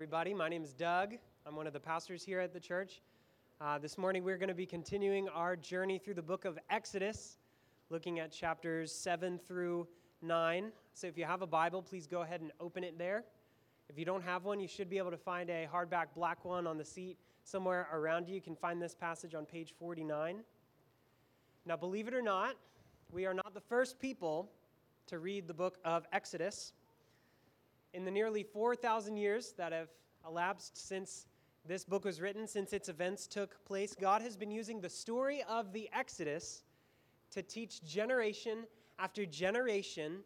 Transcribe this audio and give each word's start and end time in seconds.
everybody. 0.00 0.32
My 0.32 0.48
name 0.48 0.62
is 0.62 0.74
Doug. 0.74 1.14
I'm 1.44 1.56
one 1.56 1.66
of 1.66 1.72
the 1.72 1.80
pastors 1.80 2.22
here 2.22 2.38
at 2.38 2.52
the 2.52 2.60
church. 2.60 3.00
Uh, 3.60 3.78
this 3.78 3.98
morning, 3.98 4.22
we're 4.22 4.38
going 4.38 4.48
to 4.48 4.54
be 4.54 4.64
continuing 4.64 5.28
our 5.28 5.56
journey 5.56 5.98
through 5.98 6.14
the 6.14 6.22
book 6.22 6.44
of 6.44 6.56
Exodus, 6.70 7.36
looking 7.90 8.20
at 8.20 8.30
chapters 8.30 8.92
7 8.92 9.40
through 9.48 9.88
9. 10.22 10.70
So, 10.94 11.08
if 11.08 11.18
you 11.18 11.24
have 11.24 11.42
a 11.42 11.48
Bible, 11.48 11.82
please 11.82 12.06
go 12.06 12.22
ahead 12.22 12.42
and 12.42 12.52
open 12.60 12.84
it 12.84 12.96
there. 12.96 13.24
If 13.88 13.98
you 13.98 14.04
don't 14.04 14.22
have 14.22 14.44
one, 14.44 14.60
you 14.60 14.68
should 14.68 14.88
be 14.88 14.98
able 14.98 15.10
to 15.10 15.16
find 15.16 15.50
a 15.50 15.66
hardback 15.66 16.06
black 16.14 16.44
one 16.44 16.68
on 16.68 16.78
the 16.78 16.84
seat 16.84 17.18
somewhere 17.42 17.88
around 17.92 18.28
you. 18.28 18.36
You 18.36 18.40
can 18.40 18.54
find 18.54 18.80
this 18.80 18.94
passage 18.94 19.34
on 19.34 19.46
page 19.46 19.74
49. 19.80 20.44
Now, 21.66 21.76
believe 21.76 22.06
it 22.06 22.14
or 22.14 22.22
not, 22.22 22.54
we 23.10 23.26
are 23.26 23.34
not 23.34 23.52
the 23.52 23.62
first 23.62 23.98
people 23.98 24.48
to 25.08 25.18
read 25.18 25.48
the 25.48 25.54
book 25.54 25.76
of 25.84 26.06
Exodus. 26.12 26.72
In 27.94 28.04
the 28.04 28.10
nearly 28.10 28.42
4,000 28.42 29.16
years 29.16 29.54
that 29.56 29.72
have 29.72 29.88
elapsed 30.26 30.88
since 30.88 31.26
this 31.66 31.84
book 31.84 32.04
was 32.04 32.20
written, 32.20 32.46
since 32.46 32.72
its 32.72 32.88
events 32.88 33.26
took 33.26 33.64
place, 33.64 33.94
God 33.98 34.22
has 34.22 34.36
been 34.36 34.50
using 34.50 34.80
the 34.80 34.88
story 34.88 35.42
of 35.48 35.72
the 35.72 35.88
Exodus 35.92 36.62
to 37.30 37.42
teach 37.42 37.82
generation 37.84 38.64
after 38.98 39.26
generation 39.26 40.18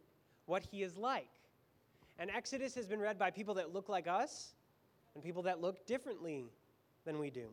what 0.46 0.62
He 0.62 0.82
is 0.82 0.96
like. 0.96 1.30
And 2.18 2.30
Exodus 2.30 2.74
has 2.74 2.86
been 2.86 3.00
read 3.00 3.18
by 3.18 3.30
people 3.30 3.54
that 3.54 3.72
look 3.72 3.88
like 3.88 4.06
us 4.06 4.54
and 5.14 5.22
people 5.22 5.42
that 5.42 5.60
look 5.60 5.86
differently 5.86 6.46
than 7.04 7.18
we 7.18 7.30
do. 7.30 7.46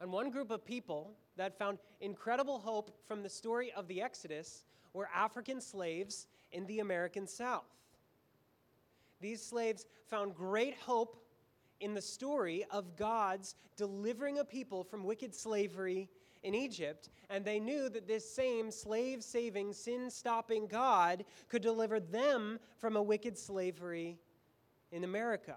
And 0.00 0.12
one 0.12 0.30
group 0.30 0.50
of 0.50 0.64
people 0.64 1.12
that 1.36 1.58
found 1.58 1.78
incredible 2.00 2.58
hope 2.58 2.90
from 3.06 3.22
the 3.22 3.28
story 3.28 3.72
of 3.72 3.88
the 3.88 4.00
Exodus 4.00 4.64
were 4.92 5.08
African 5.14 5.60
slaves 5.60 6.26
in 6.52 6.66
the 6.66 6.80
American 6.80 7.26
South. 7.26 7.64
These 9.20 9.44
slaves 9.44 9.86
found 10.06 10.34
great 10.34 10.76
hope 10.76 11.16
in 11.80 11.94
the 11.94 12.02
story 12.02 12.64
of 12.70 12.96
God's 12.96 13.54
delivering 13.76 14.38
a 14.38 14.44
people 14.44 14.84
from 14.84 15.04
wicked 15.04 15.34
slavery 15.34 16.08
in 16.42 16.54
Egypt, 16.54 17.10
and 17.30 17.44
they 17.44 17.58
knew 17.58 17.88
that 17.88 18.06
this 18.06 18.28
same 18.28 18.70
slave 18.70 19.22
saving, 19.22 19.72
sin 19.72 20.10
stopping 20.10 20.66
God 20.66 21.24
could 21.48 21.62
deliver 21.62 22.00
them 22.00 22.58
from 22.78 22.96
a 22.96 23.02
wicked 23.02 23.36
slavery 23.36 24.18
in 24.92 25.04
America. 25.04 25.56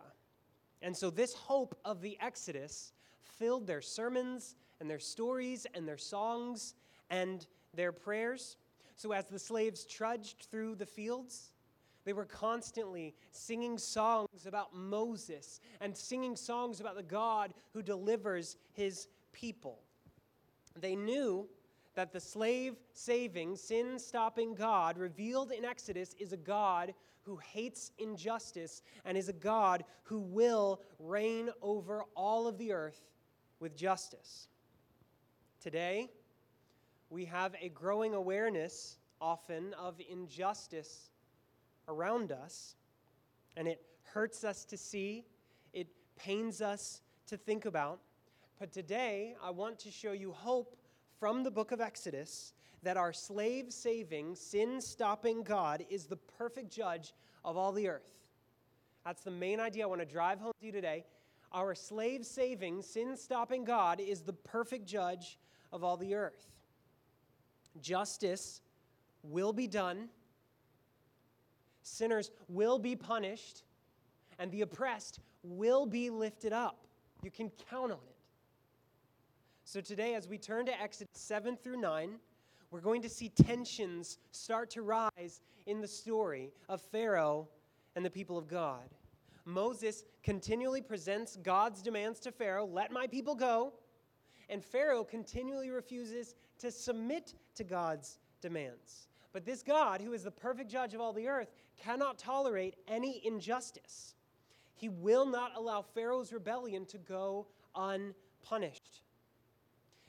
And 0.81 0.95
so, 0.95 1.09
this 1.09 1.33
hope 1.33 1.79
of 1.85 2.01
the 2.01 2.17
Exodus 2.19 2.93
filled 3.21 3.67
their 3.67 3.81
sermons 3.81 4.55
and 4.79 4.89
their 4.89 4.99
stories 4.99 5.67
and 5.75 5.87
their 5.87 5.97
songs 5.97 6.73
and 7.09 7.45
their 7.73 7.91
prayers. 7.91 8.57
So, 8.95 9.11
as 9.11 9.25
the 9.25 9.39
slaves 9.39 9.85
trudged 9.85 10.47
through 10.49 10.75
the 10.75 10.85
fields, 10.85 11.50
they 12.05 12.13
were 12.13 12.25
constantly 12.25 13.13
singing 13.31 13.77
songs 13.77 14.45
about 14.45 14.73
Moses 14.75 15.59
and 15.79 15.95
singing 15.95 16.35
songs 16.35 16.79
about 16.79 16.95
the 16.95 17.03
God 17.03 17.53
who 17.73 17.81
delivers 17.81 18.57
his 18.73 19.07
people. 19.33 19.79
They 20.79 20.95
knew 20.95 21.47
that 21.95 22.11
the 22.11 22.19
slave 22.19 22.75
saving, 22.93 23.57
sin 23.57 23.99
stopping 23.99 24.55
God 24.55 24.97
revealed 24.97 25.51
in 25.51 25.65
Exodus 25.65 26.15
is 26.17 26.33
a 26.33 26.37
God 26.37 26.93
who 27.23 27.37
hates 27.37 27.91
injustice 27.99 28.81
and 29.05 29.17
is 29.17 29.29
a 29.29 29.33
God 29.33 29.83
who 30.03 30.19
will 30.19 30.81
reign 30.99 31.49
over 31.61 32.03
all 32.15 32.47
of 32.47 32.57
the 32.57 32.71
earth 32.71 33.01
with 33.59 33.75
justice. 33.75 34.47
Today, 35.61 36.09
we 37.11 37.25
have 37.25 37.55
a 37.61 37.69
growing 37.69 38.15
awareness 38.15 38.97
often 39.19 39.75
of 39.75 40.01
injustice 40.09 41.10
around 41.91 42.31
us, 42.31 42.75
and 43.57 43.67
it 43.67 43.81
hurts 44.13 44.43
us 44.43 44.65
to 44.65 44.77
see, 44.77 45.25
it 45.73 45.87
pains 46.15 46.61
us 46.61 47.01
to 47.27 47.37
think 47.37 47.65
about. 47.65 47.99
But 48.59 48.71
today, 48.71 49.35
I 49.43 49.51
want 49.51 49.79
to 49.79 49.91
show 49.91 50.11
you 50.11 50.31
hope 50.31 50.75
from 51.19 51.43
the 51.43 51.51
book 51.51 51.71
of 51.71 51.81
Exodus 51.81 52.53
that 52.83 52.97
our 52.97 53.13
slave 53.13 53.71
saving, 53.71 54.35
sin 54.35 54.81
stopping 54.81 55.43
God 55.43 55.85
is 55.89 56.05
the 56.05 56.17
perfect 56.17 56.71
judge 56.71 57.13
of 57.43 57.57
all 57.57 57.71
the 57.71 57.87
earth. 57.87 58.09
That's 59.05 59.23
the 59.23 59.31
main 59.31 59.59
idea 59.59 59.83
I 59.83 59.87
want 59.87 60.01
to 60.01 60.05
drive 60.05 60.39
home 60.39 60.53
to 60.59 60.65
you 60.65 60.71
today. 60.71 61.05
Our 61.51 61.75
slave 61.75 62.25
saving, 62.25 62.81
sin 62.81 63.17
stopping 63.17 63.65
God 63.65 63.99
is 63.99 64.21
the 64.21 64.33
perfect 64.33 64.85
judge 64.85 65.37
of 65.71 65.83
all 65.83 65.97
the 65.97 66.15
earth. 66.15 66.47
Justice 67.81 68.61
will 69.23 69.53
be 69.53 69.67
done, 69.67 70.09
sinners 71.83 72.31
will 72.47 72.79
be 72.79 72.95
punished, 72.95 73.63
and 74.39 74.51
the 74.51 74.61
oppressed 74.61 75.19
will 75.43 75.85
be 75.85 76.09
lifted 76.09 76.53
up. 76.53 76.85
You 77.23 77.31
can 77.31 77.51
count 77.69 77.91
on 77.91 77.97
it. 77.97 78.15
So, 79.63 79.79
today, 79.79 80.15
as 80.15 80.27
we 80.27 80.37
turn 80.37 80.65
to 80.65 80.81
Exodus 80.81 81.13
7 81.13 81.55
through 81.55 81.79
9, 81.79 82.15
we're 82.71 82.81
going 82.81 83.01
to 83.01 83.09
see 83.09 83.29
tensions 83.29 84.17
start 84.31 84.69
to 84.71 84.81
rise 84.81 85.41
in 85.65 85.81
the 85.81 85.87
story 85.87 86.51
of 86.69 86.81
Pharaoh 86.81 87.47
and 87.95 88.03
the 88.03 88.09
people 88.09 88.37
of 88.37 88.47
God. 88.47 88.89
Moses 89.45 90.03
continually 90.23 90.81
presents 90.81 91.37
God's 91.37 91.81
demands 91.81 92.19
to 92.21 92.31
Pharaoh 92.31 92.65
let 92.65 92.91
my 92.91 93.07
people 93.07 93.35
go. 93.35 93.73
And 94.49 94.63
Pharaoh 94.63 95.03
continually 95.03 95.69
refuses 95.69 96.35
to 96.59 96.71
submit 96.71 97.35
to 97.55 97.63
God's 97.63 98.19
demands. 98.41 99.07
But 99.33 99.45
this 99.45 99.63
God, 99.63 100.01
who 100.01 100.11
is 100.13 100.23
the 100.23 100.31
perfect 100.31 100.69
judge 100.69 100.93
of 100.93 100.99
all 100.99 101.13
the 101.13 101.27
earth, 101.27 101.51
cannot 101.83 102.17
tolerate 102.17 102.75
any 102.87 103.21
injustice. 103.25 104.15
He 104.73 104.89
will 104.89 105.25
not 105.25 105.51
allow 105.55 105.81
Pharaoh's 105.81 106.31
rebellion 106.31 106.85
to 106.87 106.97
go 106.97 107.47
unpunished. 107.75 109.03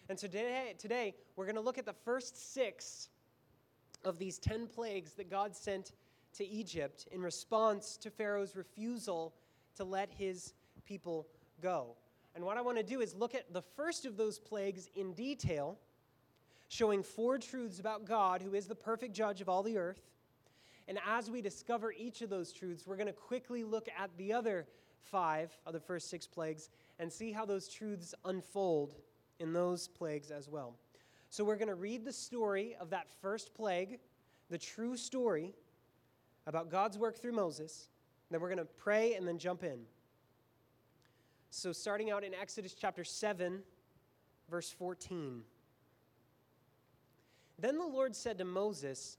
And 0.08 0.18
so 0.18 0.26
today, 0.26 0.74
today 0.78 1.14
we're 1.36 1.46
going 1.46 1.56
to 1.56 1.62
look 1.62 1.78
at 1.78 1.86
the 1.86 1.92
first 1.92 2.52
six 2.54 3.08
of 4.04 4.18
these 4.18 4.38
10 4.38 4.66
plagues 4.66 5.12
that 5.12 5.30
God 5.30 5.54
sent 5.54 5.92
to 6.34 6.46
Egypt 6.46 7.06
in 7.12 7.20
response 7.20 7.96
to 7.98 8.10
Pharaoh's 8.10 8.56
refusal 8.56 9.34
to 9.76 9.84
let 9.84 10.10
his 10.10 10.54
people 10.84 11.28
go. 11.60 11.96
And 12.34 12.44
what 12.44 12.56
I 12.56 12.62
want 12.62 12.78
to 12.78 12.82
do 12.82 13.00
is 13.00 13.14
look 13.14 13.34
at 13.34 13.52
the 13.52 13.62
first 13.62 14.06
of 14.06 14.16
those 14.16 14.38
plagues 14.38 14.88
in 14.96 15.12
detail, 15.12 15.78
showing 16.68 17.02
four 17.02 17.38
truths 17.38 17.78
about 17.78 18.06
God, 18.06 18.40
who 18.42 18.54
is 18.54 18.66
the 18.66 18.74
perfect 18.74 19.14
judge 19.14 19.40
of 19.40 19.48
all 19.48 19.62
the 19.62 19.76
earth. 19.76 20.00
And 20.88 20.98
as 21.06 21.30
we 21.30 21.40
discover 21.40 21.92
each 21.92 22.22
of 22.22 22.30
those 22.30 22.52
truths, 22.52 22.86
we're 22.86 22.96
going 22.96 23.06
to 23.06 23.12
quickly 23.12 23.64
look 23.64 23.88
at 23.98 24.10
the 24.16 24.32
other 24.32 24.66
five 25.00 25.56
of 25.66 25.72
the 25.72 25.80
first 25.80 26.10
six 26.10 26.26
plagues 26.26 26.70
and 26.98 27.12
see 27.12 27.32
how 27.32 27.44
those 27.44 27.68
truths 27.68 28.14
unfold 28.24 28.94
in 29.38 29.52
those 29.52 29.88
plagues 29.88 30.30
as 30.30 30.48
well. 30.48 30.76
So 31.30 31.44
we're 31.44 31.56
going 31.56 31.68
to 31.68 31.74
read 31.74 32.04
the 32.04 32.12
story 32.12 32.76
of 32.78 32.90
that 32.90 33.06
first 33.20 33.54
plague, 33.54 33.98
the 34.50 34.58
true 34.58 34.96
story 34.96 35.54
about 36.46 36.70
God's 36.70 36.98
work 36.98 37.16
through 37.16 37.32
Moses. 37.32 37.88
Then 38.30 38.40
we're 38.40 38.48
going 38.48 38.58
to 38.58 38.64
pray 38.64 39.14
and 39.14 39.26
then 39.26 39.38
jump 39.38 39.62
in. 39.62 39.80
So, 41.50 41.72
starting 41.72 42.10
out 42.10 42.24
in 42.24 42.32
Exodus 42.32 42.74
chapter 42.74 43.04
7, 43.04 43.62
verse 44.50 44.70
14. 44.70 45.42
Then 47.58 47.78
the 47.78 47.86
Lord 47.86 48.16
said 48.16 48.38
to 48.38 48.44
Moses, 48.44 49.18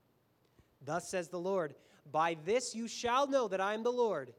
Thus 0.83 1.09
says 1.09 1.29
the 1.29 1.39
Lord 1.39 1.75
By 2.11 2.37
this 2.45 2.75
you 2.75 2.87
shall 2.87 3.27
know 3.27 3.47
that 3.47 3.61
I 3.61 3.73
am 3.73 3.83
the 3.83 3.91
Lord. 3.91 4.33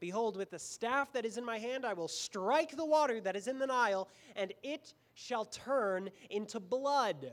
Behold, 0.00 0.36
with 0.36 0.50
the 0.50 0.58
staff 0.58 1.12
that 1.12 1.24
is 1.24 1.38
in 1.38 1.44
my 1.44 1.58
hand, 1.58 1.84
I 1.84 1.92
will 1.92 2.08
strike 2.08 2.76
the 2.76 2.84
water 2.84 3.20
that 3.20 3.34
is 3.34 3.48
in 3.48 3.58
the 3.58 3.66
Nile, 3.66 4.08
and 4.36 4.52
it 4.62 4.94
shall 5.14 5.44
turn 5.44 6.10
into 6.30 6.60
blood. 6.60 7.32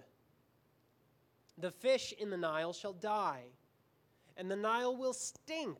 The 1.59 1.69
fish 1.69 2.13
in 2.17 2.31
the 2.31 2.37
Nile 2.37 2.73
shall 2.73 2.93
die, 2.93 3.43
and 4.35 4.49
the 4.49 4.55
Nile 4.55 4.97
will 4.97 5.13
stink, 5.13 5.77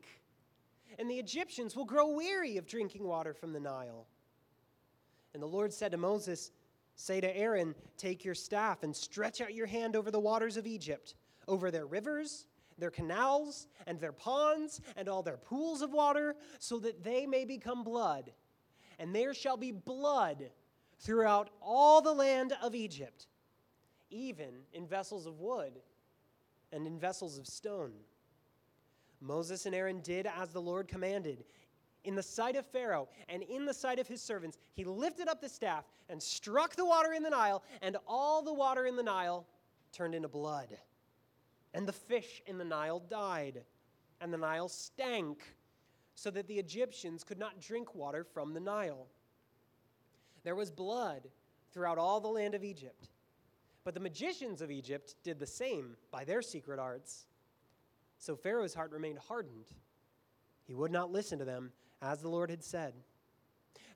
and 0.98 1.10
the 1.10 1.18
Egyptians 1.18 1.74
will 1.74 1.84
grow 1.84 2.08
weary 2.08 2.56
of 2.56 2.68
drinking 2.68 3.04
water 3.04 3.34
from 3.34 3.52
the 3.52 3.60
Nile. 3.60 4.06
And 5.34 5.42
the 5.42 5.48
Lord 5.48 5.72
said 5.72 5.90
to 5.90 5.98
Moses, 5.98 6.52
Say 6.94 7.20
to 7.20 7.36
Aaron, 7.36 7.74
Take 7.98 8.24
your 8.24 8.34
staff 8.34 8.84
and 8.84 8.94
stretch 8.94 9.40
out 9.40 9.52
your 9.52 9.66
hand 9.66 9.96
over 9.96 10.10
the 10.10 10.20
waters 10.20 10.56
of 10.56 10.66
Egypt, 10.66 11.14
over 11.48 11.70
their 11.70 11.84
rivers, 11.84 12.46
their 12.78 12.90
canals 12.90 13.66
and 13.86 14.00
their 14.00 14.12
ponds 14.12 14.80
and 14.96 15.08
all 15.08 15.22
their 15.22 15.36
pools 15.36 15.82
of 15.82 15.92
water, 15.92 16.36
so 16.58 16.78
that 16.80 17.02
they 17.02 17.26
may 17.26 17.44
become 17.44 17.82
blood. 17.82 18.32
And 18.98 19.14
there 19.14 19.34
shall 19.34 19.56
be 19.56 19.72
blood 19.72 20.50
throughout 20.98 21.50
all 21.60 22.00
the 22.00 22.12
land 22.12 22.54
of 22.62 22.74
Egypt, 22.74 23.26
even 24.10 24.54
in 24.72 24.86
vessels 24.86 25.26
of 25.26 25.40
wood 25.40 25.72
and 26.72 26.86
in 26.86 26.98
vessels 26.98 27.38
of 27.38 27.46
stone. 27.46 27.92
Moses 29.20 29.66
and 29.66 29.74
Aaron 29.74 30.00
did 30.00 30.26
as 30.26 30.50
the 30.50 30.60
Lord 30.60 30.88
commanded. 30.88 31.44
In 32.04 32.14
the 32.14 32.22
sight 32.22 32.54
of 32.56 32.66
Pharaoh 32.66 33.08
and 33.28 33.42
in 33.42 33.64
the 33.64 33.74
sight 33.74 33.98
of 33.98 34.06
his 34.06 34.22
servants, 34.22 34.58
he 34.74 34.84
lifted 34.84 35.28
up 35.28 35.40
the 35.40 35.48
staff 35.48 35.84
and 36.08 36.22
struck 36.22 36.76
the 36.76 36.84
water 36.84 37.12
in 37.12 37.22
the 37.22 37.30
Nile, 37.30 37.62
and 37.82 37.96
all 38.06 38.42
the 38.42 38.52
water 38.52 38.86
in 38.86 38.94
the 38.94 39.02
Nile 39.02 39.46
turned 39.92 40.14
into 40.14 40.28
blood. 40.28 40.76
And 41.76 41.86
the 41.86 41.92
fish 41.92 42.42
in 42.46 42.56
the 42.56 42.64
Nile 42.64 43.00
died, 43.00 43.62
and 44.22 44.32
the 44.32 44.38
Nile 44.38 44.70
stank, 44.70 45.44
so 46.14 46.30
that 46.30 46.48
the 46.48 46.58
Egyptians 46.58 47.22
could 47.22 47.38
not 47.38 47.60
drink 47.60 47.94
water 47.94 48.24
from 48.24 48.54
the 48.54 48.60
Nile. 48.60 49.08
There 50.42 50.54
was 50.54 50.70
blood 50.70 51.28
throughout 51.74 51.98
all 51.98 52.18
the 52.18 52.28
land 52.28 52.54
of 52.54 52.64
Egypt. 52.64 53.10
But 53.84 53.92
the 53.92 54.00
magicians 54.00 54.62
of 54.62 54.70
Egypt 54.70 55.16
did 55.22 55.38
the 55.38 55.46
same 55.46 55.98
by 56.10 56.24
their 56.24 56.40
secret 56.40 56.78
arts. 56.78 57.26
So 58.16 58.36
Pharaoh's 58.36 58.72
heart 58.72 58.90
remained 58.90 59.18
hardened. 59.18 59.66
He 60.64 60.72
would 60.72 60.90
not 60.90 61.12
listen 61.12 61.38
to 61.40 61.44
them, 61.44 61.72
as 62.00 62.22
the 62.22 62.30
Lord 62.30 62.48
had 62.48 62.64
said. 62.64 62.94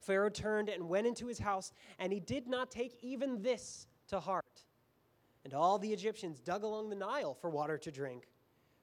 Pharaoh 0.03 0.29
turned 0.29 0.69
and 0.69 0.87
went 0.87 1.07
into 1.07 1.27
his 1.29 1.39
house, 1.39 1.73
and 1.99 2.13
he 2.13 2.21
did 2.21 2.47
not 2.47 2.71
take 2.71 2.99
even 3.01 3.41
this 3.41 3.87
to 4.09 4.21
heart. 4.21 4.40
And 5.51 5.57
all 5.57 5.81
the 5.81 5.93
Egyptians 5.93 6.39
dug 6.39 6.63
along 6.63 6.91
the 6.91 6.95
Nile 6.95 7.35
for 7.35 7.51
water 7.51 7.77
to 7.77 7.91
drink, 7.91 8.29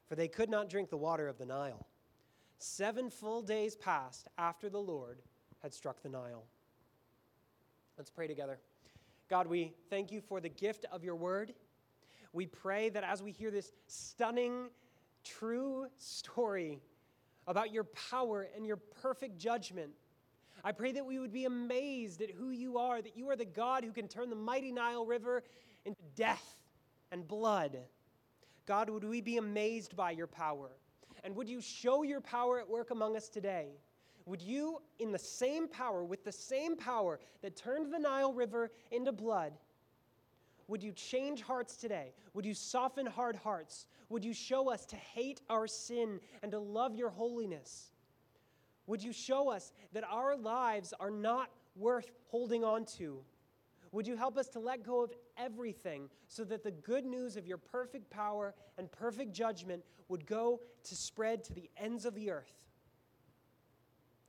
for 0.05 0.15
they 0.15 0.27
could 0.27 0.49
not 0.49 0.69
drink 0.69 0.89
the 0.89 0.97
water 0.97 1.29
of 1.29 1.37
the 1.37 1.45
Nile. 1.45 1.87
Seven 2.57 3.09
full 3.09 3.41
days 3.41 3.77
passed 3.77 4.27
after 4.37 4.69
the 4.69 4.77
Lord 4.77 5.21
had 5.63 5.73
struck 5.73 6.03
the 6.03 6.09
Nile. 6.09 6.43
Let's 7.97 8.09
pray 8.09 8.27
together. 8.27 8.59
God, 9.29 9.47
we 9.47 9.75
thank 9.89 10.11
you 10.11 10.19
for 10.19 10.41
the 10.41 10.49
gift 10.49 10.85
of 10.91 11.05
your 11.05 11.15
word. 11.15 11.53
We 12.33 12.47
pray 12.47 12.89
that 12.89 13.05
as 13.05 13.23
we 13.23 13.31
hear 13.31 13.49
this 13.49 13.71
stunning, 13.87 14.67
true 15.23 15.87
story 15.95 16.81
about 17.47 17.71
your 17.71 17.85
power 17.85 18.45
and 18.53 18.67
your 18.67 18.75
perfect 18.75 19.37
judgment, 19.37 19.91
I 20.65 20.73
pray 20.73 20.91
that 20.91 21.05
we 21.05 21.17
would 21.17 21.31
be 21.31 21.45
amazed 21.45 22.21
at 22.21 22.31
who 22.31 22.49
you 22.49 22.77
are, 22.77 23.01
that 23.01 23.15
you 23.15 23.29
are 23.29 23.37
the 23.37 23.45
God 23.45 23.85
who 23.85 23.93
can 23.93 24.09
turn 24.09 24.29
the 24.29 24.35
mighty 24.35 24.73
Nile 24.73 25.05
River 25.05 25.43
into 25.87 26.03
death 26.15 26.55
and 27.11 27.27
blood. 27.27 27.79
God, 28.67 28.89
would 28.89 29.03
we 29.03 29.21
be 29.21 29.37
amazed 29.37 29.95
by 29.95 30.11
your 30.11 30.27
power? 30.27 30.69
And 31.23 31.35
would 31.35 31.49
you 31.49 31.61
show 31.61 32.03
your 32.03 32.21
power 32.21 32.59
at 32.59 32.69
work 32.69 32.91
among 32.91 33.15
us 33.15 33.29
today? 33.29 33.69
Would 34.25 34.41
you, 34.41 34.81
in 34.99 35.11
the 35.11 35.17
same 35.17 35.67
power, 35.69 36.03
with 36.03 36.23
the 36.25 36.31
same 36.31 36.75
power 36.75 37.19
that 37.41 37.55
turned 37.55 37.93
the 37.93 37.97
Nile 37.99 38.33
River 38.33 38.71
into 38.91 39.13
blood, 39.13 39.53
would 40.67 40.83
you 40.83 40.91
change 40.91 41.41
hearts 41.41 41.77
today? 41.77 42.11
Would 42.33 42.45
you 42.45 42.53
soften 42.53 43.05
hard 43.05 43.37
hearts? 43.37 43.87
Would 44.09 44.25
you 44.25 44.33
show 44.33 44.69
us 44.69 44.85
to 44.87 44.97
hate 44.97 45.41
our 45.49 45.65
sin 45.65 46.19
and 46.43 46.51
to 46.51 46.59
love 46.59 46.95
your 46.95 47.09
holiness? 47.09 47.91
Would 48.85 49.01
you 49.01 49.13
show 49.13 49.49
us 49.49 49.71
that 49.93 50.03
our 50.03 50.35
lives 50.35 50.93
are 50.99 51.09
not 51.09 51.49
worth 51.77 52.11
holding 52.27 52.65
on 52.65 52.83
to? 52.97 53.19
Would 53.93 54.07
you 54.07 54.17
help 54.17 54.37
us 54.37 54.49
to 54.49 54.59
let 54.59 54.83
go 54.83 55.03
of 55.03 55.13
everything 55.37 56.09
so 56.27 56.43
that 56.45 56.63
the 56.63 56.71
good 56.71 57.05
news 57.05 57.37
of 57.37 57.47
your 57.47 57.57
perfect 57.57 58.09
power 58.09 58.53
and 58.77 58.91
perfect 58.91 59.33
judgment 59.33 59.83
would 60.07 60.25
go 60.25 60.61
to 60.83 60.95
spread 60.95 61.43
to 61.45 61.53
the 61.53 61.69
ends 61.77 62.05
of 62.05 62.15
the 62.15 62.29
earth? 62.31 62.53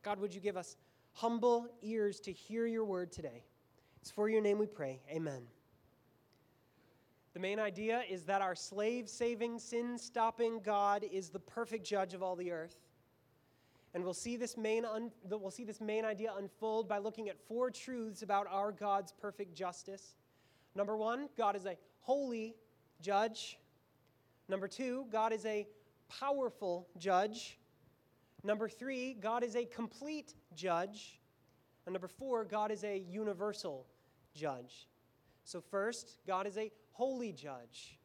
God, 0.02 0.20
would 0.20 0.34
you 0.34 0.40
give 0.40 0.56
us 0.56 0.76
humble 1.12 1.68
ears 1.82 2.20
to 2.20 2.32
hear 2.32 2.66
your 2.66 2.84
word 2.84 3.12
today? 3.12 3.44
It's 4.00 4.10
for 4.10 4.28
your 4.28 4.40
name 4.40 4.58
we 4.58 4.66
pray. 4.66 5.00
Amen. 5.10 5.42
The 7.34 7.40
main 7.40 7.60
idea 7.60 8.02
is 8.08 8.24
that 8.24 8.42
our 8.42 8.54
slave 8.54 9.08
saving, 9.08 9.58
sin 9.58 9.98
stopping 9.98 10.60
God 10.60 11.04
is 11.12 11.28
the 11.28 11.38
perfect 11.38 11.86
judge 11.86 12.14
of 12.14 12.22
all 12.22 12.34
the 12.34 12.50
earth. 12.50 12.76
And 13.94 14.04
we'll 14.04 14.14
see, 14.14 14.36
this 14.36 14.56
main 14.56 14.84
un- 14.84 15.12
we'll 15.28 15.50
see 15.50 15.64
this 15.64 15.80
main 15.80 16.04
idea 16.04 16.32
unfold 16.36 16.88
by 16.88 16.98
looking 16.98 17.28
at 17.28 17.38
four 17.48 17.70
truths 17.70 18.22
about 18.22 18.46
our 18.50 18.72
God's 18.72 19.12
perfect 19.12 19.54
justice. 19.54 20.14
Number 20.78 20.96
one, 20.96 21.28
God 21.36 21.56
is 21.56 21.66
a 21.66 21.76
holy 22.02 22.54
judge. 23.00 23.58
Number 24.48 24.68
two, 24.68 25.06
God 25.10 25.32
is 25.32 25.44
a 25.44 25.66
powerful 26.08 26.86
judge. 26.96 27.58
Number 28.44 28.68
three, 28.68 29.14
God 29.14 29.42
is 29.42 29.56
a 29.56 29.64
complete 29.64 30.34
judge. 30.54 31.18
And 31.84 31.92
number 31.92 32.06
four, 32.06 32.44
God 32.44 32.70
is 32.70 32.84
a 32.84 32.96
universal 32.96 33.86
judge. 34.36 34.86
So, 35.42 35.60
first, 35.60 36.20
God 36.28 36.46
is 36.46 36.56
a 36.56 36.70
holy 36.92 37.32
judge. 37.32 37.98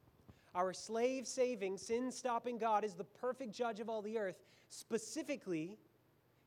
Our 0.55 0.73
slave 0.73 1.27
saving, 1.27 1.77
sin 1.77 2.11
stopping 2.11 2.57
God 2.57 2.83
is 2.83 2.95
the 2.95 3.03
perfect 3.03 3.53
judge 3.53 3.81
of 3.81 3.87
all 3.87 4.01
the 4.01 4.17
earth. 4.17 4.39
Specifically, 4.69 5.77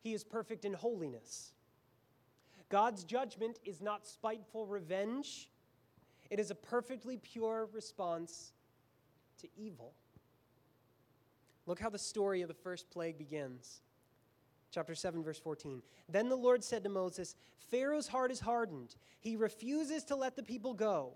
he 0.03 0.13
is 0.13 0.25
perfect 0.25 0.65
in 0.65 0.73
holiness. 0.73 1.53
God's 2.69 3.05
judgment 3.05 3.61
is 3.65 3.81
not 3.81 4.09
spiteful 4.09 4.67
revenge, 4.67 5.49
it 6.31 6.41
is 6.41 6.51
a 6.51 6.55
perfectly 6.55 7.17
pure 7.17 7.69
response 7.73 8.53
to 9.41 9.49
evil. 9.57 9.93
Look 11.67 11.81
how 11.81 11.91
the 11.91 11.99
story 11.99 12.43
of 12.43 12.49
the 12.49 12.55
first 12.55 12.91
plague 12.91 13.19
begins. 13.19 13.81
Chapter 14.71 14.95
7, 14.95 15.23
verse 15.23 15.39
14. 15.39 15.83
Then 16.09 16.29
the 16.29 16.37
Lord 16.37 16.63
said 16.63 16.85
to 16.85 16.91
Moses, 16.91 17.35
Pharaoh's 17.71 18.09
heart 18.09 18.31
is 18.31 18.41
hardened. 18.41 18.97
He 19.21 19.37
refuses 19.37 20.05
to 20.05 20.17
let 20.17 20.37
the 20.37 20.43
people 20.43 20.75
go. 20.75 21.15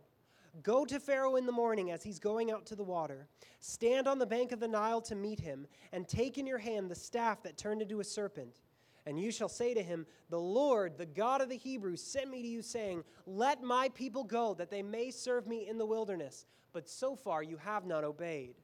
Go 0.63 0.85
to 0.85 0.99
Pharaoh 0.99 1.37
in 1.37 1.47
the 1.47 1.53
morning 1.53 1.91
as 1.91 2.03
he's 2.03 2.19
going 2.19 2.51
out 2.51 2.67
to 2.67 2.75
the 2.75 2.83
water. 2.83 3.29
Stand 3.61 4.09
on 4.09 4.19
the 4.19 4.27
bank 4.27 4.51
of 4.51 4.59
the 4.59 4.67
Nile 4.67 5.01
to 5.03 5.15
meet 5.15 5.39
him, 5.39 5.67
and 5.93 6.09
take 6.09 6.39
in 6.39 6.47
your 6.47 6.59
hand 6.59 6.91
the 6.91 6.95
staff 6.97 7.43
that 7.45 7.57
turned 7.57 7.83
into 7.83 8.01
a 8.01 8.05
serpent. 8.05 8.61
And 9.07 9.19
you 9.19 9.31
shall 9.33 9.49
say 9.49 9.75
to 9.75 9.83
him, 9.83 10.07
The 10.29 10.39
Lord, 10.39 10.99
the 10.99 11.07
God 11.07 11.41
of 11.41 11.49
the 11.49 11.57
Hebrews, 11.57 12.03
sent 12.03 12.31
me 12.31 12.43
to 12.43 12.49
you, 12.49 12.63
saying, 12.63 13.05
Let 13.27 13.63
my 13.63 13.89
people 13.91 14.25
go, 14.25 14.55
that 14.55 14.71
they 14.71 14.83
may 14.83 15.11
serve 15.11 15.47
me 15.47 15.69
in 15.69 15.79
the 15.79 15.87
wilderness. 15.87 16.47
But 16.73 16.89
so 16.89 17.17
far 17.17 17.43
you 17.43 17.57
have 17.57 17.87
not 17.87 18.05
obeyed. 18.05 18.55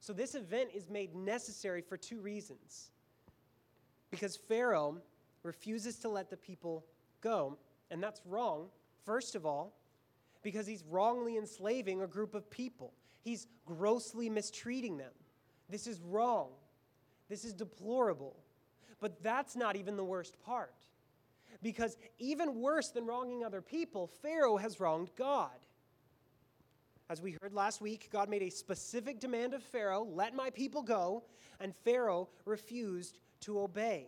So, 0.00 0.12
this 0.12 0.34
event 0.34 0.70
is 0.74 0.90
made 0.90 1.14
necessary 1.14 1.80
for 1.80 1.96
two 1.96 2.20
reasons. 2.20 2.90
Because 4.10 4.36
Pharaoh 4.36 4.98
refuses 5.42 5.96
to 6.00 6.08
let 6.08 6.28
the 6.28 6.36
people 6.36 6.84
go, 7.20 7.56
and 7.90 8.02
that's 8.02 8.20
wrong, 8.26 8.66
first 9.04 9.34
of 9.34 9.46
all, 9.46 9.74
because 10.42 10.66
he's 10.66 10.84
wrongly 10.84 11.36
enslaving 11.38 12.02
a 12.02 12.06
group 12.06 12.34
of 12.34 12.50
people. 12.50 12.92
He's 13.22 13.46
grossly 13.64 14.28
mistreating 14.28 14.96
them. 14.96 15.12
This 15.68 15.86
is 15.86 16.00
wrong. 16.00 16.48
This 17.28 17.44
is 17.44 17.52
deplorable. 17.52 18.36
But 19.02 19.20
that's 19.22 19.56
not 19.56 19.74
even 19.74 19.96
the 19.96 20.04
worst 20.04 20.40
part. 20.46 20.76
Because 21.60 21.98
even 22.18 22.60
worse 22.60 22.88
than 22.88 23.04
wronging 23.04 23.44
other 23.44 23.60
people, 23.60 24.06
Pharaoh 24.06 24.56
has 24.56 24.78
wronged 24.78 25.10
God. 25.18 25.50
As 27.10 27.20
we 27.20 27.36
heard 27.42 27.52
last 27.52 27.80
week, 27.80 28.08
God 28.12 28.30
made 28.30 28.42
a 28.42 28.48
specific 28.48 29.18
demand 29.18 29.54
of 29.54 29.62
Pharaoh 29.62 30.04
let 30.04 30.34
my 30.34 30.50
people 30.50 30.82
go, 30.82 31.24
and 31.60 31.74
Pharaoh 31.84 32.28
refused 32.44 33.18
to 33.40 33.60
obey. 33.60 34.06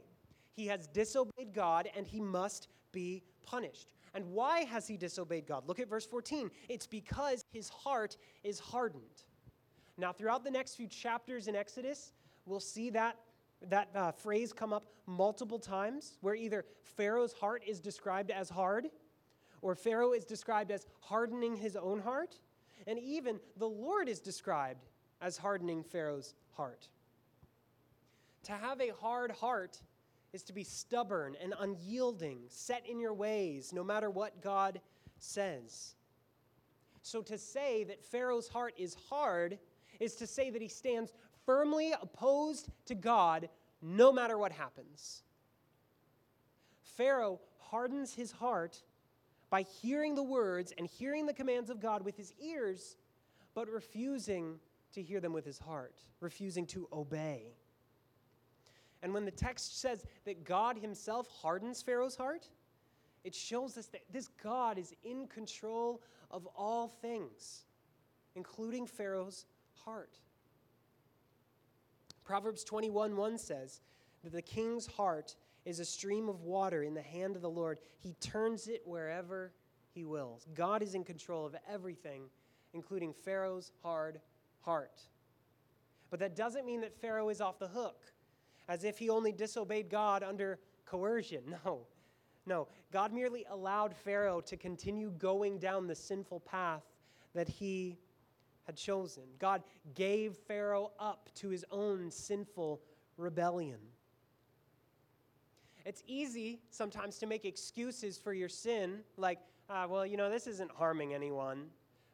He 0.55 0.67
has 0.69 0.87
disobeyed 0.87 1.53
God, 1.53 1.89
and 1.97 2.07
he 2.07 2.21
must 2.21 2.69
be 2.93 3.25
punished. 3.45 3.93
And 4.15 4.25
why 4.31 4.61
has 4.61 4.87
he 4.87 4.97
disobeyed 4.97 5.47
God? 5.47 5.65
Look 5.67 5.81
at 5.81 5.89
verse 5.89 6.07
14. 6.07 6.53
It's 6.69 6.87
because 6.87 7.43
his 7.53 7.69
heart 7.69 8.17
is 8.45 8.61
hardened. 8.61 9.25
Now, 9.99 10.13
throughout 10.13 10.45
the 10.45 10.53
next 10.53 10.77
few 10.77 10.87
chapters 10.87 11.49
in 11.49 11.57
Exodus, 11.57 12.13
we'll 12.47 12.61
see 12.61 12.91
that, 12.91 13.19
that 13.71 13.89
uh, 13.95 14.13
phrase 14.13 14.53
come 14.53 14.73
up 14.73 14.85
multiple 15.07 15.59
times 15.59 16.19
where 16.21 16.35
either 16.35 16.65
Pharaoh's 16.83 17.33
heart 17.33 17.63
is 17.67 17.81
described 17.81 18.31
as 18.31 18.49
hard, 18.49 18.89
or 19.63 19.75
Pharaoh 19.75 20.13
is 20.13 20.25
described 20.25 20.71
as 20.71 20.87
hardening 21.01 21.57
his 21.57 21.77
own 21.77 22.01
heart, 22.01 22.39
and 22.87 22.99
even 22.99 23.41
the 23.57 23.69
Lord 23.69 24.09
is 24.09 24.21
described 24.21 24.87
as 25.21 25.37
hardening 25.37 25.83
Pharaoh's 25.83 26.35
heart. 26.53 26.89
To 28.45 28.53
have 28.53 28.81
a 28.81 28.93
hard 29.01 29.31
heart 29.31 29.81
is 30.33 30.43
to 30.45 30.53
be 30.53 30.65
stubborn 30.65 31.37
and 31.43 31.55
unyielding, 31.59 32.41
set 32.49 32.85
in 32.87 33.01
your 33.01 33.15
ways, 33.15 33.73
no 33.73 33.85
matter 33.85 34.11
what 34.11 34.43
God 34.43 34.81
says. 35.19 35.95
So 37.03 37.23
to 37.23 37.39
say 37.39 37.85
that 37.85 38.05
Pharaoh's 38.05 38.49
heart 38.49 38.75
is 38.77 38.97
hard 39.09 39.59
is 40.01 40.17
to 40.17 40.27
say 40.27 40.51
that 40.51 40.61
he 40.61 40.69
stands 40.69 41.13
firmly 41.47 41.93
opposed 42.01 42.69
to 42.87 42.95
God 42.95 43.49
no 43.83 44.13
matter 44.13 44.39
what 44.39 44.53
happens. 44.53 45.23
Pharaoh 46.83 47.41
hardens 47.59 48.15
his 48.15 48.33
heart 48.33 48.83
by 49.51 49.63
hearing 49.63 50.15
the 50.15 50.23
words 50.23 50.73
and 50.77 50.87
hearing 50.87 51.27
the 51.27 51.33
commands 51.33 51.71
of 51.71 51.81
God 51.81 52.05
with 52.05 52.17
his 52.17 52.33
ears, 52.41 52.97
but 53.55 53.69
refusing 53.69 54.59
to 54.93 55.03
hear 55.03 55.21
them 55.21 55.33
with 55.33 55.45
his 55.45 55.59
heart, 55.59 56.01
refusing 56.21 56.67
to 56.67 56.89
obey. 56.93 57.55
And 59.03 59.13
when 59.13 59.25
the 59.25 59.31
text 59.31 59.81
says 59.81 60.05
that 60.25 60.45
God 60.45 60.79
himself 60.79 61.29
hardens 61.43 61.83
Pharaoh's 61.83 62.17
heart, 62.17 62.49
it 63.23 63.35
shows 63.35 63.77
us 63.77 63.87
that 63.87 64.03
this 64.11 64.29
God 64.43 64.79
is 64.79 64.95
in 65.03 65.27
control 65.27 66.03
of 66.31 66.47
all 66.57 66.89
things, 66.89 67.65
including 68.35 68.87
Pharaoh's 68.87 69.47
heart. 69.85 70.19
Proverbs 72.25 72.65
21 72.65 73.17
1 73.17 73.39
says 73.39 73.81
that 74.23 74.33
the 74.33 74.43
king's 74.43 74.87
heart 74.87 75.37
is 75.65 75.81
a 75.81 75.85
stream 75.85 76.29
of 76.29 76.43
water 76.43 76.83
in 76.83 76.95
the 76.95 77.03
hand 77.03 77.37
of 77.37 77.43
the 77.43 77.51
Lord. 77.51 77.79
He 77.99 78.15
turns 78.15 78.69
it 78.69 78.83
wherever 78.85 79.53
he 79.95 80.05
wills. 80.05 80.47
God 80.55 80.83
is 80.83 80.95
in 80.95 81.05
control 81.05 81.47
of 81.47 81.57
everything, 81.69 82.25
including 82.73 83.13
Pharaoh's 83.13 83.73
hard 83.83 84.21
heart. 84.61 85.03
But 86.11 86.21
that 86.21 86.37
doesn't 86.37 86.67
mean 86.67 86.81
that 86.83 86.95
Pharaoh 87.01 87.29
is 87.29 87.41
off 87.41 87.59
the 87.59 87.69
hook, 87.69 88.03
as 88.69 88.85
if 88.85 88.99
he 88.99 89.11
only 89.11 89.33
disobeyed 89.33 89.89
God 89.89 90.23
under 90.23 90.59
coercion. 90.87 91.43
No. 91.65 91.87
No. 92.47 92.69
God 92.93 93.13
merely 93.13 93.47
allowed 93.49 93.97
Pharaoh 93.97 94.43
to 94.43 94.57
continue 94.57 95.11
going 95.17 95.59
down 95.59 95.87
the 95.87 95.95
sinful 95.95 96.41
path 96.41 96.83
that 97.35 97.49
he 97.49 97.99
had 98.65 98.77
chosen. 98.77 99.23
God 99.39 99.63
gave 99.95 100.37
Pharaoh 100.37 100.91
up 100.99 101.29
to 101.37 101.49
his 101.49 101.65
own 101.71 102.11
sinful 102.11 102.81
rebellion. 103.17 103.79
It's 105.85 106.03
easy 106.07 106.61
sometimes 106.71 107.19
to 107.19 107.27
make 107.27 107.45
excuses 107.45 108.17
for 108.17 108.33
your 108.33 108.49
sin, 108.49 109.01
like, 109.17 109.39
uh, 109.69 109.87
well, 109.89 110.07
you 110.07 110.17
know, 110.17 110.31
this 110.31 110.47
isn't 110.47 110.71
harming 110.71 111.13
anyone. 111.13 111.67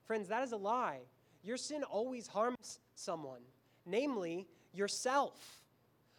Friends, 0.04 0.28
that 0.28 0.42
is 0.42 0.52
a 0.52 0.56
lie. 0.56 1.00
Your 1.44 1.56
sin 1.56 1.84
always 1.84 2.26
harms 2.26 2.80
someone, 2.96 3.40
namely 3.86 4.48
yourself. 4.72 5.62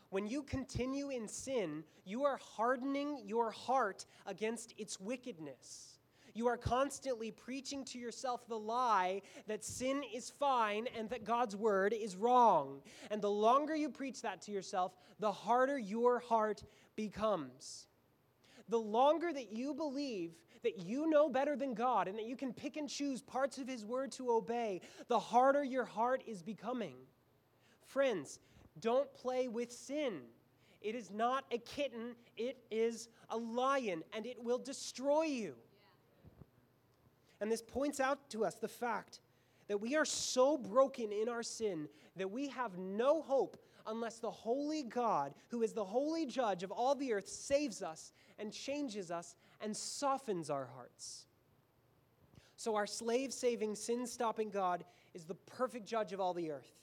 When 0.09 0.27
you 0.27 0.43
continue 0.43 1.09
in 1.09 1.27
sin, 1.27 1.83
you 2.05 2.23
are 2.23 2.37
hardening 2.37 3.19
your 3.25 3.51
heart 3.51 4.05
against 4.25 4.73
its 4.77 4.99
wickedness. 4.99 5.90
You 6.33 6.47
are 6.47 6.57
constantly 6.57 7.31
preaching 7.31 7.83
to 7.85 7.99
yourself 7.99 8.47
the 8.47 8.57
lie 8.57 9.21
that 9.47 9.63
sin 9.63 10.01
is 10.13 10.29
fine 10.29 10.87
and 10.97 11.09
that 11.09 11.25
God's 11.25 11.55
word 11.55 11.93
is 11.93 12.15
wrong. 12.15 12.81
And 13.09 13.21
the 13.21 13.31
longer 13.31 13.75
you 13.75 13.89
preach 13.89 14.21
that 14.21 14.41
to 14.43 14.51
yourself, 14.51 14.95
the 15.19 15.31
harder 15.31 15.77
your 15.77 16.19
heart 16.19 16.63
becomes. 16.95 17.87
The 18.69 18.79
longer 18.79 19.33
that 19.33 19.51
you 19.51 19.73
believe 19.73 20.31
that 20.63 20.79
you 20.79 21.09
know 21.09 21.27
better 21.27 21.55
than 21.55 21.73
God 21.73 22.07
and 22.07 22.17
that 22.17 22.25
you 22.25 22.35
can 22.35 22.53
pick 22.53 22.77
and 22.77 22.87
choose 22.87 23.21
parts 23.21 23.57
of 23.57 23.67
His 23.67 23.83
word 23.83 24.11
to 24.13 24.31
obey, 24.31 24.81
the 25.07 25.19
harder 25.19 25.63
your 25.63 25.85
heart 25.85 26.23
is 26.27 26.41
becoming. 26.41 26.95
Friends, 27.85 28.39
don't 28.79 29.11
play 29.13 29.47
with 29.47 29.71
sin. 29.71 30.21
It 30.81 30.95
is 30.95 31.11
not 31.11 31.45
a 31.51 31.57
kitten, 31.59 32.15
it 32.37 32.57
is 32.71 33.09
a 33.29 33.37
lion, 33.37 34.03
and 34.13 34.25
it 34.25 34.41
will 34.41 34.57
destroy 34.57 35.23
you. 35.23 35.55
And 37.41 37.51
this 37.51 37.61
points 37.61 37.99
out 37.99 38.29
to 38.29 38.45
us 38.45 38.55
the 38.55 38.67
fact 38.67 39.19
that 39.67 39.81
we 39.81 39.95
are 39.95 40.05
so 40.05 40.57
broken 40.57 41.11
in 41.11 41.27
our 41.27 41.43
sin 41.43 41.89
that 42.15 42.29
we 42.29 42.47
have 42.49 42.77
no 42.77 43.21
hope 43.21 43.57
unless 43.87 44.19
the 44.19 44.29
holy 44.29 44.83
God, 44.83 45.33
who 45.49 45.63
is 45.63 45.73
the 45.73 45.83
holy 45.83 46.25
judge 46.25 46.61
of 46.61 46.71
all 46.71 46.93
the 46.93 47.13
earth, 47.13 47.27
saves 47.27 47.81
us 47.81 48.13
and 48.37 48.53
changes 48.53 49.11
us 49.11 49.35
and 49.59 49.75
softens 49.75 50.49
our 50.49 50.69
hearts. 50.75 51.25
So, 52.57 52.75
our 52.75 52.85
slave 52.85 53.33
saving, 53.33 53.75
sin 53.75 54.05
stopping 54.05 54.51
God 54.51 54.83
is 55.15 55.23
the 55.23 55.35
perfect 55.35 55.87
judge 55.87 56.13
of 56.13 56.19
all 56.19 56.33
the 56.33 56.51
earth. 56.51 56.75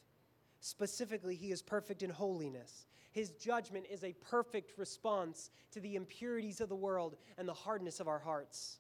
Specifically, 0.61 1.37
he 1.37 1.53
is 1.53 1.63
perfect 1.63 2.03
in 2.03 2.11
holiness. 2.11 2.87
His 3.13 3.31
judgment 3.31 3.87
is 3.89 4.03
a 4.03 4.13
perfect 4.15 4.77
response 4.77 5.51
to 5.71 5.81
the 5.81 5.95
impurities 5.95 6.61
of 6.61 6.69
the 6.69 6.77
world 6.77 7.17
and 7.37 7.49
the 7.49 7.55
hardness 7.55 8.01
of 8.01 8.09
our 8.09 8.19
hearts. 8.19 8.79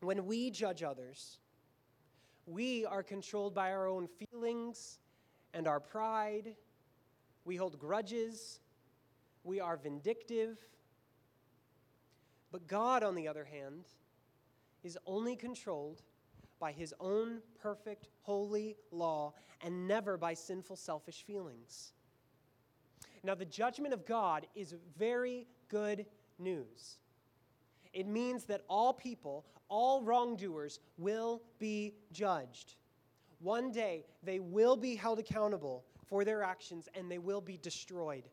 When 0.00 0.26
we 0.26 0.50
judge 0.50 0.82
others, 0.82 1.38
we 2.46 2.84
are 2.84 3.02
controlled 3.02 3.54
by 3.54 3.72
our 3.72 3.88
own 3.88 4.06
feelings 4.06 4.98
and 5.54 5.66
our 5.66 5.80
pride. 5.80 6.54
We 7.44 7.56
hold 7.56 7.78
grudges. 7.78 8.60
We 9.42 9.60
are 9.60 9.76
vindictive. 9.76 10.58
But 12.52 12.66
God, 12.66 13.02
on 13.02 13.14
the 13.14 13.28
other 13.28 13.44
hand, 13.44 13.84
is 14.82 14.98
only 15.06 15.34
controlled 15.34 16.02
by 16.58 16.72
his 16.72 16.94
own 17.00 17.40
perfect, 17.60 18.08
holy 18.22 18.76
law 18.90 19.34
and 19.62 19.88
never 19.88 20.16
by 20.16 20.34
sinful, 20.34 20.76
selfish 20.76 21.24
feelings. 21.24 21.92
Now, 23.22 23.34
the 23.34 23.44
judgment 23.44 23.92
of 23.92 24.06
God 24.06 24.46
is 24.54 24.74
very 24.96 25.46
good 25.68 26.06
news. 26.38 26.96
It 27.92 28.06
means 28.06 28.44
that 28.44 28.62
all 28.68 28.92
people, 28.92 29.44
all 29.68 30.02
wrongdoers 30.02 30.80
will 30.98 31.42
be 31.58 31.94
judged. 32.12 32.74
One 33.40 33.70
day, 33.70 34.04
they 34.22 34.40
will 34.40 34.76
be 34.76 34.94
held 34.94 35.18
accountable 35.18 35.84
for 36.06 36.24
their 36.24 36.42
actions 36.42 36.88
and 36.94 37.10
they 37.10 37.18
will 37.18 37.40
be 37.40 37.58
destroyed. 37.58 38.28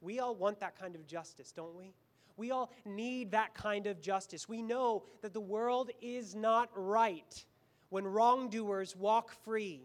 We 0.00 0.18
all 0.18 0.34
want 0.34 0.60
that 0.60 0.78
kind 0.78 0.94
of 0.94 1.06
justice, 1.06 1.52
don't 1.52 1.76
we? 1.76 1.92
We 2.36 2.50
all 2.50 2.72
need 2.86 3.32
that 3.32 3.54
kind 3.54 3.86
of 3.86 4.00
justice. 4.00 4.48
We 4.48 4.62
know 4.62 5.04
that 5.20 5.34
the 5.34 5.40
world 5.40 5.90
is 6.00 6.34
not 6.34 6.70
right 6.74 7.44
when 7.90 8.06
wrongdoers 8.06 8.96
walk 8.96 9.30
free. 9.44 9.82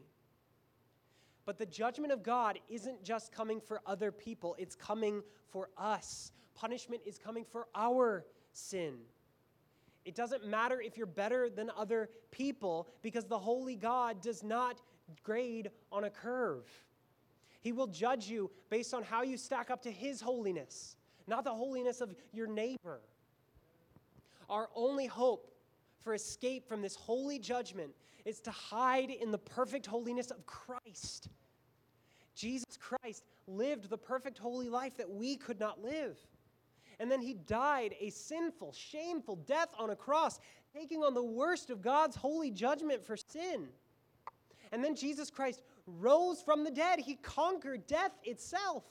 But 1.46 1.60
the 1.60 1.66
judgment 1.66 2.12
of 2.12 2.24
God 2.24 2.60
isn't 2.70 3.04
just 3.04 3.32
coming 3.32 3.60
for 3.60 3.82
other 3.86 4.12
people, 4.12 4.56
it's 4.58 4.76
coming 4.76 5.22
for 5.50 5.70
us. 5.78 6.32
Punishment 6.56 7.02
is 7.06 7.18
coming 7.18 7.46
for 7.52 7.68
our 7.76 8.26
sin. 8.54 8.96
It 10.06 10.14
doesn't 10.16 10.46
matter 10.48 10.80
if 10.80 10.98
you're 10.98 11.08
better 11.08 11.50
than 11.50 11.72
other 11.76 12.10
people 12.32 12.88
because 13.02 13.26
the 13.26 13.40
holy 13.40 13.76
God 13.76 14.22
does 14.22 14.44
not 14.44 14.80
grade 15.24 15.72
on 15.92 16.04
a 16.04 16.10
curve. 16.10 16.70
He 17.62 17.72
will 17.72 17.88
judge 17.88 18.28
you 18.28 18.52
based 18.70 18.94
on 18.94 19.04
how 19.04 19.24
you 19.24 19.38
stack 19.38 19.72
up 19.72 19.82
to 19.82 19.92
His 19.92 20.22
holiness, 20.22 20.96
not 21.26 21.44
the 21.44 21.54
holiness 21.54 22.02
of 22.02 22.16
your 22.32 22.46
neighbor. 22.46 23.02
Our 24.48 24.70
only 24.76 25.08
hope 25.08 25.52
for 26.04 26.14
escape 26.14 26.70
from 26.70 26.84
this 26.84 26.96
holy 26.96 27.40
judgment 27.40 27.92
is 28.26 28.40
to 28.42 28.52
hide 28.52 29.10
in 29.10 29.32
the 29.32 29.40
perfect 29.40 29.88
holiness 29.88 30.30
of 30.30 30.46
Christ. 30.46 31.30
Jesus 32.36 32.78
Christ 32.80 33.24
lived 33.48 33.90
the 33.90 33.98
perfect 33.98 34.38
holy 34.38 34.70
life 34.70 34.98
that 34.98 35.10
we 35.10 35.36
could 35.36 35.60
not 35.60 35.82
live. 35.82 36.18
And 37.00 37.12
then 37.12 37.22
he 37.22 37.34
died 37.34 37.96
a 38.00 38.10
sinful, 38.10 38.74
shameful 38.74 39.38
death 39.38 39.70
on 39.78 39.90
a 39.90 39.96
cross, 39.96 40.40
taking 40.74 41.04
on 41.04 41.14
the 41.14 41.24
worst 41.24 41.70
of 41.70 41.82
God's 41.82 42.16
holy 42.16 42.52
judgment 42.52 43.04
for 43.04 43.18
sin. 43.18 43.68
And 44.72 44.84
then 44.84 44.96
Jesus 44.96 45.30
Christ 45.30 45.62
rose 45.86 46.42
from 46.42 46.64
the 46.64 46.72
dead. 46.72 47.00
He 47.00 47.16
conquered 47.16 47.88
death 47.88 48.12
itself. 48.24 48.84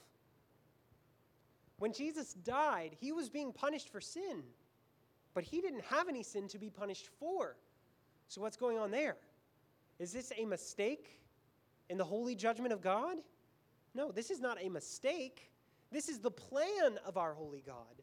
When 1.78 1.92
Jesus 1.92 2.34
died, 2.34 2.96
he 3.00 3.12
was 3.12 3.28
being 3.28 3.52
punished 3.52 3.90
for 3.90 4.00
sin, 4.00 4.42
but 5.34 5.44
he 5.44 5.60
didn't 5.60 5.84
have 5.84 6.08
any 6.08 6.22
sin 6.22 6.48
to 6.48 6.58
be 6.58 6.70
punished 6.70 7.08
for. 7.18 7.56
So, 8.28 8.40
what's 8.40 8.56
going 8.56 8.78
on 8.78 8.90
there? 8.90 9.16
Is 9.98 10.12
this 10.12 10.32
a 10.36 10.44
mistake 10.44 11.20
in 11.90 11.98
the 11.98 12.04
holy 12.04 12.34
judgment 12.34 12.72
of 12.72 12.80
God? 12.80 13.18
No, 13.94 14.10
this 14.10 14.30
is 14.30 14.40
not 14.40 14.58
a 14.62 14.68
mistake. 14.68 15.50
This 15.94 16.08
is 16.08 16.18
the 16.18 16.30
plan 16.30 16.98
of 17.06 17.16
our 17.16 17.34
holy 17.34 17.62
God. 17.64 18.02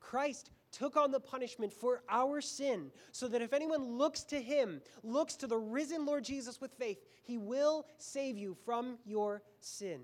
Christ 0.00 0.50
took 0.72 0.96
on 0.96 1.10
the 1.10 1.20
punishment 1.20 1.70
for 1.70 2.02
our 2.08 2.40
sin 2.40 2.90
so 3.12 3.28
that 3.28 3.42
if 3.42 3.52
anyone 3.52 3.98
looks 3.98 4.22
to 4.24 4.40
him, 4.40 4.80
looks 5.02 5.36
to 5.36 5.46
the 5.46 5.58
risen 5.58 6.06
Lord 6.06 6.24
Jesus 6.24 6.58
with 6.58 6.72
faith, 6.72 7.04
he 7.22 7.36
will 7.36 7.84
save 7.98 8.38
you 8.38 8.56
from 8.64 8.96
your 9.04 9.42
sin. 9.60 10.00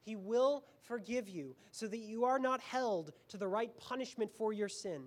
He 0.00 0.16
will 0.16 0.64
forgive 0.82 1.28
you 1.28 1.54
so 1.70 1.86
that 1.86 1.98
you 1.98 2.24
are 2.24 2.40
not 2.40 2.60
held 2.60 3.12
to 3.28 3.36
the 3.36 3.46
right 3.46 3.70
punishment 3.78 4.32
for 4.36 4.52
your 4.52 4.68
sin. 4.68 5.02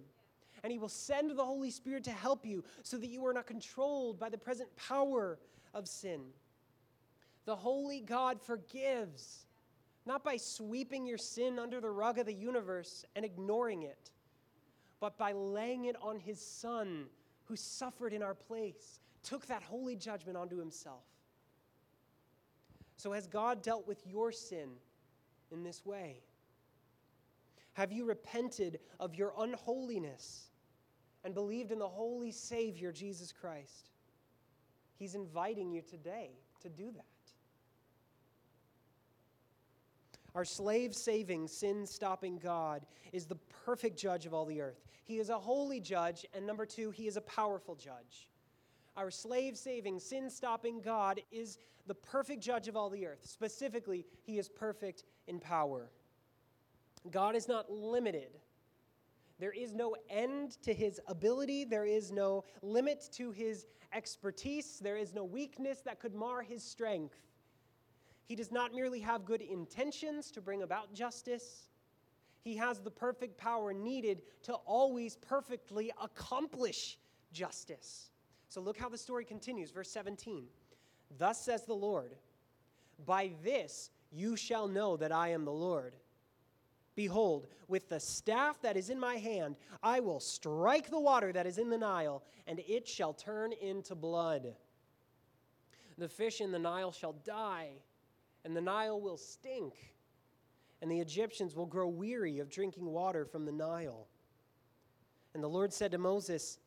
And 0.64 0.72
he 0.72 0.80
will 0.80 0.88
send 0.88 1.32
the 1.32 1.44
Holy 1.44 1.72
Spirit 1.72 2.06
to 2.06 2.12
help 2.12 2.46
you 2.46 2.64
so 2.84 2.98
that 2.98 3.10
you 3.10 3.26
are 3.26 3.34
not 3.34 3.48
controlled 3.48 4.18
by 4.18 4.30
the 4.30 4.38
present 4.38 4.70
power 4.78 5.40
of 5.74 5.90
sin. 5.90 6.22
The 7.44 7.56
holy 7.58 8.00
God 8.00 8.42
forgives 8.42 9.46
not 10.06 10.24
by 10.24 10.38
sweeping 10.38 11.06
your 11.06 11.18
sin 11.18 11.60
under 11.60 11.80
the 11.80 11.90
rug 11.90 12.18
of 12.18 12.26
the 12.26 12.34
universe 12.34 13.06
and 13.16 13.24
ignoring 13.24 13.84
it, 13.84 14.12
but 15.00 15.18
by 15.18 15.32
laying 15.32 15.86
it 15.86 15.96
on 16.02 16.20
his 16.20 16.40
Son 16.40 17.06
who 17.46 17.56
suffered 17.56 18.14
in 18.14 18.24
our 18.24 18.34
place, 18.34 19.00
took 19.24 19.46
that 19.48 19.62
holy 19.64 19.96
judgment 19.96 20.38
onto 20.38 20.58
himself. 20.58 21.04
So, 22.98 23.12
has 23.12 23.28
God 23.28 23.64
dealt 23.64 23.88
with 23.88 24.06
your 24.06 24.32
sin 24.32 24.70
in 25.52 25.64
this 25.64 25.86
way? 25.86 26.22
Have 27.74 27.92
you 27.92 28.06
repented 28.06 28.80
of 29.00 29.16
your 29.16 29.34
unholiness 29.40 30.50
and 31.24 31.34
believed 31.34 31.72
in 31.72 31.80
the 31.80 31.88
holy 31.88 32.32
Savior, 32.32 32.92
Jesus 32.92 33.32
Christ? 33.32 33.90
He's 34.98 35.16
inviting 35.16 35.72
you 35.72 35.82
today 35.82 36.32
to 36.62 36.70
do 36.70 36.92
that. 36.92 37.06
Our 40.34 40.46
slave 40.46 40.96
saving, 40.96 41.48
sin 41.48 41.86
stopping 41.86 42.38
God 42.38 42.86
is 43.12 43.26
the 43.26 43.38
perfect 43.66 43.98
judge 43.98 44.26
of 44.26 44.34
all 44.34 44.46
the 44.46 44.62
earth. 44.62 44.82
He 45.04 45.20
is 45.20 45.30
a 45.30 45.38
holy 45.38 45.80
judge, 45.82 46.26
and 46.34 46.46
number 46.46 46.66
two, 46.66 46.92
he 46.92 47.08
is 47.08 47.18
a 47.18 47.22
powerful 47.22 47.76
judge. 47.76 48.30
Our 48.96 49.12
slave 49.12 49.58
saving, 49.58 50.00
sin 50.00 50.30
stopping 50.30 50.82
God 50.82 51.22
is 51.32 51.58
the 51.88 51.96
perfect 51.96 52.42
judge 52.42 52.68
of 52.68 52.78
all 52.78 52.90
the 52.90 53.06
earth. 53.06 53.20
Specifically, 53.24 54.06
he 54.22 54.38
is 54.38 54.48
perfect 54.48 55.04
in 55.28 55.40
power. 55.40 55.90
God 57.10 57.36
is 57.36 57.48
not 57.48 57.72
limited. 57.72 58.40
There 59.40 59.52
is 59.52 59.74
no 59.74 59.96
end 60.10 60.62
to 60.62 60.74
his 60.74 61.02
ability. 61.08 61.66
There 61.66 61.86
is 61.86 62.12
no 62.12 62.44
limit 62.62 63.10
to 63.14 63.32
his 63.32 63.66
expertise. 63.92 64.80
There 64.80 64.98
is 64.98 65.14
no 65.14 65.24
weakness 65.24 65.82
that 65.82 66.00
could 66.00 66.14
mar 66.14 66.42
his 66.42 66.64
strength. 66.64 67.18
He 68.32 68.36
does 68.38 68.50
not 68.50 68.74
merely 68.74 69.02
have 69.02 69.26
good 69.26 69.42
intentions 69.42 70.32
to 70.32 70.40
bring 70.40 70.64
about 70.64 70.94
justice, 70.94 71.68
he 72.40 72.56
has 72.56 72.80
the 72.80 72.90
perfect 72.90 73.38
power 73.38 73.74
needed 73.74 74.22
to 74.44 74.54
always 74.54 75.18
perfectly 75.18 75.92
accomplish 76.02 76.98
justice. 77.34 78.10
So 78.48 78.62
look 78.62 78.78
how 78.78 78.88
the 78.88 78.98
story 78.98 79.26
continues. 79.26 79.72
Verse 79.72 79.92
17 79.92 80.46
Thus 81.18 81.44
says 81.44 81.66
the 81.66 81.74
Lord, 81.74 82.16
By 83.06 83.32
this 83.44 83.92
you 84.14 84.38
shall 84.38 84.70
know 84.70 84.96
that 84.96 85.12
I 85.12 85.28
am 85.32 85.44
the 85.44 85.52
Lord. 85.52 85.94
Behold, 86.96 87.48
with 87.68 87.90
the 87.90 88.00
staff 88.00 88.62
that 88.62 88.78
is 88.78 88.90
in 88.90 88.98
my 88.98 89.16
hand, 89.16 89.58
I 89.84 90.00
will 90.00 90.22
strike 90.22 90.90
the 90.90 91.02
water 91.02 91.34
that 91.34 91.48
is 91.48 91.58
in 91.58 91.70
the 91.70 91.78
Nile, 91.78 92.24
and 92.48 92.62
it 92.66 92.88
shall 92.88 93.12
turn 93.12 93.52
into 93.52 93.94
blood. 93.94 94.56
The 95.98 96.08
fish 96.08 96.40
in 96.40 96.54
the 96.54 96.60
Nile 96.60 96.94
shall 96.94 97.12
die, 97.26 97.72
and 98.46 98.56
the 98.56 98.62
Nile 98.62 99.00
will 99.00 99.18
stink, 99.18 99.74
and 100.82 100.92
the 100.92 101.00
Egyptians 101.00 101.56
will 101.56 101.66
grow 101.66 101.88
weary 101.88 102.40
of 102.40 102.50
drinking 102.50 102.86
water 102.86 103.26
from 103.26 103.46
the 103.46 103.52
Nile. 103.52 104.08
And 105.34 105.44
the 105.44 105.50
Lord 105.50 105.72
said 105.72 105.92
to 105.92 105.98
Moses, 105.98 106.60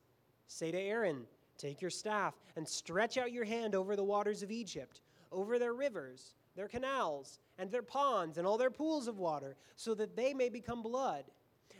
Say 0.47 0.71
to 0.71 0.78
Aaron, 0.78 1.25
Take 1.59 1.81
your 1.81 1.90
staff 1.90 2.35
and 2.57 2.66
stretch 2.66 3.16
out 3.16 3.33
your 3.33 3.45
hand 3.45 3.75
over 3.75 3.97
the 3.97 4.04
waters 4.04 4.43
of 4.43 4.50
Egypt, 4.50 5.00
over 5.31 5.59
their 5.59 5.75
rivers, 5.75 6.35
their 6.57 6.69
canals 6.69 7.38
and 7.59 7.71
their 7.71 7.83
ponds 7.83 8.38
and 8.38 8.47
all 8.47 8.59
their 8.59 8.71
pools 8.71 9.09
of 9.09 9.19
water, 9.19 9.57
so 9.76 9.95
that 9.95 10.16
they 10.16 10.35
may 10.35 10.49
become 10.49 10.83
blood. 10.83 11.25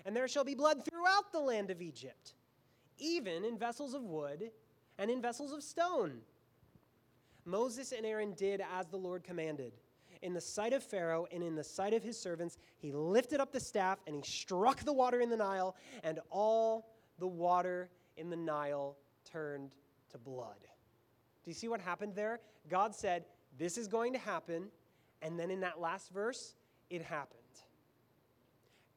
And 0.05 0.15
there 0.15 0.29
shall 0.29 0.45
be 0.45 0.55
blood 0.55 0.85
throughout 0.85 1.33
the 1.33 1.41
land 1.41 1.71
of 1.71 1.81
Egypt, 1.81 2.35
even 2.99 3.45
in 3.45 3.59
vessels 3.59 3.95
of 3.95 4.03
wood 4.03 4.51
and 4.99 5.11
in 5.11 5.23
vessels 5.23 5.53
of 5.53 5.63
stone. 5.63 6.21
Moses 7.45 7.93
and 7.93 8.07
Aaron 8.07 8.35
did 8.35 8.63
as 8.77 8.87
the 8.87 8.97
Lord 8.97 9.25
commanded. 9.25 9.73
In 10.25 10.33
the 10.33 10.41
sight 10.41 10.73
of 10.73 10.83
Pharaoh 10.83 11.27
and 11.31 11.43
in 11.43 11.55
the 11.55 11.63
sight 11.63 11.93
of 11.93 12.03
his 12.03 12.19
servants, 12.19 12.57
he 12.79 12.93
lifted 12.93 13.41
up 13.41 13.53
the 13.53 13.61
staff 13.61 13.99
and 14.07 14.17
he 14.17 14.23
struck 14.23 14.81
the 14.81 14.93
water 14.93 15.21
in 15.21 15.29
the 15.29 15.37
Nile, 15.37 15.77
and 16.03 16.19
all 16.31 16.89
the 17.19 17.27
water 17.27 17.91
in 18.17 18.31
the 18.31 18.37
Nile 18.37 18.97
turned 19.31 19.75
to 20.13 20.17
blood. 20.17 20.57
Do 20.63 21.51
you 21.51 21.55
see 21.55 21.69
what 21.69 21.79
happened 21.79 22.15
there? 22.15 22.41
God 22.71 22.95
said, 22.95 23.27
This 23.59 23.77
is 23.77 23.87
going 23.87 24.15
to 24.15 24.19
happen. 24.19 24.69
And 25.21 25.39
then 25.39 25.51
in 25.51 25.61
that 25.61 25.79
last 25.79 26.11
verse, 26.11 26.55
it 26.89 27.03
happened. 27.03 27.41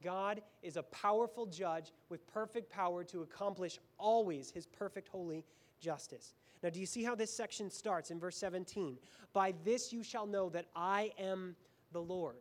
God 0.02 0.40
is 0.62 0.78
a 0.78 0.82
powerful 0.84 1.44
judge 1.44 1.92
with 2.08 2.26
perfect 2.26 2.70
power 2.70 3.04
to 3.04 3.20
accomplish 3.20 3.78
always 3.98 4.50
his 4.50 4.64
perfect 4.66 5.08
holy 5.08 5.44
justice. 5.78 6.32
Now, 6.62 6.70
do 6.70 6.80
you 6.80 6.86
see 6.86 7.04
how 7.04 7.14
this 7.14 7.32
section 7.32 7.70
starts 7.70 8.10
in 8.10 8.18
verse 8.18 8.36
17? 8.36 8.98
By 9.32 9.54
this 9.64 9.92
you 9.92 10.02
shall 10.02 10.26
know 10.26 10.48
that 10.50 10.66
I 10.74 11.12
am 11.18 11.54
the 11.92 12.00
Lord. 12.00 12.36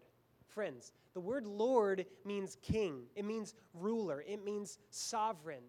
Friends, 0.48 0.92
the 1.14 1.20
word 1.20 1.46
Lord 1.46 2.06
means 2.26 2.58
king, 2.62 3.04
it 3.16 3.26
means 3.26 3.54
ruler, 3.74 4.24
it 4.28 4.44
means 4.44 4.80
sovereign. 4.90 5.64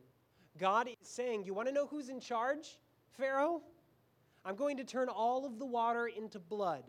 God 0.58 0.88
is 0.88 0.94
saying, 1.02 1.44
You 1.44 1.54
want 1.54 1.68
to 1.68 1.74
know 1.74 1.86
who's 1.86 2.08
in 2.08 2.20
charge, 2.20 2.78
Pharaoh? 3.12 3.62
I'm 4.44 4.56
going 4.56 4.76
to 4.78 4.84
turn 4.84 5.08
all 5.08 5.44
of 5.44 5.58
the 5.58 5.66
water 5.66 6.06
into 6.06 6.38
blood. 6.38 6.84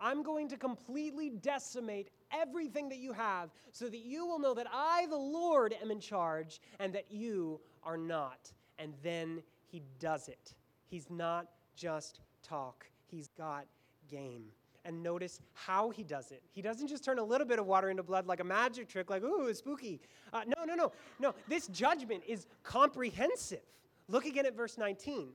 I'm 0.00 0.22
going 0.22 0.48
to 0.48 0.56
completely 0.56 1.30
decimate 1.30 2.10
everything 2.32 2.88
that 2.90 2.98
you 2.98 3.12
have 3.12 3.50
so 3.72 3.88
that 3.88 3.98
you 3.98 4.26
will 4.26 4.38
know 4.38 4.54
that 4.54 4.68
I, 4.72 5.06
the 5.10 5.16
Lord, 5.16 5.74
am 5.82 5.90
in 5.90 5.98
charge 5.98 6.60
and 6.78 6.92
that 6.94 7.10
you 7.10 7.60
are 7.82 7.96
not. 7.96 8.52
And 8.78 8.94
then 9.02 9.42
he 9.66 9.82
does 9.98 10.28
it. 10.28 10.54
He's 10.88 11.08
not 11.10 11.46
just 11.76 12.20
talk, 12.42 12.86
he's 13.06 13.28
got 13.28 13.66
game. 14.10 14.44
And 14.84 15.02
notice 15.02 15.40
how 15.52 15.90
he 15.90 16.02
does 16.02 16.30
it. 16.30 16.42
He 16.52 16.62
doesn't 16.62 16.86
just 16.88 17.04
turn 17.04 17.18
a 17.18 17.24
little 17.24 17.46
bit 17.46 17.58
of 17.58 17.66
water 17.66 17.90
into 17.90 18.02
blood 18.02 18.26
like 18.26 18.40
a 18.40 18.44
magic 18.44 18.88
trick, 18.88 19.10
like, 19.10 19.22
ooh, 19.22 19.46
it's 19.46 19.58
spooky. 19.58 20.00
Uh, 20.32 20.44
no, 20.46 20.64
no, 20.64 20.74
no. 20.74 20.92
No, 21.18 21.34
this 21.46 21.66
judgment 21.66 22.22
is 22.26 22.46
comprehensive. 22.62 23.60
Look 24.08 24.24
again 24.24 24.46
at 24.46 24.56
verse 24.56 24.78
19. 24.78 25.28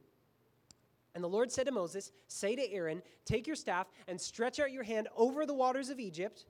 And 1.14 1.24
the 1.24 1.28
Lord 1.28 1.52
said 1.52 1.68
to 1.68 1.72
Moses, 1.72 2.12
Say 2.28 2.56
to 2.56 2.72
Aaron, 2.72 3.04
Take 3.26 3.46
your 3.46 3.56
staff 3.56 3.88
and 4.08 4.20
stretch 4.20 4.60
out 4.60 4.72
your 4.72 4.84
hand 4.84 5.08
over 5.16 5.46
the 5.46 5.54
waters 5.54 5.90
of 5.90 6.00
Egypt, 6.00 6.46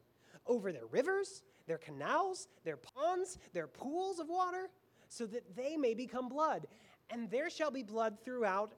over 0.47 0.71
their 0.71 0.85
rivers, 0.85 1.43
their 1.67 1.77
canals, 1.77 2.47
their 2.63 2.77
ponds, 2.77 3.37
their 3.53 3.67
pools 3.67 4.19
of 4.19 4.29
water, 4.29 4.69
so 5.09 5.25
that 5.25 5.55
they 5.55 5.75
may 5.75 5.93
become 5.93 6.29
blood. 6.29 6.67
And 7.09 7.29
there 7.29 7.49
shall 7.49 7.71
be 7.71 7.83
blood 7.83 8.17
throughout 8.23 8.73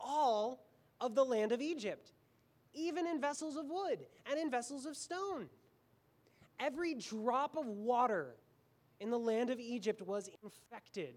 all 0.00 0.64
of 1.00 1.14
the 1.14 1.24
land 1.24 1.52
of 1.52 1.60
Egypt, 1.60 2.12
even 2.72 3.06
in 3.06 3.20
vessels 3.20 3.56
of 3.56 3.66
wood 3.66 4.06
and 4.30 4.38
in 4.38 4.50
vessels 4.50 4.86
of 4.86 4.96
stone. 4.96 5.48
Every 6.60 6.94
drop 6.94 7.56
of 7.56 7.66
water 7.66 8.36
in 9.00 9.10
the 9.10 9.18
land 9.18 9.50
of 9.50 9.58
Egypt 9.58 10.02
was 10.02 10.30
infected. 10.42 11.14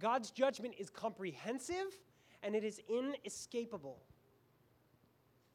God's 0.00 0.30
judgment 0.30 0.74
is 0.78 0.90
comprehensive 0.90 1.98
and 2.42 2.54
it 2.54 2.62
is 2.62 2.80
inescapable. 2.88 3.98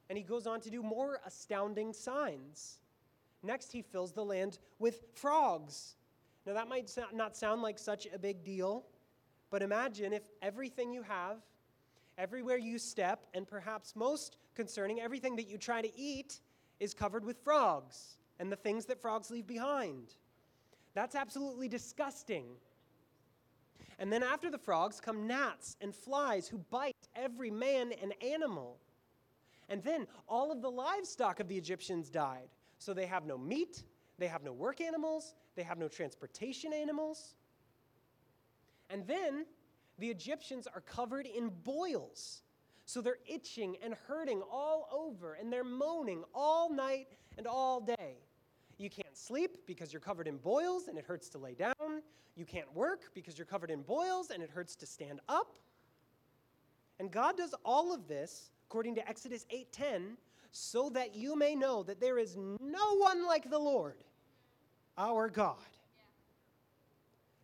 And 0.09 0.17
he 0.17 0.23
goes 0.23 0.47
on 0.47 0.59
to 0.61 0.69
do 0.69 0.83
more 0.83 1.19
astounding 1.25 1.93
signs. 1.93 2.79
Next, 3.41 3.71
he 3.71 3.81
fills 3.81 4.11
the 4.11 4.23
land 4.23 4.59
with 4.79 5.03
frogs. 5.13 5.95
Now, 6.45 6.53
that 6.53 6.67
might 6.67 6.93
not 7.13 7.37
sound 7.37 7.61
like 7.61 7.79
such 7.79 8.07
a 8.13 8.19
big 8.19 8.43
deal, 8.43 8.85
but 9.49 9.61
imagine 9.61 10.13
if 10.13 10.23
everything 10.41 10.91
you 10.93 11.03
have, 11.03 11.37
everywhere 12.17 12.57
you 12.57 12.77
step, 12.77 13.25
and 13.33 13.47
perhaps 13.47 13.95
most 13.95 14.37
concerning, 14.55 14.99
everything 14.99 15.35
that 15.35 15.47
you 15.47 15.57
try 15.57 15.81
to 15.81 15.97
eat 15.97 16.39
is 16.79 16.93
covered 16.93 17.25
with 17.25 17.37
frogs 17.43 18.17
and 18.39 18.51
the 18.51 18.55
things 18.55 18.85
that 18.85 19.01
frogs 19.01 19.31
leave 19.31 19.47
behind. 19.47 20.15
That's 20.93 21.15
absolutely 21.15 21.67
disgusting. 21.67 22.45
And 23.99 24.11
then 24.11 24.23
after 24.23 24.49
the 24.49 24.57
frogs 24.57 24.99
come 24.99 25.27
gnats 25.27 25.77
and 25.81 25.95
flies 25.95 26.47
who 26.47 26.57
bite 26.69 27.07
every 27.15 27.51
man 27.51 27.91
and 28.01 28.13
animal. 28.23 28.77
And 29.69 29.83
then 29.83 30.07
all 30.27 30.51
of 30.51 30.61
the 30.61 30.69
livestock 30.69 31.39
of 31.39 31.47
the 31.47 31.57
Egyptians 31.57 32.09
died. 32.09 32.49
So 32.79 32.93
they 32.93 33.05
have 33.05 33.25
no 33.25 33.37
meat, 33.37 33.83
they 34.17 34.27
have 34.27 34.43
no 34.43 34.51
work 34.51 34.81
animals, 34.81 35.35
they 35.55 35.63
have 35.63 35.77
no 35.77 35.87
transportation 35.87 36.73
animals. 36.73 37.35
And 38.89 39.07
then 39.07 39.45
the 39.99 40.09
Egyptians 40.09 40.67
are 40.67 40.81
covered 40.81 41.25
in 41.25 41.49
boils. 41.63 42.41
So 42.85 43.01
they're 43.01 43.19
itching 43.25 43.77
and 43.81 43.93
hurting 44.07 44.41
all 44.51 44.89
over, 44.91 45.35
and 45.35 45.51
they're 45.51 45.63
moaning 45.63 46.23
all 46.33 46.69
night 46.69 47.07
and 47.37 47.47
all 47.47 47.79
day. 47.79 48.17
You 48.77 48.89
can't 48.89 49.15
sleep 49.15 49.65
because 49.65 49.93
you're 49.93 50.01
covered 50.01 50.27
in 50.27 50.37
boils 50.37 50.87
and 50.87 50.97
it 50.97 51.05
hurts 51.05 51.29
to 51.29 51.37
lay 51.37 51.53
down. 51.53 52.01
You 52.35 52.45
can't 52.45 52.73
work 52.75 53.11
because 53.13 53.37
you're 53.37 53.45
covered 53.45 53.71
in 53.71 53.83
boils 53.83 54.31
and 54.31 54.41
it 54.41 54.49
hurts 54.49 54.75
to 54.77 54.85
stand 54.85 55.21
up. 55.29 55.55
And 56.99 57.11
God 57.11 57.37
does 57.37 57.53
all 57.63 57.93
of 57.93 58.07
this, 58.07 58.51
according 58.67 58.95
to 58.95 59.07
Exodus 59.07 59.45
8:10, 59.49 60.17
so 60.51 60.89
that 60.89 61.15
you 61.15 61.35
may 61.35 61.55
know 61.55 61.83
that 61.83 61.99
there 61.99 62.17
is 62.17 62.35
no 62.35 62.95
one 62.95 63.25
like 63.25 63.49
the 63.49 63.59
Lord, 63.59 64.03
our 64.97 65.29
God. 65.29 65.57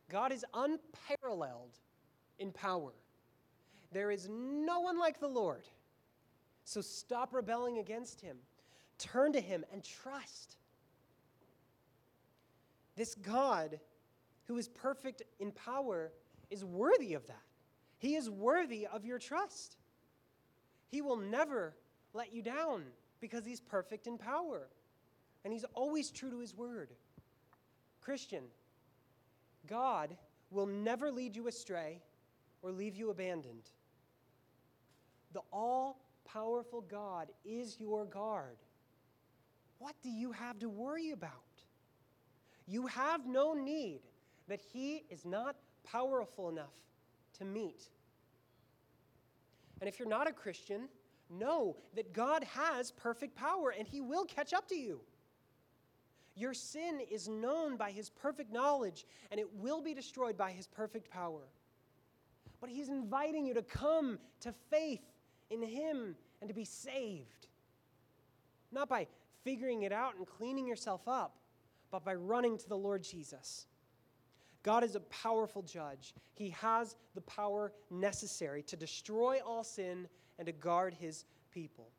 God 0.10 0.32
is 0.32 0.44
unparalleled 0.54 1.80
in 2.40 2.52
power. 2.52 2.92
There 3.92 4.12
is 4.12 4.30
no 4.30 4.80
one 4.80 5.00
like 5.00 5.20
the 5.20 5.28
Lord. 5.28 5.68
So 6.64 6.82
stop 6.82 7.34
rebelling 7.34 7.80
against 7.80 8.22
him. 8.22 8.38
Turn 8.98 9.34
to 9.34 9.42
him 9.42 9.66
and 9.74 9.84
trust. 9.84 10.58
This 12.96 13.16
God, 13.16 13.80
who 14.48 14.58
is 14.58 14.68
perfect 14.68 15.24
in 15.40 15.52
power, 15.52 16.12
is 16.50 16.66
worthy 16.66 17.14
of 17.14 17.26
that. 17.28 17.42
He 17.98 18.16
is 18.16 18.30
worthy 18.30 18.86
of 18.88 19.06
your 19.06 19.20
trust. 19.20 19.78
He 20.88 21.02
will 21.02 21.18
never 21.18 21.74
let 22.14 22.34
you 22.34 22.42
down 22.42 22.84
because 23.20 23.46
he's 23.46 23.62
perfect 23.62 24.08
in 24.08 24.18
power. 24.18 24.68
And 25.44 25.54
he's 25.54 25.66
always 25.74 26.12
true 26.12 26.30
to 26.32 26.40
his 26.40 26.56
word. 26.56 26.90
Christian, 28.02 28.44
God 29.68 30.16
will 30.52 30.66
never 30.66 31.12
lead 31.12 31.36
you 31.36 31.48
astray 31.48 32.02
or 32.62 32.72
leave 32.72 32.96
you 32.96 33.10
abandoned. 33.10 33.70
The 35.34 35.42
all 35.52 36.02
powerful 36.26 36.82
God 36.82 37.30
is 37.46 37.78
your 37.80 38.06
guard, 38.06 38.58
what 39.78 39.96
do 40.04 40.10
you 40.10 40.32
have 40.32 40.60
to 40.60 40.70
worry 40.70 41.12
about? 41.12 41.32
You 42.68 42.88
have 42.88 43.26
no 43.26 43.54
need 43.54 44.02
that 44.48 44.60
He 44.62 45.04
is 45.10 45.26
not 45.26 45.56
powerful 45.84 46.50
enough 46.50 46.76
to 47.38 47.46
meet. 47.46 47.90
And 49.80 49.88
if 49.88 49.98
you're 49.98 50.08
not 50.08 50.28
a 50.28 50.34
Christian, 50.34 50.90
know 51.30 51.78
that 51.96 52.14
God 52.14 52.44
has 52.44 52.92
perfect 52.92 53.36
power 53.36 53.74
and 53.78 53.88
He 53.88 54.02
will 54.02 54.26
catch 54.26 54.54
up 54.54 54.68
to 54.70 54.76
you. 54.76 55.00
Your 56.36 56.54
sin 56.54 57.00
is 57.10 57.28
known 57.28 57.78
by 57.78 57.92
His 57.92 58.10
perfect 58.10 58.52
knowledge 58.52 59.06
and 59.32 59.40
it 59.40 59.52
will 59.56 59.82
be 59.82 59.94
destroyed 59.94 60.38
by 60.38 60.52
His 60.52 60.68
perfect 60.68 61.10
power. 61.10 61.48
But 62.62 62.70
He's 62.70 62.90
inviting 62.90 63.46
you 63.46 63.54
to 63.54 63.62
come 63.62 64.20
to 64.42 64.54
faith 64.70 65.02
in 65.50 65.62
Him 65.62 66.16
and 66.42 66.48
to 66.48 66.54
be 66.54 66.66
saved. 66.66 67.48
Not 68.72 68.90
by 68.90 69.08
figuring 69.44 69.84
it 69.84 69.92
out 69.92 70.16
and 70.18 70.28
cleaning 70.28 70.68
yourself 70.68 71.08
up, 71.08 71.38
but 71.92 72.04
by 72.04 72.14
running 72.14 72.58
to 72.58 72.70
the 72.70 72.78
Lord 72.78 73.04
Jesus. 73.04 73.66
God 74.64 74.84
is 74.84 74.96
a 74.96 75.00
powerful 75.02 75.62
judge. 75.62 76.14
He 76.36 76.50
has 76.50 76.96
the 77.16 77.22
power 77.22 77.72
necessary 77.90 78.62
to 78.64 78.76
destroy 78.76 79.40
all 79.46 79.64
sin 79.64 80.08
and 80.38 80.46
to 80.46 80.52
guard 80.52 80.94
his 80.94 81.26
people. 81.52 81.90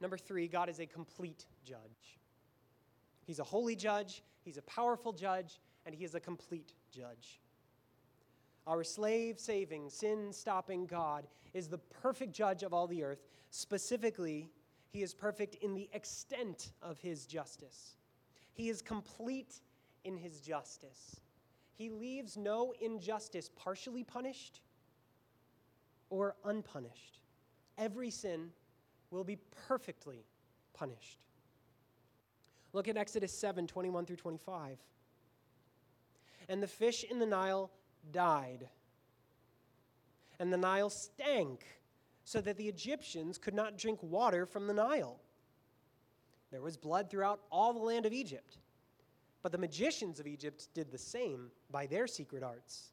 Number 0.00 0.18
three, 0.18 0.48
God 0.48 0.68
is 0.68 0.80
a 0.80 0.86
complete 0.86 1.46
judge. 1.64 2.18
He's 3.24 3.38
a 3.38 3.44
holy 3.44 3.76
judge, 3.76 4.22
he's 4.44 4.58
a 4.58 4.62
powerful 4.62 5.12
judge, 5.12 5.60
and 5.86 5.94
he 5.94 6.04
is 6.04 6.14
a 6.16 6.20
complete 6.20 6.74
judge. 6.90 7.40
Our 8.66 8.84
slave 8.84 9.38
saving, 9.40 9.90
sin 9.90 10.32
stopping 10.32 10.86
God 10.86 11.26
is 11.52 11.68
the 11.68 11.78
perfect 11.78 12.32
judge 12.32 12.62
of 12.62 12.72
all 12.72 12.86
the 12.86 13.02
earth. 13.02 13.24
Specifically, 13.50 14.50
he 14.88 15.02
is 15.02 15.14
perfect 15.14 15.56
in 15.56 15.74
the 15.74 15.88
extent 15.92 16.72
of 16.82 16.98
his 17.00 17.26
justice. 17.26 17.96
He 18.52 18.68
is 18.68 18.82
complete 18.82 19.60
in 20.04 20.16
his 20.16 20.40
justice. 20.40 21.20
He 21.74 21.90
leaves 21.90 22.36
no 22.36 22.74
injustice 22.80 23.50
partially 23.56 24.04
punished 24.04 24.60
or 26.10 26.36
unpunished. 26.44 27.18
Every 27.78 28.10
sin 28.10 28.50
will 29.10 29.24
be 29.24 29.38
perfectly 29.66 30.26
punished. 30.74 31.18
Look 32.72 32.88
at 32.88 32.96
Exodus 32.96 33.36
7 33.36 33.66
21 33.66 34.06
through 34.06 34.16
25. 34.16 34.78
And 36.48 36.62
the 36.62 36.66
fish 36.66 37.04
in 37.04 37.18
the 37.18 37.26
Nile 37.26 37.70
died, 38.10 38.68
and 40.38 40.52
the 40.52 40.56
Nile 40.56 40.90
stank, 40.90 41.64
so 42.24 42.40
that 42.40 42.56
the 42.56 42.68
Egyptians 42.68 43.38
could 43.38 43.54
not 43.54 43.78
drink 43.78 43.98
water 44.02 44.46
from 44.46 44.66
the 44.66 44.74
Nile. 44.74 45.20
There 46.50 46.62
was 46.62 46.76
blood 46.76 47.10
throughout 47.10 47.40
all 47.50 47.72
the 47.72 47.78
land 47.78 48.06
of 48.06 48.12
Egypt. 48.12 48.58
But 49.42 49.50
the 49.50 49.58
magicians 49.58 50.20
of 50.20 50.26
Egypt 50.26 50.68
did 50.72 50.90
the 50.90 50.98
same 50.98 51.50
by 51.70 51.86
their 51.86 52.06
secret 52.06 52.42
arts. 52.42 52.92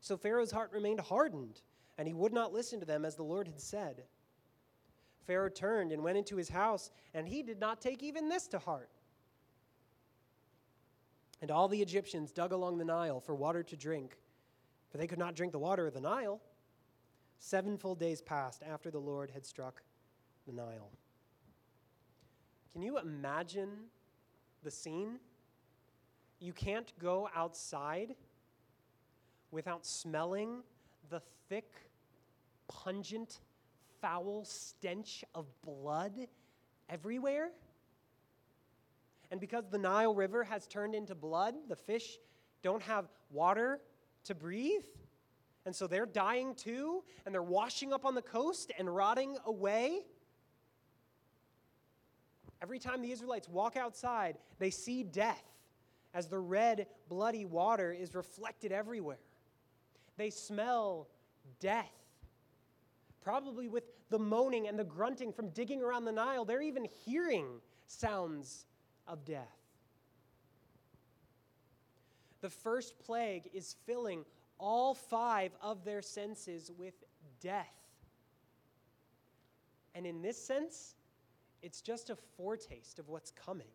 So 0.00 0.16
Pharaoh's 0.16 0.50
heart 0.50 0.72
remained 0.72 1.00
hardened, 1.00 1.60
and 1.96 2.08
he 2.08 2.14
would 2.14 2.32
not 2.32 2.52
listen 2.52 2.80
to 2.80 2.86
them 2.86 3.04
as 3.04 3.14
the 3.14 3.22
Lord 3.22 3.46
had 3.46 3.60
said. 3.60 4.02
Pharaoh 5.26 5.48
turned 5.48 5.92
and 5.92 6.02
went 6.02 6.18
into 6.18 6.36
his 6.36 6.48
house, 6.48 6.90
and 7.14 7.28
he 7.28 7.42
did 7.42 7.60
not 7.60 7.80
take 7.80 8.02
even 8.02 8.28
this 8.28 8.48
to 8.48 8.58
heart. 8.58 8.90
And 11.40 11.50
all 11.50 11.68
the 11.68 11.80
Egyptians 11.80 12.32
dug 12.32 12.52
along 12.52 12.78
the 12.78 12.84
Nile 12.84 13.20
for 13.20 13.34
water 13.34 13.62
to 13.62 13.76
drink, 13.76 14.16
for 14.90 14.98
they 14.98 15.06
could 15.06 15.18
not 15.18 15.34
drink 15.34 15.52
the 15.52 15.58
water 15.58 15.86
of 15.86 15.94
the 15.94 16.00
Nile. 16.00 16.40
Seven 17.38 17.78
full 17.78 17.94
days 17.94 18.20
passed 18.20 18.62
after 18.68 18.90
the 18.90 18.98
Lord 18.98 19.30
had 19.30 19.46
struck 19.46 19.82
the 20.46 20.52
Nile. 20.52 20.90
Can 22.72 22.82
you 22.82 22.98
imagine 22.98 23.70
the 24.64 24.70
scene? 24.70 25.18
You 26.40 26.52
can't 26.52 26.92
go 26.98 27.28
outside 27.34 28.14
without 29.50 29.86
smelling 29.86 30.62
the 31.10 31.20
thick, 31.48 31.72
pungent, 32.68 33.40
foul 34.00 34.44
stench 34.44 35.24
of 35.34 35.46
blood 35.62 36.12
everywhere. 36.88 37.50
And 39.30 39.40
because 39.40 39.68
the 39.68 39.78
Nile 39.78 40.14
River 40.14 40.44
has 40.44 40.66
turned 40.66 40.94
into 40.94 41.14
blood, 41.14 41.54
the 41.68 41.76
fish 41.76 42.18
don't 42.62 42.82
have 42.82 43.06
water 43.30 43.80
to 44.24 44.34
breathe. 44.34 44.84
And 45.66 45.74
so 45.74 45.86
they're 45.86 46.06
dying 46.06 46.54
too, 46.54 47.04
and 47.26 47.34
they're 47.34 47.42
washing 47.42 47.92
up 47.92 48.04
on 48.04 48.14
the 48.14 48.22
coast 48.22 48.72
and 48.78 48.94
rotting 48.94 49.36
away. 49.44 50.00
Every 52.62 52.78
time 52.78 53.02
the 53.02 53.12
Israelites 53.12 53.48
walk 53.48 53.76
outside, 53.76 54.38
they 54.58 54.70
see 54.70 55.02
death 55.02 55.44
as 56.14 56.28
the 56.28 56.38
red, 56.38 56.86
bloody 57.08 57.44
water 57.44 57.92
is 57.92 58.14
reflected 58.14 58.72
everywhere. 58.72 59.20
They 60.16 60.30
smell 60.30 61.08
death. 61.60 61.92
Probably 63.22 63.68
with 63.68 63.84
the 64.08 64.18
moaning 64.18 64.68
and 64.68 64.78
the 64.78 64.84
grunting 64.84 65.32
from 65.32 65.50
digging 65.50 65.82
around 65.82 66.06
the 66.06 66.12
Nile, 66.12 66.44
they're 66.44 66.62
even 66.62 66.84
hearing 67.04 67.60
sounds 67.86 68.64
of 69.08 69.24
death. 69.24 69.56
The 72.40 72.50
first 72.50 72.98
plague 72.98 73.48
is 73.52 73.74
filling 73.84 74.24
all 74.58 74.94
five 74.94 75.52
of 75.60 75.84
their 75.84 76.02
senses 76.02 76.70
with 76.76 76.94
death. 77.40 77.74
And 79.94 80.06
in 80.06 80.22
this 80.22 80.40
sense, 80.40 80.94
it's 81.62 81.80
just 81.80 82.10
a 82.10 82.16
foretaste 82.36 82.98
of 82.98 83.08
what's 83.08 83.32
coming. 83.32 83.66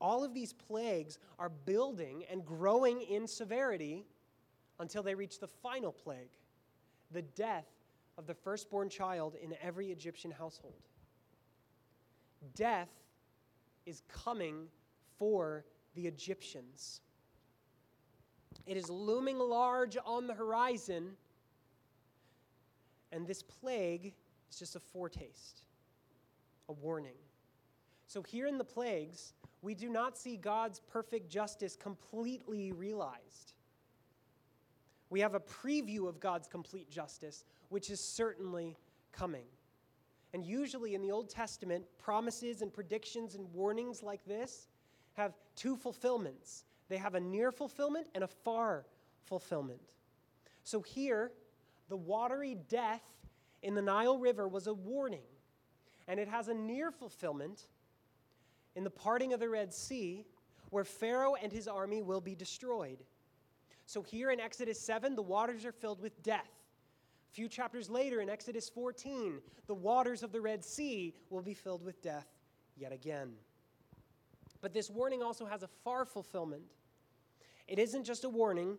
All 0.00 0.22
of 0.22 0.32
these 0.32 0.52
plagues 0.52 1.18
are 1.38 1.48
building 1.48 2.24
and 2.30 2.44
growing 2.44 3.02
in 3.02 3.26
severity 3.26 4.04
until 4.78 5.02
they 5.02 5.14
reach 5.14 5.40
the 5.40 5.48
final 5.48 5.92
plague 5.92 6.30
the 7.12 7.22
death 7.22 7.66
of 8.16 8.26
the 8.26 8.34
firstborn 8.34 8.88
child 8.88 9.34
in 9.42 9.54
every 9.60 9.90
Egyptian 9.90 10.30
household. 10.30 10.86
Death 12.54 12.88
is 13.90 14.02
coming 14.08 14.68
for 15.18 15.64
the 15.94 16.06
Egyptians. 16.06 17.00
It 18.66 18.76
is 18.76 18.88
looming 18.88 19.38
large 19.38 19.98
on 20.06 20.26
the 20.26 20.34
horizon, 20.34 21.10
and 23.12 23.26
this 23.26 23.42
plague 23.42 24.14
is 24.50 24.58
just 24.58 24.76
a 24.76 24.80
foretaste 24.80 25.64
a 26.68 26.72
warning. 26.72 27.16
So, 28.06 28.22
here 28.22 28.46
in 28.46 28.56
the 28.56 28.64
plagues, 28.64 29.34
we 29.60 29.74
do 29.74 29.88
not 29.88 30.16
see 30.16 30.36
God's 30.36 30.80
perfect 30.80 31.28
justice 31.28 31.74
completely 31.76 32.70
realized. 32.70 33.54
We 35.10 35.18
have 35.20 35.34
a 35.34 35.40
preview 35.40 36.08
of 36.08 36.20
God's 36.20 36.46
complete 36.46 36.88
justice, 36.88 37.44
which 37.68 37.90
is 37.90 38.00
certainly 38.00 38.76
coming. 39.10 39.46
And 40.32 40.44
usually 40.44 40.94
in 40.94 41.02
the 41.02 41.10
Old 41.10 41.28
Testament, 41.28 41.84
promises 41.98 42.62
and 42.62 42.72
predictions 42.72 43.34
and 43.34 43.52
warnings 43.52 44.02
like 44.02 44.24
this 44.24 44.68
have 45.14 45.34
two 45.56 45.76
fulfillments 45.76 46.64
they 46.88 46.98
have 46.98 47.14
a 47.14 47.20
near 47.20 47.52
fulfillment 47.52 48.08
and 48.16 48.24
a 48.24 48.26
far 48.26 48.84
fulfillment. 49.24 49.80
So 50.64 50.82
here, 50.82 51.30
the 51.88 51.96
watery 51.96 52.56
death 52.68 53.04
in 53.62 53.74
the 53.74 53.82
Nile 53.82 54.18
River 54.18 54.48
was 54.48 54.66
a 54.66 54.74
warning 54.74 55.22
and 56.08 56.18
it 56.18 56.26
has 56.26 56.48
a 56.48 56.54
near 56.54 56.90
fulfillment 56.90 57.62
in 58.74 58.82
the 58.82 58.90
parting 58.90 59.32
of 59.32 59.38
the 59.38 59.48
Red 59.48 59.72
Sea, 59.72 60.24
where 60.70 60.84
Pharaoh 60.84 61.36
and 61.40 61.52
his 61.52 61.68
army 61.68 62.02
will 62.02 62.20
be 62.20 62.34
destroyed. 62.34 62.98
So 63.86 64.02
here 64.02 64.30
in 64.30 64.40
Exodus 64.40 64.80
7, 64.80 65.14
the 65.14 65.22
waters 65.22 65.64
are 65.64 65.72
filled 65.72 66.00
with 66.00 66.20
death. 66.22 66.50
A 67.30 67.32
few 67.32 67.48
chapters 67.48 67.88
later, 67.88 68.20
in 68.20 68.28
Exodus 68.28 68.68
14, 68.68 69.40
the 69.68 69.74
waters 69.74 70.24
of 70.24 70.32
the 70.32 70.40
Red 70.40 70.64
Sea 70.64 71.14
will 71.30 71.42
be 71.42 71.54
filled 71.54 71.84
with 71.84 72.02
death 72.02 72.26
yet 72.76 72.92
again. 72.92 73.34
But 74.60 74.72
this 74.72 74.90
warning 74.90 75.22
also 75.22 75.46
has 75.46 75.62
a 75.62 75.68
far 75.84 76.04
fulfillment. 76.04 76.64
It 77.68 77.78
isn't 77.78 78.04
just 78.04 78.24
a 78.24 78.28
warning 78.28 78.78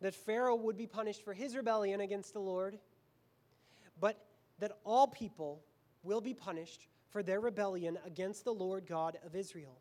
that 0.00 0.14
Pharaoh 0.14 0.56
would 0.56 0.78
be 0.78 0.86
punished 0.86 1.22
for 1.22 1.34
his 1.34 1.54
rebellion 1.54 2.00
against 2.00 2.32
the 2.32 2.40
Lord, 2.40 2.78
but 4.00 4.24
that 4.60 4.78
all 4.84 5.06
people 5.06 5.62
will 6.02 6.22
be 6.22 6.32
punished 6.32 6.86
for 7.10 7.22
their 7.22 7.40
rebellion 7.40 7.98
against 8.06 8.44
the 8.44 8.54
Lord 8.54 8.86
God 8.86 9.18
of 9.26 9.36
Israel. 9.36 9.78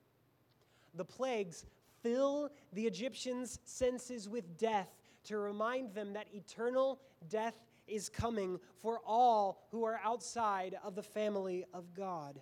The 0.93 1.05
plagues 1.05 1.65
fill 2.03 2.49
the 2.73 2.85
Egyptians' 2.85 3.59
senses 3.63 4.27
with 4.27 4.57
death 4.57 4.89
to 5.25 5.37
remind 5.37 5.93
them 5.93 6.13
that 6.13 6.27
eternal 6.33 6.99
death 7.29 7.55
is 7.89 8.09
coming 8.09 8.59
for 8.81 8.99
all 9.05 9.67
who 9.71 9.83
are 9.83 9.99
outside 10.03 10.77
of 10.83 10.95
the 10.95 11.03
family 11.03 11.65
of 11.73 11.93
God. 11.93 12.39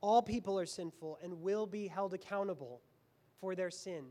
All 0.00 0.22
people 0.22 0.58
are 0.58 0.66
sinful 0.66 1.18
and 1.22 1.42
will 1.42 1.66
be 1.66 1.86
held 1.86 2.14
accountable 2.14 2.80
for 3.40 3.54
their 3.54 3.70
sin. 3.70 4.04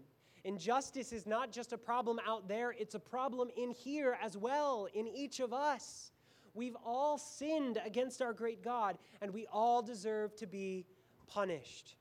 Injustice 0.43 1.11
is 1.11 1.25
not 1.25 1.51
just 1.51 1.73
a 1.73 1.77
problem 1.77 2.19
out 2.25 2.47
there, 2.47 2.71
it's 2.71 2.95
a 2.95 2.99
problem 2.99 3.49
in 3.57 3.71
here 3.71 4.17
as 4.23 4.37
well, 4.37 4.87
in 4.93 5.07
each 5.07 5.39
of 5.39 5.53
us. 5.53 6.11
We've 6.53 6.77
all 6.85 7.17
sinned 7.17 7.79
against 7.85 8.21
our 8.21 8.33
great 8.33 8.63
God, 8.63 8.97
and 9.21 9.33
we 9.33 9.47
all 9.51 9.81
deserve 9.81 10.35
to 10.37 10.47
be 10.47 10.85
punished. 11.27 11.95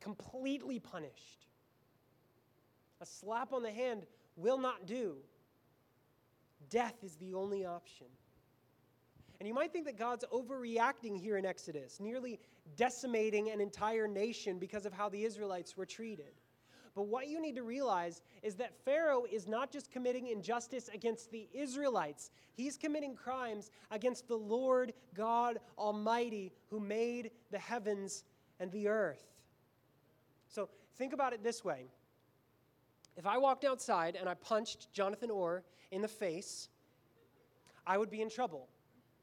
Completely 0.00 0.78
punished. 0.78 1.46
A 3.00 3.06
slap 3.06 3.52
on 3.52 3.62
the 3.62 3.70
hand 3.70 4.06
will 4.38 4.58
not 4.58 4.86
do. 4.86 5.16
Death 6.70 6.94
is 7.02 7.16
the 7.16 7.34
only 7.34 7.66
option. 7.66 8.06
And 9.40 9.46
you 9.46 9.54
might 9.54 9.72
think 9.72 9.84
that 9.86 9.98
God's 9.98 10.24
overreacting 10.32 11.18
here 11.18 11.36
in 11.36 11.46
Exodus, 11.46 12.00
nearly 12.00 12.40
decimating 12.76 13.50
an 13.50 13.60
entire 13.60 14.08
nation 14.08 14.58
because 14.58 14.84
of 14.84 14.92
how 14.92 15.08
the 15.08 15.24
Israelites 15.24 15.76
were 15.76 15.86
treated. 15.86 16.32
But 16.94 17.06
what 17.06 17.28
you 17.28 17.40
need 17.40 17.54
to 17.54 17.62
realize 17.62 18.22
is 18.42 18.56
that 18.56 18.74
Pharaoh 18.84 19.24
is 19.30 19.46
not 19.46 19.70
just 19.70 19.92
committing 19.92 20.26
injustice 20.28 20.88
against 20.92 21.30
the 21.30 21.48
Israelites, 21.54 22.30
he's 22.54 22.76
committing 22.76 23.14
crimes 23.14 23.70
against 23.92 24.26
the 24.26 24.36
Lord 24.36 24.92
God 25.14 25.60
Almighty 25.78 26.52
who 26.70 26.80
made 26.80 27.30
the 27.52 27.58
heavens 27.58 28.24
and 28.58 28.72
the 28.72 28.88
earth. 28.88 29.24
So 30.48 30.68
think 30.96 31.12
about 31.12 31.32
it 31.32 31.44
this 31.44 31.64
way 31.64 31.86
if 33.18 33.26
I 33.26 33.36
walked 33.36 33.64
outside 33.64 34.16
and 34.16 34.28
I 34.28 34.34
punched 34.34 34.92
Jonathan 34.92 35.30
Orr 35.30 35.64
in 35.90 36.00
the 36.00 36.08
face, 36.08 36.68
I 37.84 37.98
would 37.98 38.10
be 38.10 38.22
in 38.22 38.30
trouble, 38.30 38.68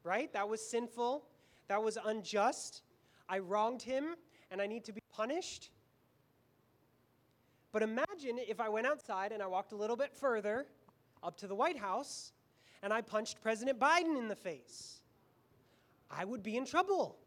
right? 0.04 0.30
That 0.34 0.46
was 0.48 0.60
sinful, 0.60 1.24
that 1.68 1.82
was 1.82 1.96
unjust. 2.04 2.82
I 3.26 3.38
wronged 3.38 3.82
him, 3.82 4.14
and 4.50 4.60
I 4.60 4.66
need 4.66 4.84
to 4.84 4.92
be 4.92 5.00
punished. 5.10 5.70
But 7.72 7.82
imagine 7.82 8.38
if 8.38 8.60
I 8.60 8.68
went 8.68 8.86
outside 8.86 9.32
and 9.32 9.42
I 9.42 9.46
walked 9.46 9.72
a 9.72 9.76
little 9.76 9.96
bit 9.96 10.12
further 10.12 10.66
up 11.22 11.36
to 11.38 11.46
the 11.46 11.54
White 11.54 11.78
House 11.78 12.32
and 12.82 12.92
I 12.92 13.00
punched 13.00 13.40
President 13.40 13.80
Biden 13.80 14.18
in 14.18 14.28
the 14.28 14.36
face. 14.36 15.00
I 16.10 16.24
would 16.24 16.42
be 16.42 16.56
in 16.56 16.64
trouble. 16.64 17.18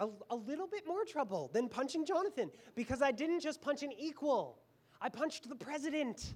A, 0.00 0.08
a, 0.30 0.36
little 0.36 0.66
bit 0.66 0.86
more 0.86 1.04
trouble 1.04 1.50
than 1.52 1.68
punching 1.68 2.04
Jonathan 2.04 2.50
because 2.74 3.00
I 3.00 3.12
didn't 3.12 3.40
just 3.40 3.62
punch 3.62 3.84
an 3.84 3.92
equal, 3.96 4.58
I 5.04 5.10
punched 5.10 5.50
the 5.50 5.54
president. 5.54 6.32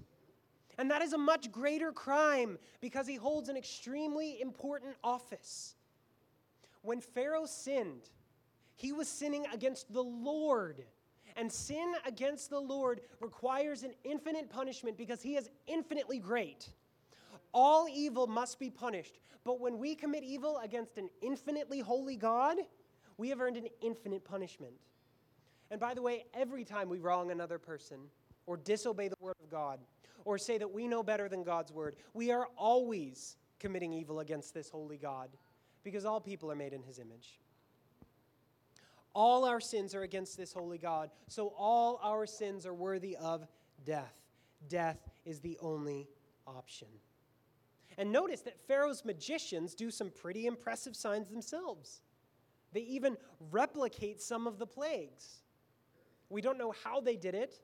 And 0.76 0.90
that 0.90 1.00
is 1.00 1.14
a 1.14 1.18
much 1.18 1.50
greater 1.50 1.90
crime 1.90 2.59
because 2.83 3.07
he 3.07 3.16
holds 3.16 3.48
an 3.48 3.57
extremely 3.57 4.40
important 4.42 4.94
office. 5.02 5.74
When 6.83 7.00
Pharaoh 7.00 7.46
sinned, 7.46 8.11
he 8.76 8.92
was 8.92 9.09
sinning 9.09 9.46
against 9.52 9.92
the 9.92 10.02
Lord. 10.02 10.85
And 11.35 11.50
sin 11.50 11.94
against 12.04 12.50
the 12.50 12.61
Lord 12.61 13.00
requires 13.20 13.85
an 13.85 13.92
infinite 14.04 14.50
punishment 14.50 14.98
because 14.98 15.22
he 15.22 15.37
is 15.37 15.48
infinitely 15.66 16.18
great. 16.18 16.68
All 17.54 17.88
evil 17.88 18.26
must 18.26 18.59
be 18.59 18.68
punished. 18.68 19.18
But 19.44 19.61
when 19.61 19.78
we 19.78 19.94
commit 19.94 20.24
evil 20.24 20.59
against 20.62 20.98
an 20.98 21.09
infinitely 21.22 21.81
holy 21.81 22.16
God, 22.16 22.59
we 23.16 23.31
have 23.31 23.40
earned 23.40 23.57
an 23.57 23.68
infinite 23.81 24.24
punishment. 24.24 24.74
And 25.70 25.81
by 25.81 25.94
the 25.94 26.02
way, 26.02 26.26
every 26.35 26.64
time 26.64 26.90
we 26.90 26.98
wrong 26.98 27.31
another 27.31 27.59
person 27.59 27.98
or 28.48 28.56
disobey 28.56 29.08
the 29.08 29.16
word 29.20 29.37
of 29.44 29.50
God 29.50 29.78
or 30.24 30.38
say 30.38 30.58
that 30.58 30.72
we 30.72 30.88
know 30.88 31.02
better 31.02 31.28
than 31.28 31.44
God's 31.44 31.70
word, 31.70 31.96
we 32.14 32.32
are 32.32 32.48
always 32.56 33.37
committing 33.61 33.92
evil 33.92 34.20
against 34.20 34.54
this 34.54 34.70
holy 34.70 34.96
God 34.96 35.28
because 35.84 36.04
all 36.04 36.20
people 36.20 36.50
are 36.50 36.56
made 36.56 36.72
in 36.72 36.82
his 36.82 36.98
image. 36.98 37.38
All 39.14 39.44
our 39.44 39.61
sins 39.61 39.94
are 39.94 40.02
against 40.02 40.37
this 40.37 40.52
holy 40.52 40.78
God, 40.78 41.11
so 41.28 41.52
all 41.58 42.00
our 42.02 42.26
sins 42.26 42.66
are 42.66 42.74
worthy 42.74 43.16
of 43.16 43.46
death. 43.84 44.14
Death 44.68 44.98
is 45.24 45.40
the 45.40 45.58
only 45.61 46.08
option. 46.46 46.88
And 47.98 48.11
notice 48.12 48.40
that 48.42 48.61
Pharaoh's 48.66 49.04
magicians 49.04 49.74
do 49.74 49.90
some 49.90 50.11
pretty 50.11 50.46
impressive 50.46 50.96
signs 50.96 51.28
themselves. 51.28 52.00
They 52.72 52.80
even 52.80 53.16
replicate 53.50 54.22
some 54.22 54.46
of 54.46 54.58
the 54.58 54.66
plagues. 54.66 55.42
We 56.28 56.40
don't 56.40 56.58
know 56.58 56.72
how 56.84 57.00
they 57.00 57.16
did 57.16 57.34
it. 57.34 57.61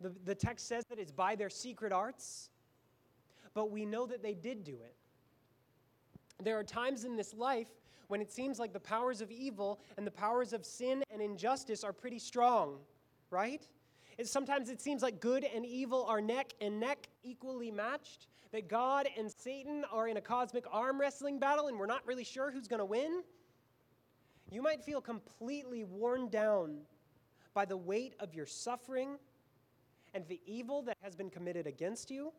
The, 0.00 0.12
the 0.24 0.34
text 0.34 0.66
says 0.66 0.84
that 0.88 0.98
it's 0.98 1.12
by 1.12 1.34
their 1.34 1.50
secret 1.50 1.92
arts, 1.92 2.50
but 3.54 3.70
we 3.70 3.84
know 3.84 4.06
that 4.06 4.22
they 4.22 4.34
did 4.34 4.64
do 4.64 4.72
it. 4.72 4.94
There 6.42 6.58
are 6.58 6.64
times 6.64 7.04
in 7.04 7.16
this 7.16 7.34
life 7.34 7.68
when 8.08 8.20
it 8.20 8.32
seems 8.32 8.58
like 8.58 8.72
the 8.72 8.80
powers 8.80 9.20
of 9.20 9.30
evil 9.30 9.78
and 9.96 10.06
the 10.06 10.10
powers 10.10 10.52
of 10.52 10.64
sin 10.64 11.04
and 11.12 11.20
injustice 11.20 11.84
are 11.84 11.92
pretty 11.92 12.18
strong, 12.18 12.78
right? 13.30 13.66
Sometimes 14.24 14.68
it 14.68 14.80
seems 14.80 15.02
like 15.02 15.20
good 15.20 15.44
and 15.44 15.64
evil 15.64 16.04
are 16.06 16.20
neck 16.20 16.52
and 16.60 16.80
neck 16.80 17.08
equally 17.22 17.70
matched, 17.70 18.26
that 18.52 18.68
God 18.68 19.08
and 19.16 19.30
Satan 19.30 19.84
are 19.92 20.08
in 20.08 20.16
a 20.16 20.20
cosmic 20.20 20.64
arm 20.72 21.00
wrestling 21.00 21.38
battle 21.38 21.68
and 21.68 21.78
we're 21.78 21.86
not 21.86 22.04
really 22.06 22.24
sure 22.24 22.50
who's 22.50 22.66
going 22.66 22.80
to 22.80 22.84
win. 22.84 23.22
You 24.50 24.62
might 24.62 24.82
feel 24.82 25.00
completely 25.00 25.84
worn 25.84 26.28
down 26.28 26.78
by 27.54 27.64
the 27.64 27.76
weight 27.76 28.14
of 28.18 28.34
your 28.34 28.46
suffering 28.46 29.18
and 30.14 30.26
the 30.28 30.40
evil 30.46 30.82
that 30.82 30.96
has 31.02 31.14
been 31.14 31.30
committed 31.30 31.66
against 31.66 32.10
you. 32.10 32.32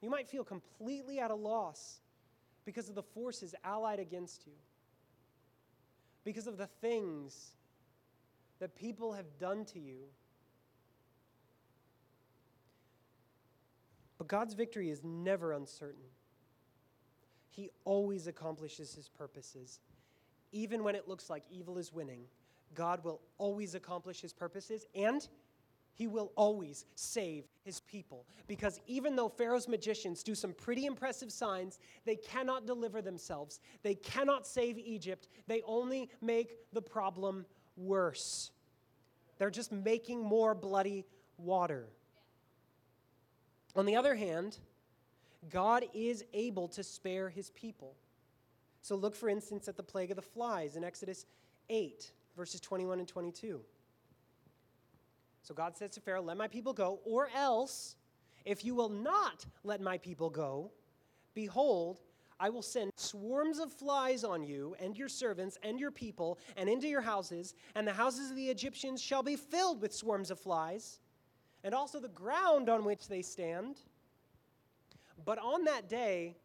You 0.00 0.10
might 0.10 0.28
feel 0.28 0.44
completely 0.44 1.20
at 1.20 1.30
a 1.30 1.34
loss 1.34 2.00
because 2.64 2.88
of 2.88 2.94
the 2.94 3.02
forces 3.02 3.54
allied 3.64 4.00
against 4.00 4.46
you, 4.46 4.52
because 6.24 6.46
of 6.46 6.56
the 6.58 6.66
things 6.66 7.52
that 8.58 8.74
people 8.76 9.12
have 9.12 9.38
done 9.38 9.64
to 9.66 9.78
you. 9.78 9.98
But 14.18 14.28
God's 14.28 14.54
victory 14.54 14.90
is 14.90 15.02
never 15.02 15.52
uncertain. 15.52 16.04
He 17.50 17.70
always 17.84 18.28
accomplishes 18.28 18.94
his 18.94 19.08
purposes. 19.08 19.80
Even 20.52 20.84
when 20.84 20.94
it 20.94 21.08
looks 21.08 21.28
like 21.28 21.42
evil 21.50 21.76
is 21.76 21.92
winning, 21.92 22.22
God 22.74 23.04
will 23.04 23.20
always 23.38 23.74
accomplish 23.74 24.20
his 24.20 24.32
purposes 24.32 24.86
and 24.94 25.26
he 25.94 26.06
will 26.06 26.32
always 26.36 26.86
save 26.94 27.44
his 27.64 27.80
people. 27.80 28.24
Because 28.46 28.80
even 28.86 29.14
though 29.14 29.28
Pharaoh's 29.28 29.68
magicians 29.68 30.22
do 30.22 30.34
some 30.34 30.54
pretty 30.54 30.86
impressive 30.86 31.30
signs, 31.30 31.78
they 32.04 32.16
cannot 32.16 32.66
deliver 32.66 33.02
themselves. 33.02 33.60
They 33.82 33.94
cannot 33.94 34.46
save 34.46 34.78
Egypt. 34.78 35.28
They 35.46 35.62
only 35.66 36.08
make 36.20 36.72
the 36.72 36.82
problem 36.82 37.44
worse. 37.76 38.50
They're 39.38 39.50
just 39.50 39.72
making 39.72 40.22
more 40.22 40.54
bloody 40.54 41.04
water. 41.36 41.88
On 43.74 43.86
the 43.86 43.96
other 43.96 44.14
hand, 44.14 44.58
God 45.50 45.84
is 45.94 46.24
able 46.32 46.68
to 46.68 46.82
spare 46.82 47.28
his 47.28 47.50
people. 47.50 47.96
So 48.82 48.96
look, 48.96 49.14
for 49.14 49.28
instance, 49.28 49.68
at 49.68 49.76
the 49.76 49.82
plague 49.82 50.10
of 50.10 50.16
the 50.16 50.22
flies 50.22 50.76
in 50.76 50.84
Exodus 50.84 51.26
8, 51.68 52.12
verses 52.36 52.60
21 52.60 52.98
and 52.98 53.08
22. 53.08 53.60
So 55.42 55.54
God 55.54 55.76
says 55.76 55.90
to 55.92 56.00
Pharaoh, 56.00 56.22
Let 56.22 56.36
my 56.36 56.48
people 56.48 56.72
go, 56.72 57.00
or 57.04 57.28
else, 57.34 57.96
if 58.44 58.64
you 58.64 58.74
will 58.74 58.88
not 58.88 59.44
let 59.64 59.80
my 59.80 59.98
people 59.98 60.30
go, 60.30 60.70
behold, 61.34 62.00
I 62.38 62.48
will 62.48 62.62
send 62.62 62.90
swarms 62.96 63.58
of 63.58 63.72
flies 63.72 64.24
on 64.24 64.42
you 64.42 64.74
and 64.80 64.96
your 64.96 65.08
servants 65.08 65.58
and 65.62 65.78
your 65.78 65.90
people 65.90 66.38
and 66.56 66.68
into 66.68 66.88
your 66.88 67.00
houses, 67.00 67.54
and 67.74 67.86
the 67.86 67.92
houses 67.92 68.30
of 68.30 68.36
the 68.36 68.48
Egyptians 68.48 69.00
shall 69.00 69.22
be 69.22 69.36
filled 69.36 69.80
with 69.80 69.94
swarms 69.94 70.30
of 70.30 70.40
flies, 70.40 70.98
and 71.64 71.74
also 71.74 72.00
the 72.00 72.08
ground 72.08 72.68
on 72.68 72.84
which 72.84 73.06
they 73.08 73.22
stand. 73.22 73.76
But 75.24 75.38
on 75.38 75.64
that 75.64 75.88
day, 75.88 76.36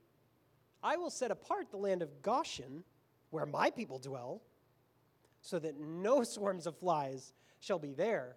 I 0.83 0.97
will 0.97 1.09
set 1.09 1.31
apart 1.31 1.71
the 1.71 1.77
land 1.77 2.01
of 2.01 2.21
Goshen, 2.21 2.83
where 3.31 3.45
my 3.45 3.71
people 3.71 3.97
dwell, 3.97 4.41
so 5.47 5.59
that 5.59 5.79
no 5.79 6.23
swarms 6.35 6.67
of 6.67 6.77
flies 6.77 7.33
shall 7.59 7.79
be 7.79 7.93
there 7.93 8.35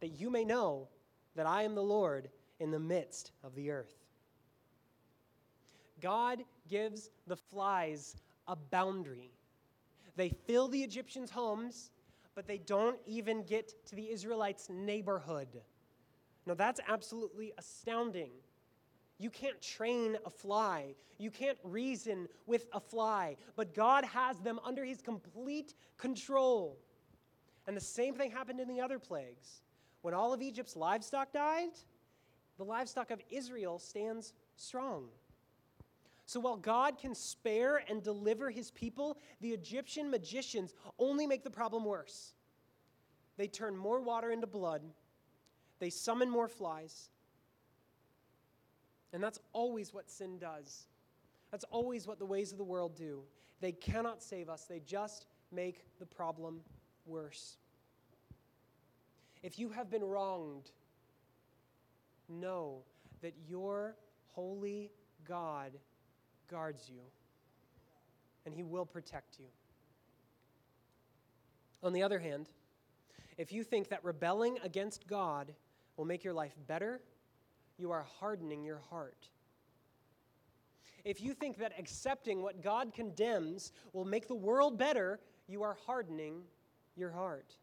that 0.00 0.08
you 0.08 0.30
may 0.30 0.44
know 0.44 0.88
that 1.34 1.46
I 1.46 1.62
am 1.62 1.74
the 1.74 1.82
Lord 1.82 2.28
in 2.60 2.70
the 2.70 2.78
midst 2.78 3.32
of 3.42 3.54
the 3.54 3.70
earth. 3.70 3.94
God 6.00 6.42
gives 6.68 7.10
the 7.26 7.36
flies 7.36 8.16
a 8.46 8.56
boundary. 8.56 9.32
They 10.16 10.28
fill 10.28 10.68
the 10.68 10.82
Egyptians' 10.82 11.30
homes, 11.30 11.90
but 12.34 12.46
they 12.46 12.58
don't 12.58 12.98
even 13.06 13.42
get 13.42 13.72
to 13.86 13.96
the 13.96 14.10
Israelites' 14.10 14.68
neighborhood. 14.70 15.48
Now, 16.44 16.54
that's 16.54 16.80
absolutely 16.86 17.52
astounding. 17.56 18.30
You 19.18 19.30
can't 19.30 19.60
train 19.62 20.16
a 20.26 20.30
fly. 20.30 20.94
You 21.18 21.30
can't 21.30 21.58
reason 21.62 22.28
with 22.46 22.66
a 22.72 22.80
fly, 22.80 23.36
but 23.56 23.74
God 23.74 24.04
has 24.04 24.38
them 24.40 24.60
under 24.64 24.84
his 24.84 25.00
complete 25.00 25.74
control. 25.96 26.78
And 27.66 27.76
the 27.76 27.80
same 27.80 28.14
thing 28.14 28.30
happened 28.30 28.60
in 28.60 28.68
the 28.68 28.80
other 28.80 28.98
plagues. 28.98 29.62
When 30.02 30.14
all 30.14 30.32
of 30.32 30.42
Egypt's 30.42 30.76
livestock 30.76 31.32
died, 31.32 31.70
the 32.58 32.64
livestock 32.64 33.10
of 33.10 33.20
Israel 33.30 33.78
stands 33.78 34.34
strong. 34.56 35.08
So 36.26 36.40
while 36.40 36.56
God 36.56 36.98
can 36.98 37.14
spare 37.14 37.82
and 37.88 38.02
deliver 38.02 38.50
his 38.50 38.70
people, 38.72 39.18
the 39.40 39.50
Egyptian 39.50 40.10
magicians 40.10 40.74
only 40.98 41.26
make 41.26 41.44
the 41.44 41.50
problem 41.50 41.84
worse. 41.84 42.34
they 43.36 43.46
turn 43.46 43.76
more 43.76 44.00
water 44.00 44.30
into 44.30 44.46
blood, 44.46 44.82
they 45.78 45.90
summon 45.90 46.28
more 46.28 46.48
flies. 46.48 47.10
And 49.16 49.24
that's 49.24 49.40
always 49.54 49.94
what 49.94 50.10
sin 50.10 50.36
does. 50.38 50.84
That's 51.50 51.64
always 51.70 52.06
what 52.06 52.18
the 52.18 52.26
ways 52.26 52.52
of 52.52 52.58
the 52.58 52.64
world 52.64 52.94
do. 52.94 53.22
They 53.62 53.72
cannot 53.72 54.22
save 54.22 54.50
us, 54.50 54.66
they 54.66 54.80
just 54.80 55.24
make 55.50 55.86
the 55.98 56.04
problem 56.04 56.60
worse. 57.06 57.56
If 59.42 59.58
you 59.58 59.70
have 59.70 59.90
been 59.90 60.04
wronged, 60.04 60.70
know 62.28 62.82
that 63.22 63.32
your 63.48 63.96
holy 64.34 64.90
God 65.26 65.72
guards 66.46 66.90
you 66.90 67.00
and 68.44 68.54
he 68.54 68.64
will 68.64 68.84
protect 68.84 69.38
you. 69.38 69.46
On 71.82 71.94
the 71.94 72.02
other 72.02 72.18
hand, 72.18 72.50
if 73.38 73.50
you 73.50 73.64
think 73.64 73.88
that 73.88 74.04
rebelling 74.04 74.58
against 74.62 75.06
God 75.06 75.54
will 75.96 76.04
make 76.04 76.22
your 76.22 76.34
life 76.34 76.54
better, 76.66 77.00
you 77.78 77.90
are 77.90 78.06
hardening 78.18 78.64
your 78.64 78.80
heart. 78.90 79.28
If 81.04 81.20
you 81.20 81.34
think 81.34 81.58
that 81.58 81.72
accepting 81.78 82.42
what 82.42 82.62
God 82.62 82.92
condemns 82.92 83.72
will 83.92 84.04
make 84.04 84.26
the 84.26 84.34
world 84.34 84.76
better, 84.76 85.20
you 85.46 85.62
are 85.62 85.76
hardening 85.86 86.42
your 86.96 87.10
heart. 87.10 87.54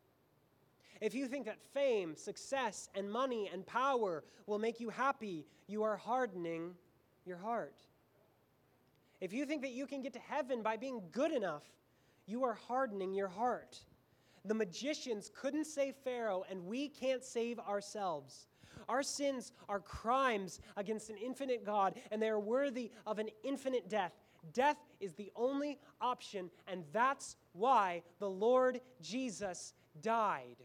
If 1.01 1.13
you 1.13 1.27
think 1.27 1.45
that 1.45 1.59
fame, 1.73 2.15
success, 2.15 2.87
and 2.95 3.11
money 3.11 3.49
and 3.51 3.65
power 3.65 4.23
will 4.45 4.59
make 4.59 4.79
you 4.79 4.89
happy, 4.89 5.45
you 5.67 5.83
are 5.83 5.97
hardening 5.97 6.75
your 7.25 7.37
heart. 7.37 7.75
If 9.19 9.33
you 9.33 9.45
think 9.45 9.61
that 9.63 9.71
you 9.71 9.87
can 9.87 10.01
get 10.01 10.13
to 10.13 10.19
heaven 10.19 10.61
by 10.61 10.77
being 10.77 11.01
good 11.11 11.31
enough, 11.31 11.63
you 12.25 12.43
are 12.45 12.53
hardening 12.53 13.13
your 13.13 13.27
heart. 13.27 13.79
The 14.45 14.53
magicians 14.53 15.31
couldn't 15.33 15.65
save 15.65 15.95
Pharaoh, 15.95 16.45
and 16.49 16.65
we 16.65 16.87
can't 16.87 17.23
save 17.23 17.59
ourselves. 17.59 18.47
Our 18.89 19.03
sins 19.03 19.51
are 19.69 19.79
crimes 19.79 20.59
against 20.77 21.09
an 21.09 21.17
infinite 21.17 21.65
God, 21.65 21.95
and 22.11 22.21
they 22.21 22.29
are 22.29 22.39
worthy 22.39 22.91
of 23.05 23.19
an 23.19 23.29
infinite 23.43 23.89
death. 23.89 24.13
Death 24.51 24.77
is 24.99 25.13
the 25.13 25.31
only 25.35 25.79
option, 26.01 26.49
and 26.67 26.83
that's 26.91 27.37
why 27.53 28.03
the 28.19 28.29
Lord 28.29 28.81
Jesus 29.01 29.73
died. 30.01 30.57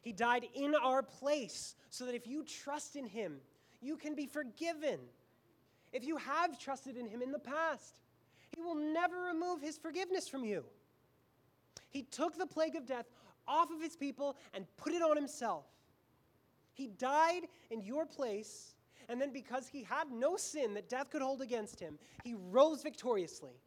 He 0.00 0.12
died 0.12 0.46
in 0.54 0.74
our 0.74 1.02
place 1.02 1.74
so 1.90 2.06
that 2.06 2.14
if 2.14 2.26
you 2.26 2.44
trust 2.44 2.96
in 2.96 3.06
Him, 3.06 3.36
you 3.80 3.96
can 3.96 4.14
be 4.14 4.26
forgiven. 4.26 4.98
If 5.92 6.04
you 6.04 6.16
have 6.16 6.58
trusted 6.58 6.96
in 6.96 7.06
Him 7.06 7.22
in 7.22 7.32
the 7.32 7.38
past, 7.38 8.00
He 8.54 8.62
will 8.62 8.74
never 8.74 9.22
remove 9.22 9.60
His 9.60 9.76
forgiveness 9.76 10.28
from 10.28 10.44
you. 10.44 10.64
He 11.90 12.02
took 12.02 12.36
the 12.36 12.46
plague 12.46 12.76
of 12.76 12.86
death 12.86 13.06
off 13.46 13.70
of 13.70 13.80
His 13.80 13.96
people 13.96 14.36
and 14.52 14.66
put 14.76 14.92
it 14.92 15.02
on 15.02 15.16
Himself. 15.16 15.64
He 16.74 16.88
died 16.88 17.42
in 17.70 17.82
your 17.82 18.04
place, 18.04 18.74
and 19.08 19.20
then 19.20 19.32
because 19.32 19.66
He 19.66 19.82
had 19.82 20.10
no 20.12 20.36
sin 20.36 20.74
that 20.74 20.88
death 20.88 21.10
could 21.10 21.22
hold 21.22 21.40
against 21.40 21.80
Him, 21.80 21.98
He 22.22 22.34
rose 22.34 22.82
victoriously. 22.82 23.60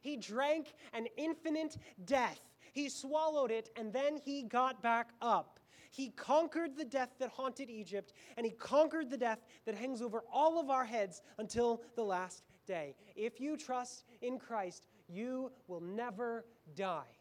He 0.00 0.16
drank 0.16 0.74
an 0.92 1.06
infinite 1.16 1.76
death. 2.04 2.40
He 2.72 2.88
swallowed 2.88 3.50
it, 3.50 3.70
and 3.76 3.92
then 3.92 4.16
He 4.16 4.42
got 4.42 4.82
back 4.82 5.10
up. 5.22 5.60
He 5.90 6.10
conquered 6.10 6.76
the 6.76 6.84
death 6.84 7.10
that 7.18 7.30
haunted 7.30 7.70
Egypt, 7.70 8.12
and 8.36 8.44
he 8.44 8.52
conquered 8.52 9.10
the 9.10 9.16
death 9.16 9.38
that 9.64 9.74
hangs 9.74 10.02
over 10.02 10.22
all 10.32 10.60
of 10.60 10.70
our 10.70 10.84
heads 10.84 11.22
until 11.38 11.82
the 11.96 12.02
last 12.02 12.42
day. 12.66 12.94
If 13.16 13.40
you 13.40 13.56
trust 13.56 14.04
in 14.20 14.38
Christ, 14.38 14.86
you 15.08 15.50
will 15.66 15.80
never 15.80 16.44
die. 16.76 17.16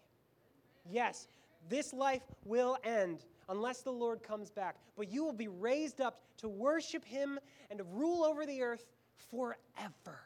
Yes, 0.90 1.28
this 1.70 1.94
life 1.94 2.24
will 2.46 2.78
end 2.84 3.26
unless 3.50 3.82
the 3.82 3.92
Lord 3.92 4.24
comes 4.24 4.50
back, 4.50 4.76
but 4.96 5.12
you 5.12 5.24
will 5.24 5.34
be 5.34 5.48
raised 5.48 6.02
up 6.02 6.22
to 6.38 6.50
worship 6.50 7.04
him 7.04 7.40
and 7.70 7.80
to 7.80 7.86
rule 7.86 8.24
over 8.24 8.46
the 8.46 8.62
earth 8.62 8.86
forever. 9.32 10.22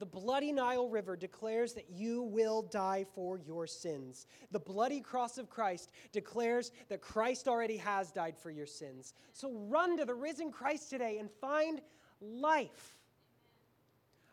The 0.00 0.06
bloody 0.06 0.50
Nile 0.50 0.88
River 0.88 1.14
declares 1.14 1.74
that 1.74 1.90
you 1.90 2.22
will 2.22 2.62
die 2.62 3.04
for 3.14 3.38
your 3.38 3.66
sins. 3.66 4.26
The 4.50 4.58
bloody 4.58 5.02
cross 5.02 5.36
of 5.36 5.50
Christ 5.50 5.90
declares 6.10 6.72
that 6.88 7.02
Christ 7.02 7.46
already 7.46 7.76
has 7.76 8.10
died 8.10 8.38
for 8.38 8.50
your 8.50 8.66
sins. 8.66 9.12
So 9.34 9.52
run 9.52 9.98
to 9.98 10.06
the 10.06 10.14
risen 10.14 10.50
Christ 10.50 10.88
today 10.88 11.18
and 11.18 11.30
find 11.30 11.82
life. 12.22 12.96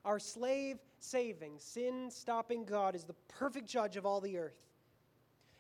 Our 0.06 0.20
slave 0.20 0.78
saving, 1.00 1.60
sin 1.60 2.12
stopping 2.12 2.64
God 2.64 2.96
is 2.96 3.04
the 3.04 3.16
perfect 3.28 3.68
judge 3.68 3.98
of 3.98 4.06
all 4.06 4.22
the 4.22 4.38
earth. 4.38 4.67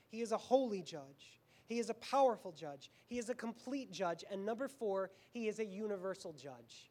He 0.09 0.21
is 0.21 0.31
a 0.31 0.37
holy 0.37 0.81
judge. 0.81 1.39
He 1.67 1.79
is 1.79 1.89
a 1.89 1.93
powerful 1.95 2.51
judge. 2.51 2.89
He 3.07 3.17
is 3.17 3.29
a 3.29 3.35
complete 3.35 3.91
judge. 3.91 4.23
And 4.31 4.45
number 4.45 4.67
four, 4.67 5.11
he 5.31 5.47
is 5.47 5.59
a 5.59 5.65
universal 5.65 6.33
judge. 6.33 6.89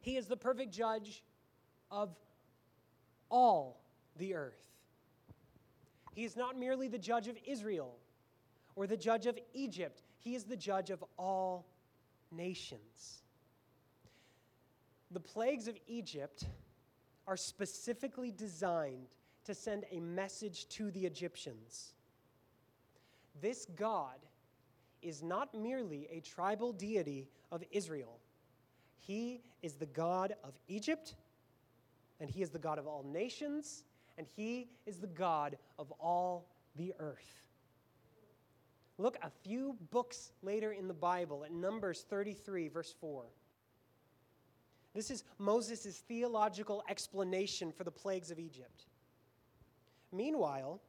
He 0.00 0.16
is 0.16 0.26
the 0.26 0.36
perfect 0.36 0.72
judge 0.72 1.22
of 1.90 2.16
all 3.30 3.80
the 4.16 4.34
earth. 4.34 4.66
He 6.14 6.24
is 6.24 6.36
not 6.36 6.58
merely 6.58 6.88
the 6.88 6.98
judge 6.98 7.28
of 7.28 7.36
Israel 7.46 7.96
or 8.74 8.86
the 8.86 8.96
judge 8.96 9.26
of 9.26 9.38
Egypt, 9.52 10.02
he 10.18 10.34
is 10.34 10.44
the 10.44 10.56
judge 10.56 10.90
of 10.90 11.04
all 11.18 11.66
nations. 12.30 13.22
The 15.10 15.20
plagues 15.20 15.68
of 15.68 15.76
Egypt 15.86 16.44
are 17.26 17.36
specifically 17.36 18.30
designed 18.30 19.08
to 19.44 19.54
send 19.54 19.84
a 19.90 20.00
message 20.00 20.68
to 20.68 20.90
the 20.90 21.04
Egyptians. 21.04 21.94
This 23.40 23.66
God 23.76 24.18
is 25.02 25.22
not 25.22 25.54
merely 25.54 26.08
a 26.10 26.20
tribal 26.20 26.72
deity 26.72 27.28
of 27.50 27.64
Israel. 27.70 28.18
He 28.98 29.42
is 29.62 29.74
the 29.74 29.86
God 29.86 30.34
of 30.44 30.54
Egypt, 30.68 31.16
and 32.20 32.30
He 32.30 32.42
is 32.42 32.50
the 32.50 32.58
God 32.58 32.78
of 32.78 32.86
all 32.86 33.02
nations, 33.02 33.84
and 34.16 34.26
He 34.36 34.68
is 34.86 34.98
the 34.98 35.08
God 35.08 35.56
of 35.78 35.90
all 35.92 36.46
the 36.76 36.94
earth. 37.00 37.48
Look 38.98 39.16
a 39.22 39.30
few 39.30 39.76
books 39.90 40.30
later 40.42 40.72
in 40.72 40.86
the 40.86 40.94
Bible 40.94 41.44
at 41.44 41.50
Numbers 41.50 42.04
33, 42.08 42.68
verse 42.68 42.94
4. 43.00 43.24
This 44.94 45.10
is 45.10 45.24
Moses' 45.38 46.02
theological 46.06 46.84
explanation 46.88 47.72
for 47.72 47.82
the 47.82 47.90
plagues 47.90 48.30
of 48.30 48.38
Egypt. 48.38 48.84
Meanwhile, 50.12 50.80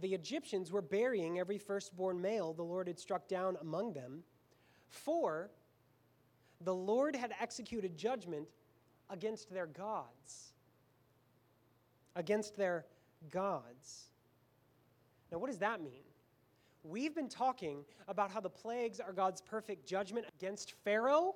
the 0.00 0.14
Egyptians 0.14 0.70
were 0.72 0.82
burying 0.82 1.38
every 1.38 1.58
firstborn 1.58 2.20
male 2.20 2.52
the 2.52 2.62
Lord 2.62 2.86
had 2.86 2.98
struck 2.98 3.28
down 3.28 3.56
among 3.60 3.92
them, 3.92 4.22
for 4.88 5.50
the 6.60 6.74
Lord 6.74 7.14
had 7.16 7.32
executed 7.40 7.96
judgment 7.96 8.48
against 9.10 9.52
their 9.52 9.66
gods. 9.66 10.52
Against 12.16 12.56
their 12.56 12.86
gods. 13.30 14.10
Now, 15.30 15.38
what 15.38 15.48
does 15.48 15.58
that 15.58 15.82
mean? 15.82 16.04
We've 16.84 17.14
been 17.14 17.28
talking 17.28 17.84
about 18.08 18.30
how 18.30 18.40
the 18.40 18.50
plagues 18.50 19.00
are 19.00 19.12
God's 19.12 19.40
perfect 19.40 19.86
judgment 19.86 20.26
against 20.38 20.72
Pharaoh 20.84 21.34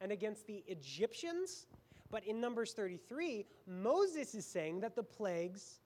and 0.00 0.12
against 0.12 0.46
the 0.46 0.62
Egyptians. 0.66 1.66
But 2.10 2.24
in 2.26 2.40
Numbers 2.40 2.72
33, 2.72 3.46
Moses 3.66 4.34
is 4.34 4.44
saying 4.44 4.80
that 4.80 4.94
the 4.94 5.02
plagues 5.02 5.79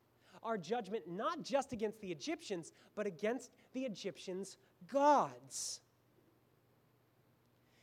are 0.44 0.58
judgment 0.58 1.04
not 1.08 1.42
just 1.42 1.72
against 1.72 2.00
the 2.00 2.10
Egyptians, 2.12 2.72
but 2.94 3.06
against 3.06 3.50
the 3.72 3.82
Egyptians' 3.82 4.56
gods. 4.92 5.80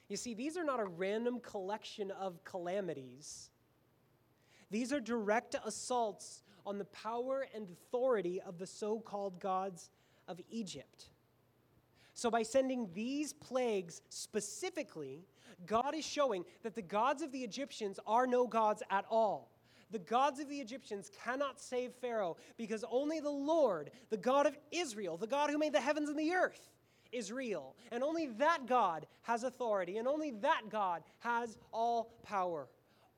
You 0.08 0.18
see, 0.18 0.34
these 0.34 0.58
are 0.58 0.64
not 0.64 0.80
a 0.80 0.86
random 0.86 1.40
collection 1.40 2.12
of 2.12 2.44
calamities. 2.44 3.50
These 4.70 4.94
are 4.94 5.00
direct 5.00 5.56
assaults 5.66 6.44
on 6.66 6.78
the 6.78 6.86
power 6.86 7.48
and 7.54 7.68
authority 7.70 8.42
of 8.42 8.58
the 8.58 8.68
so 8.68 9.00
called 9.00 9.40
gods 9.40 9.90
of 10.28 10.40
Egypt. 10.50 11.10
So, 12.14 12.30
by 12.30 12.44
sending 12.44 12.90
these 12.94 13.34
plagues 13.34 14.02
specifically, 14.10 15.26
God 15.66 15.96
is 15.96 16.06
showing 16.06 16.46
that 16.64 16.76
the 16.76 16.82
gods 16.82 17.22
of 17.22 17.32
the 17.32 17.44
Egyptians 17.44 18.00
are 18.06 18.28
no 18.28 18.48
gods 18.48 18.84
at 18.90 19.06
all. 19.10 19.51
The 19.92 20.00
gods 20.00 20.40
of 20.40 20.50
the 20.50 20.60
Egyptians 20.60 21.12
cannot 21.24 21.60
save 21.60 21.94
Pharaoh 21.94 22.38
because 22.58 22.86
only 22.90 23.20
the 23.20 23.30
Lord, 23.30 23.92
the 24.10 24.18
God 24.18 24.46
of 24.46 24.58
Israel, 24.72 25.18
the 25.18 25.28
God 25.28 25.50
who 25.50 25.58
made 25.58 25.74
the 25.74 25.82
heavens 25.82 26.10
and 26.10 26.18
the 26.18 26.34
earth, 26.34 26.70
is 27.12 27.32
real. 27.32 27.76
And 27.92 28.04
only 28.04 28.28
that 28.28 28.68
God 28.68 29.06
has 29.24 29.44
authority, 29.44 29.98
and 29.98 30.08
only 30.08 30.32
that 30.32 30.62
God 30.70 31.04
has 31.20 31.58
all 31.74 32.14
power. 32.24 32.70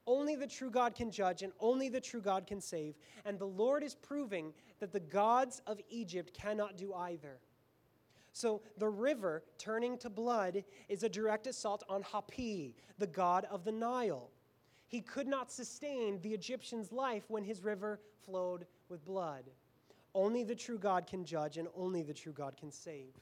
Only 0.05 0.35
the 0.35 0.47
true 0.47 0.71
God 0.71 0.95
can 0.95 1.11
judge, 1.11 1.43
and 1.43 1.53
only 1.59 1.89
the 1.89 2.01
true 2.01 2.21
God 2.21 2.47
can 2.47 2.59
save. 2.59 2.95
And 3.23 3.39
the 3.39 3.45
Lord 3.45 3.83
is 3.83 3.95
proving 3.95 4.53
that 4.79 4.91
the 4.91 4.99
gods 4.99 5.61
of 5.67 5.79
Egypt 5.89 6.33
cannot 6.33 6.75
do 6.75 6.93
either. 6.93 7.39
So 8.33 8.63
the 8.77 8.89
river 8.89 9.43
turning 9.59 9.97
to 9.99 10.09
blood 10.09 10.63
is 10.89 11.03
a 11.03 11.09
direct 11.09 11.45
assault 11.45 11.83
on 11.87 12.01
Hapi, 12.03 12.73
the 12.97 13.07
god 13.07 13.45
of 13.49 13.63
the 13.63 13.71
Nile. 13.71 14.31
He 14.93 15.01
could 15.01 15.27
not 15.27 15.51
sustain 15.51 16.19
the 16.21 16.35
Egyptian's 16.35 16.91
life 16.91 17.23
when 17.27 17.43
his 17.43 17.63
river 17.63 17.99
flowed 18.27 18.67
with 18.89 19.03
blood. 19.03 19.45
Only 20.13 20.43
the 20.43 20.53
true 20.53 20.77
God 20.77 21.07
can 21.07 21.25
judge, 21.25 21.57
and 21.57 21.67
only 21.75 22.03
the 22.03 22.13
true 22.13 22.31
God 22.31 22.55
can 22.55 22.71
save. 22.71 23.15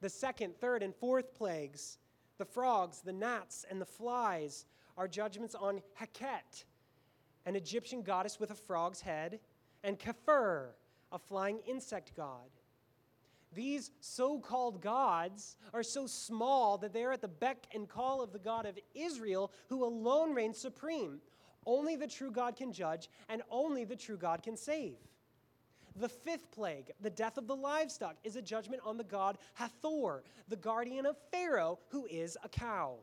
The 0.00 0.08
second, 0.08 0.54
third, 0.60 0.84
and 0.84 0.94
fourth 0.94 1.34
plagues, 1.34 1.98
the 2.38 2.44
frogs, 2.44 3.00
the 3.00 3.12
gnats, 3.12 3.66
and 3.68 3.80
the 3.80 3.86
flies, 3.86 4.66
are 4.96 5.08
judgments 5.08 5.56
on 5.56 5.82
Heket, 6.00 6.62
an 7.44 7.56
Egyptian 7.56 8.02
goddess 8.02 8.38
with 8.38 8.52
a 8.52 8.54
frog's 8.54 9.00
head, 9.00 9.40
and 9.82 9.98
Kheper, 9.98 10.74
a 11.10 11.18
flying 11.18 11.58
insect 11.66 12.14
god. 12.14 12.50
These 13.54 13.90
so 14.00 14.38
called 14.38 14.82
gods 14.82 15.56
are 15.72 15.82
so 15.82 16.06
small 16.06 16.78
that 16.78 16.92
they 16.92 17.04
are 17.04 17.12
at 17.12 17.22
the 17.22 17.28
beck 17.28 17.66
and 17.74 17.88
call 17.88 18.22
of 18.22 18.32
the 18.32 18.38
God 18.38 18.66
of 18.66 18.78
Israel, 18.94 19.52
who 19.68 19.84
alone 19.84 20.34
reigns 20.34 20.58
supreme. 20.58 21.20
Only 21.64 21.96
the 21.96 22.06
true 22.06 22.30
God 22.30 22.56
can 22.56 22.72
judge, 22.72 23.08
and 23.28 23.42
only 23.50 23.84
the 23.84 23.96
true 23.96 24.16
God 24.16 24.42
can 24.42 24.56
save. 24.56 24.96
The 25.96 26.08
fifth 26.08 26.50
plague, 26.52 26.92
the 27.00 27.10
death 27.10 27.38
of 27.38 27.46
the 27.46 27.56
livestock, 27.56 28.16
is 28.22 28.36
a 28.36 28.42
judgment 28.42 28.82
on 28.84 28.96
the 28.96 29.04
god 29.04 29.38
Hathor, 29.54 30.22
the 30.48 30.56
guardian 30.56 31.06
of 31.06 31.16
Pharaoh, 31.32 31.78
who 31.88 32.06
is 32.06 32.38
a 32.44 32.48
cow. 32.48 32.98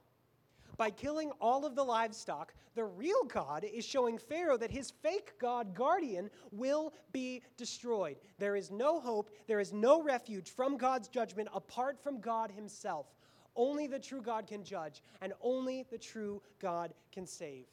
By 0.77 0.89
killing 0.89 1.31
all 1.39 1.65
of 1.65 1.75
the 1.75 1.83
livestock, 1.83 2.53
the 2.75 2.83
real 2.83 3.23
God 3.23 3.63
is 3.63 3.85
showing 3.85 4.17
Pharaoh 4.17 4.57
that 4.57 4.71
his 4.71 4.91
fake 4.91 5.33
God 5.39 5.73
guardian 5.73 6.29
will 6.51 6.93
be 7.13 7.41
destroyed. 7.55 8.17
There 8.37 8.55
is 8.57 8.71
no 8.71 8.99
hope, 8.99 9.29
there 9.47 9.61
is 9.61 9.71
no 9.71 10.01
refuge 10.01 10.49
from 10.49 10.75
God's 10.77 11.07
judgment 11.07 11.47
apart 11.53 11.97
from 12.03 12.19
God 12.19 12.51
himself. 12.51 13.07
Only 13.55 13.87
the 13.87 13.99
true 13.99 14.21
God 14.21 14.47
can 14.47 14.63
judge, 14.63 15.01
and 15.21 15.31
only 15.41 15.85
the 15.89 15.97
true 15.97 16.41
God 16.59 16.93
can 17.13 17.25
save. 17.25 17.67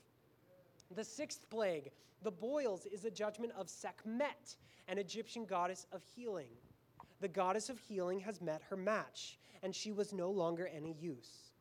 The 0.95 1.03
sixth 1.03 1.51
plague, 1.51 1.91
the 2.23 2.31
boils, 2.31 2.87
is 2.87 3.05
a 3.05 3.11
judgment 3.11 3.53
of 3.59 3.69
Sekhmet, 3.69 4.57
an 4.87 4.99
Egyptian 4.99 5.45
goddess 5.45 5.87
of 5.91 6.03
healing. 6.15 6.51
The 7.21 7.29
goddess 7.29 7.69
of 7.69 7.81
healing 7.81 8.21
has 8.21 8.41
met 8.41 8.63
her 8.69 8.77
match, 8.77 9.39
and 9.65 9.75
she 9.75 9.91
was 9.91 10.13
no 10.13 10.31
longer 10.31 10.69
any 10.73 10.95
use. 11.01 11.52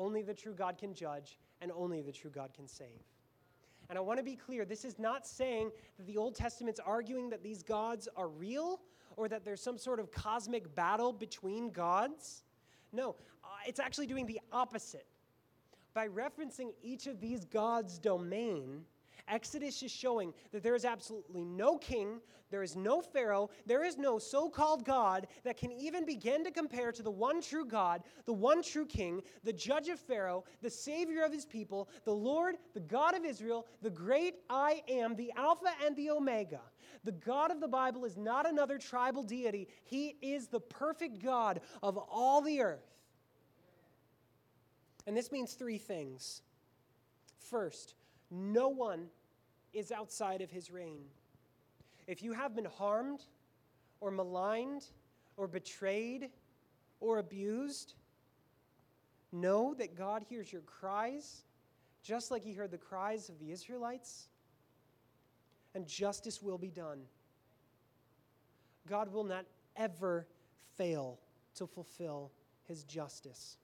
Only 0.00 0.22
the 0.22 0.32
true 0.32 0.54
God 0.54 0.78
can 0.78 0.94
judge, 0.94 1.38
and 1.60 1.70
only 1.70 2.00
the 2.00 2.10
true 2.10 2.30
God 2.30 2.54
can 2.54 2.66
save. 2.66 3.04
And 3.90 3.98
I 3.98 4.00
want 4.00 4.18
to 4.18 4.24
be 4.24 4.34
clear 4.34 4.64
this 4.64 4.86
is 4.86 4.98
not 4.98 5.26
saying 5.26 5.70
that 5.98 6.06
the 6.06 6.16
Old 6.16 6.34
Testament's 6.34 6.80
arguing 6.80 7.28
that 7.28 7.42
these 7.42 7.62
gods 7.62 8.08
are 8.16 8.28
real 8.28 8.80
or 9.16 9.28
that 9.28 9.44
there's 9.44 9.60
some 9.60 9.76
sort 9.76 10.00
of 10.00 10.10
cosmic 10.10 10.74
battle 10.74 11.12
between 11.12 11.70
gods. 11.70 12.44
No, 12.92 13.14
uh, 13.44 13.48
it's 13.66 13.78
actually 13.78 14.06
doing 14.06 14.24
the 14.24 14.40
opposite. 14.52 15.06
By 15.92 16.08
referencing 16.08 16.70
each 16.82 17.06
of 17.06 17.20
these 17.20 17.44
gods' 17.44 17.98
domain, 17.98 18.86
Exodus 19.30 19.82
is 19.82 19.90
showing 19.90 20.34
that 20.52 20.62
there 20.62 20.74
is 20.74 20.84
absolutely 20.84 21.44
no 21.44 21.78
king, 21.78 22.20
there 22.50 22.62
is 22.62 22.76
no 22.76 23.00
Pharaoh, 23.00 23.48
there 23.64 23.84
is 23.84 23.96
no 23.96 24.18
so 24.18 24.48
called 24.48 24.84
God 24.84 25.28
that 25.44 25.56
can 25.56 25.70
even 25.72 26.04
begin 26.04 26.44
to 26.44 26.50
compare 26.50 26.90
to 26.92 27.02
the 27.02 27.10
one 27.10 27.40
true 27.40 27.64
God, 27.64 28.02
the 28.26 28.32
one 28.32 28.62
true 28.62 28.86
king, 28.86 29.22
the 29.44 29.52
judge 29.52 29.88
of 29.88 30.00
Pharaoh, 30.00 30.44
the 30.60 30.70
savior 30.70 31.24
of 31.24 31.32
his 31.32 31.46
people, 31.46 31.88
the 32.04 32.12
Lord, 32.12 32.56
the 32.74 32.80
God 32.80 33.14
of 33.14 33.24
Israel, 33.24 33.66
the 33.82 33.90
great 33.90 34.34
I 34.50 34.82
am, 34.88 35.14
the 35.14 35.32
Alpha 35.36 35.70
and 35.84 35.96
the 35.96 36.10
Omega. 36.10 36.60
The 37.04 37.12
God 37.12 37.50
of 37.50 37.60
the 37.60 37.68
Bible 37.68 38.04
is 38.04 38.16
not 38.16 38.48
another 38.48 38.78
tribal 38.78 39.22
deity, 39.22 39.68
He 39.84 40.16
is 40.20 40.48
the 40.48 40.60
perfect 40.60 41.22
God 41.22 41.60
of 41.82 41.96
all 41.96 42.42
the 42.42 42.60
earth. 42.60 42.90
And 45.06 45.16
this 45.16 45.32
means 45.32 45.54
three 45.54 45.78
things. 45.78 46.42
First, 47.38 47.94
no 48.30 48.68
one 48.68 49.08
is 49.72 49.92
outside 49.92 50.40
of 50.40 50.50
his 50.50 50.70
reign. 50.70 51.04
If 52.06 52.22
you 52.22 52.32
have 52.32 52.54
been 52.54 52.64
harmed 52.64 53.24
or 54.00 54.10
maligned 54.10 54.84
or 55.36 55.46
betrayed 55.46 56.30
or 57.00 57.18
abused, 57.18 57.94
know 59.32 59.74
that 59.74 59.94
God 59.94 60.24
hears 60.28 60.52
your 60.52 60.62
cries 60.62 61.44
just 62.02 62.30
like 62.30 62.42
he 62.42 62.52
heard 62.52 62.70
the 62.70 62.78
cries 62.78 63.28
of 63.28 63.38
the 63.38 63.52
Israelites, 63.52 64.28
and 65.74 65.86
justice 65.86 66.42
will 66.42 66.58
be 66.58 66.70
done. 66.70 67.00
God 68.88 69.12
will 69.12 69.24
not 69.24 69.44
ever 69.76 70.26
fail 70.76 71.18
to 71.54 71.66
fulfill 71.66 72.32
his 72.66 72.84
justice. 72.84 73.58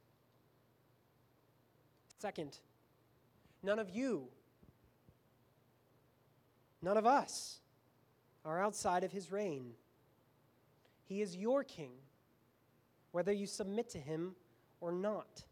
Second, 2.19 2.59
none 3.63 3.79
of 3.79 3.91
you 3.91 4.29
None 6.87 6.97
of 6.97 7.05
us 7.05 7.59
are 8.45 8.63
outside 8.63 9.03
of 9.03 9.11
his 9.11 9.33
reign. 9.33 9.73
He 11.09 11.21
is 11.21 11.37
your 11.37 11.65
king, 11.65 11.91
whether 13.11 13.33
you 13.33 13.45
submit 13.45 13.91
to 13.91 13.99
him 13.99 14.37
or 14.81 14.93
not. 14.93 15.43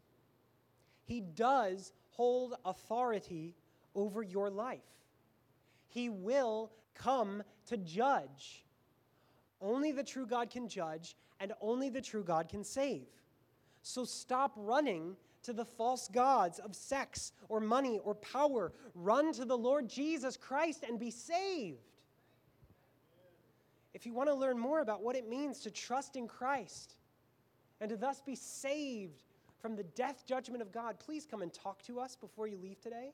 He 1.03 1.19
does 1.19 1.91
hold 2.11 2.53
authority 2.63 3.53
over 3.95 4.23
your 4.23 4.49
life. 4.49 4.79
He 5.89 6.07
will 6.09 6.71
come 6.93 7.43
to 7.65 7.75
judge. 7.75 8.63
Only 9.59 9.91
the 9.91 10.05
true 10.05 10.25
God 10.25 10.49
can 10.49 10.69
judge, 10.69 11.17
and 11.41 11.51
only 11.59 11.89
the 11.89 12.01
true 12.01 12.23
God 12.23 12.47
can 12.47 12.63
save. 12.63 13.07
So 13.81 14.05
stop 14.05 14.53
running 14.55 15.17
to 15.45 15.53
the 15.53 15.65
false 15.65 16.07
gods 16.07 16.59
of 16.59 16.75
sex 16.75 17.31
or 17.49 17.59
money 17.59 17.99
or 18.03 18.15
power. 18.15 18.71
Run 18.93 19.31
to 19.33 19.45
the 19.45 19.57
Lord 19.57 19.87
Jesus 19.87 20.37
Christ 20.37 20.83
and 20.87 20.99
be 20.99 21.11
saved. 21.11 21.79
If 23.93 24.05
you 24.05 24.13
want 24.13 24.29
to 24.29 24.35
learn 24.35 24.59
more 24.59 24.81
about 24.81 25.01
what 25.01 25.15
it 25.15 25.29
means 25.29 25.59
to 25.61 25.71
trust 25.71 26.15
in 26.15 26.27
Christ 26.27 26.95
and 27.79 27.89
to 27.89 27.95
thus 27.95 28.21
be 28.21 28.35
saved 28.35 29.21
from 29.61 29.75
the 29.75 29.83
death 29.83 30.25
judgment 30.27 30.61
of 30.61 30.71
God, 30.71 30.99
please 30.99 31.25
come 31.25 31.41
and 31.41 31.53
talk 31.53 31.81
to 31.83 31.99
us 31.99 32.15
before 32.15 32.47
you 32.47 32.57
leave 32.57 32.81
today. 32.81 33.13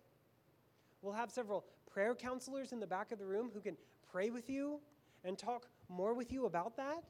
We'll 1.01 1.13
have 1.13 1.31
several 1.31 1.65
prayer 1.91 2.15
counselors 2.15 2.71
in 2.71 2.79
the 2.79 2.87
back 2.87 3.11
of 3.11 3.19
the 3.19 3.25
room 3.25 3.51
who 3.53 3.59
can 3.59 3.77
pray 4.11 4.29
with 4.29 4.49
you 4.49 4.79
and 5.23 5.37
talk 5.37 5.67
more 5.89 6.13
with 6.13 6.31
you 6.31 6.45
about 6.45 6.75
that 6.77 7.03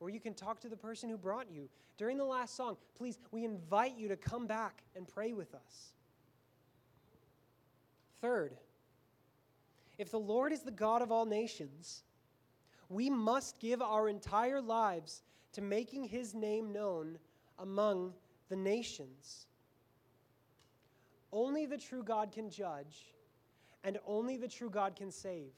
or 0.00 0.10
you 0.10 0.20
can 0.20 0.34
talk 0.34 0.60
to 0.60 0.68
the 0.68 0.76
person 0.76 1.08
who 1.08 1.16
brought 1.16 1.50
you. 1.50 1.68
During 1.96 2.18
the 2.18 2.24
last 2.24 2.56
song, 2.56 2.76
please, 2.96 3.18
we 3.30 3.44
invite 3.44 3.96
you 3.96 4.08
to 4.08 4.16
come 4.16 4.46
back 4.46 4.82
and 4.94 5.08
pray 5.08 5.32
with 5.32 5.54
us. 5.54 5.92
Third, 8.20 8.56
if 9.98 10.10
the 10.10 10.18
Lord 10.18 10.52
is 10.52 10.60
the 10.60 10.70
God 10.70 11.02
of 11.02 11.10
all 11.10 11.24
nations, 11.24 12.02
we 12.88 13.08
must 13.08 13.58
give 13.58 13.80
our 13.80 14.08
entire 14.08 14.60
lives 14.60 15.22
to 15.52 15.62
making 15.62 16.04
his 16.04 16.34
name 16.34 16.72
known 16.72 17.18
among 17.58 18.12
the 18.48 18.56
nations. 18.56 19.46
Only 21.32 21.66
the 21.66 21.78
true 21.78 22.02
God 22.02 22.30
can 22.30 22.50
judge, 22.50 23.06
and 23.84 23.98
only 24.06 24.36
the 24.36 24.48
true 24.48 24.70
God 24.70 24.96
can 24.96 25.10
save. 25.10 25.52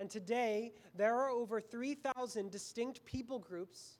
And 0.00 0.08
today, 0.08 0.72
there 0.96 1.14
are 1.14 1.28
over 1.28 1.60
3,000 1.60 2.50
distinct 2.50 3.04
people 3.04 3.38
groups, 3.38 3.98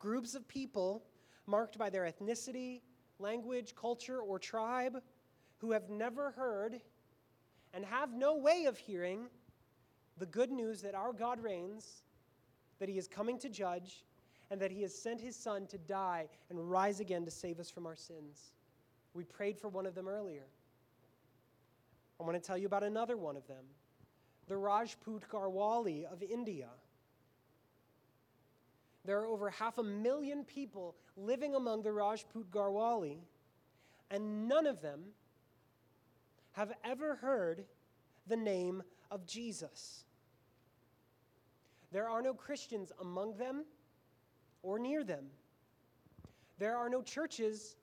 groups 0.00 0.34
of 0.34 0.46
people 0.48 1.04
marked 1.46 1.78
by 1.78 1.88
their 1.88 2.02
ethnicity, 2.02 2.80
language, 3.20 3.76
culture, 3.76 4.18
or 4.18 4.40
tribe, 4.40 5.00
who 5.58 5.70
have 5.70 5.88
never 5.88 6.32
heard 6.32 6.80
and 7.72 7.84
have 7.84 8.12
no 8.12 8.34
way 8.36 8.64
of 8.64 8.76
hearing 8.76 9.26
the 10.18 10.26
good 10.26 10.50
news 10.50 10.82
that 10.82 10.96
our 10.96 11.12
God 11.12 11.40
reigns, 11.40 12.02
that 12.80 12.88
He 12.88 12.98
is 12.98 13.06
coming 13.06 13.38
to 13.38 13.48
judge, 13.48 14.04
and 14.50 14.60
that 14.60 14.72
He 14.72 14.82
has 14.82 14.92
sent 14.92 15.20
His 15.20 15.36
Son 15.36 15.68
to 15.68 15.78
die 15.78 16.28
and 16.50 16.68
rise 16.68 16.98
again 16.98 17.24
to 17.24 17.30
save 17.30 17.60
us 17.60 17.70
from 17.70 17.86
our 17.86 17.96
sins. 17.96 18.52
We 19.14 19.22
prayed 19.22 19.60
for 19.60 19.68
one 19.68 19.86
of 19.86 19.94
them 19.94 20.08
earlier. 20.08 20.46
I 22.18 22.24
want 22.24 22.34
to 22.34 22.44
tell 22.44 22.58
you 22.58 22.66
about 22.66 22.82
another 22.82 23.16
one 23.16 23.36
of 23.36 23.46
them 23.46 23.64
the 24.48 24.56
Rajput 24.56 25.28
Garhwali 25.28 26.04
of 26.04 26.22
India. 26.22 26.68
There 29.04 29.18
are 29.20 29.26
over 29.26 29.50
half 29.50 29.78
a 29.78 29.82
million 29.82 30.44
people 30.44 30.94
living 31.16 31.54
among 31.54 31.82
the 31.82 31.92
Rajput 31.92 32.50
Garhwali, 32.50 33.18
and 34.10 34.48
none 34.48 34.66
of 34.66 34.80
them 34.80 35.00
have 36.52 36.72
ever 36.84 37.16
heard 37.16 37.64
the 38.26 38.36
name 38.36 38.82
of 39.10 39.26
Jesus. 39.26 40.04
There 41.92 42.08
are 42.08 42.22
no 42.22 42.34
Christians 42.34 42.92
among 43.00 43.36
them 43.36 43.64
or 44.62 44.78
near 44.78 45.04
them. 45.04 45.26
There 46.58 46.76
are 46.76 46.88
no 46.88 47.02
churches 47.02 47.76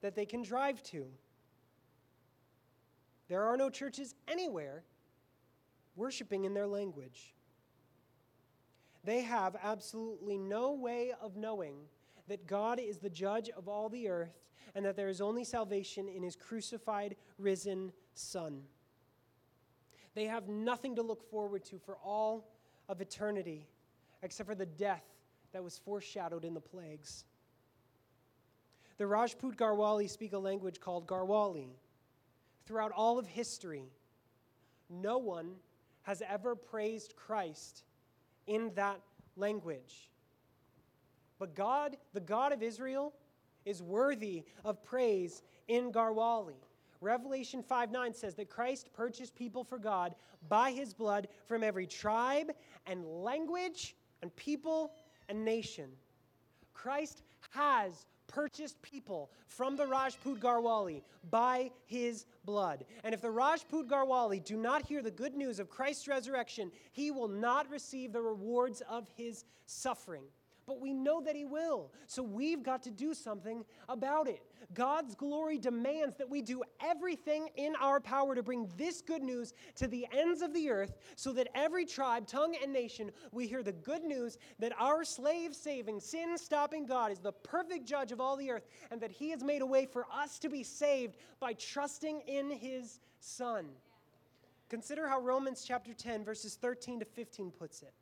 that 0.00 0.14
they 0.14 0.26
can 0.26 0.42
drive 0.42 0.82
to. 0.84 1.06
There 3.28 3.44
are 3.44 3.56
no 3.56 3.70
churches 3.70 4.14
anywhere 4.28 4.82
worshiping 5.96 6.44
in 6.44 6.54
their 6.54 6.66
language. 6.66 7.34
They 9.04 9.22
have 9.22 9.56
absolutely 9.62 10.38
no 10.38 10.72
way 10.72 11.12
of 11.20 11.36
knowing 11.36 11.76
that 12.28 12.46
God 12.46 12.80
is 12.80 12.98
the 12.98 13.10
judge 13.10 13.50
of 13.50 13.68
all 13.68 13.88
the 13.88 14.08
earth 14.08 14.40
and 14.74 14.84
that 14.84 14.96
there 14.96 15.08
is 15.08 15.20
only 15.20 15.44
salvation 15.44 16.08
in 16.08 16.22
his 16.22 16.36
crucified, 16.36 17.16
risen 17.38 17.92
Son. 18.14 18.62
They 20.14 20.24
have 20.24 20.48
nothing 20.48 20.96
to 20.96 21.02
look 21.02 21.28
forward 21.30 21.64
to 21.66 21.78
for 21.78 21.96
all 21.96 22.48
of 22.88 23.00
eternity, 23.00 23.66
except 24.22 24.48
for 24.48 24.54
the 24.54 24.66
death 24.66 25.04
that 25.52 25.62
was 25.62 25.78
foreshadowed 25.78 26.44
in 26.44 26.54
the 26.54 26.60
plagues. 26.60 27.24
The 28.96 29.06
Rajput 29.06 29.56
Garhwali 29.56 30.08
speak 30.08 30.32
a 30.32 30.38
language 30.38 30.80
called 30.80 31.06
Garhwali. 31.06 31.70
Throughout 32.64 32.92
all 32.92 33.18
of 33.18 33.26
history, 33.26 33.84
no 34.88 35.18
one 35.18 35.56
has 36.04 36.22
ever 36.28 36.54
praised 36.54 37.14
Christ 37.16 37.82
in 38.46 38.70
that 38.74 39.00
language. 39.36 40.08
But 41.38 41.54
God, 41.54 41.96
the 42.12 42.20
God 42.20 42.52
of 42.52 42.62
Israel, 42.62 43.12
is 43.64 43.82
worthy 43.82 44.44
of 44.64 44.82
praise 44.82 45.42
in 45.68 45.90
Garhwali. 45.90 46.54
Revelation 47.00 47.62
5 47.62 47.90
9 47.90 48.14
says 48.14 48.34
that 48.36 48.48
Christ 48.48 48.90
purchased 48.92 49.34
people 49.34 49.64
for 49.64 49.78
God 49.78 50.14
by 50.48 50.70
his 50.70 50.94
blood 50.94 51.28
from 51.46 51.62
every 51.62 51.86
tribe 51.86 52.52
and 52.86 53.04
language 53.04 53.96
and 54.22 54.34
people 54.36 54.92
and 55.28 55.44
nation. 55.44 55.90
Christ 56.72 57.22
has 57.50 58.06
purchased 58.34 58.82
people 58.82 59.30
from 59.46 59.76
the 59.76 59.86
Rajput 59.86 60.40
Garhwali 60.40 61.02
by 61.30 61.70
his 61.86 62.26
blood. 62.44 62.84
And 63.04 63.14
if 63.14 63.20
the 63.20 63.30
Rajput 63.30 63.88
Garhwali 63.88 64.44
do 64.44 64.56
not 64.56 64.84
hear 64.84 65.02
the 65.02 65.10
good 65.10 65.34
news 65.34 65.60
of 65.60 65.70
Christ's 65.70 66.08
resurrection, 66.08 66.72
he 66.90 67.12
will 67.12 67.28
not 67.28 67.70
receive 67.70 68.12
the 68.12 68.20
rewards 68.20 68.82
of 68.90 69.08
his 69.16 69.44
suffering 69.66 70.24
but 70.66 70.80
we 70.80 70.92
know 70.92 71.20
that 71.20 71.36
He 71.36 71.44
will. 71.44 71.92
So 72.06 72.22
we've 72.22 72.62
got 72.62 72.82
to 72.84 72.90
do 72.90 73.14
something 73.14 73.64
about 73.88 74.28
it. 74.28 74.42
God's 74.72 75.14
glory 75.14 75.58
demands 75.58 76.16
that 76.16 76.28
we 76.28 76.42
do 76.42 76.62
everything 76.82 77.48
in 77.56 77.74
our 77.80 78.00
power 78.00 78.34
to 78.34 78.42
bring 78.42 78.70
this 78.76 79.02
good 79.02 79.22
news 79.22 79.52
to 79.76 79.86
the 79.86 80.06
ends 80.12 80.42
of 80.42 80.54
the 80.54 80.70
earth 80.70 80.94
so 81.16 81.32
that 81.32 81.48
every 81.54 81.84
tribe, 81.84 82.26
tongue, 82.26 82.56
and 82.62 82.72
nation 82.72 83.10
we 83.32 83.46
hear 83.46 83.62
the 83.62 83.72
good 83.72 84.04
news 84.04 84.38
that 84.58 84.72
our 84.78 85.04
slave 85.04 85.54
saving, 85.54 86.00
sin 86.00 86.36
stopping 86.38 86.86
God 86.86 87.12
is 87.12 87.18
the 87.18 87.32
perfect 87.32 87.86
judge 87.86 88.12
of 88.12 88.20
all 88.20 88.36
the 88.36 88.50
earth 88.50 88.66
and 88.90 89.00
that 89.00 89.10
He 89.10 89.30
has 89.30 89.42
made 89.42 89.62
a 89.62 89.66
way 89.66 89.86
for 89.86 90.06
us 90.12 90.38
to 90.40 90.48
be 90.48 90.62
saved 90.62 91.16
by 91.40 91.52
trusting 91.52 92.22
in 92.26 92.50
His 92.50 93.00
Son. 93.20 93.66
Consider 94.68 95.08
how 95.08 95.20
Romans 95.20 95.64
chapter 95.66 95.92
10, 95.92 96.24
verses 96.24 96.56
13 96.56 97.00
to 97.00 97.04
15 97.04 97.50
puts 97.50 97.82
it. 97.82 97.92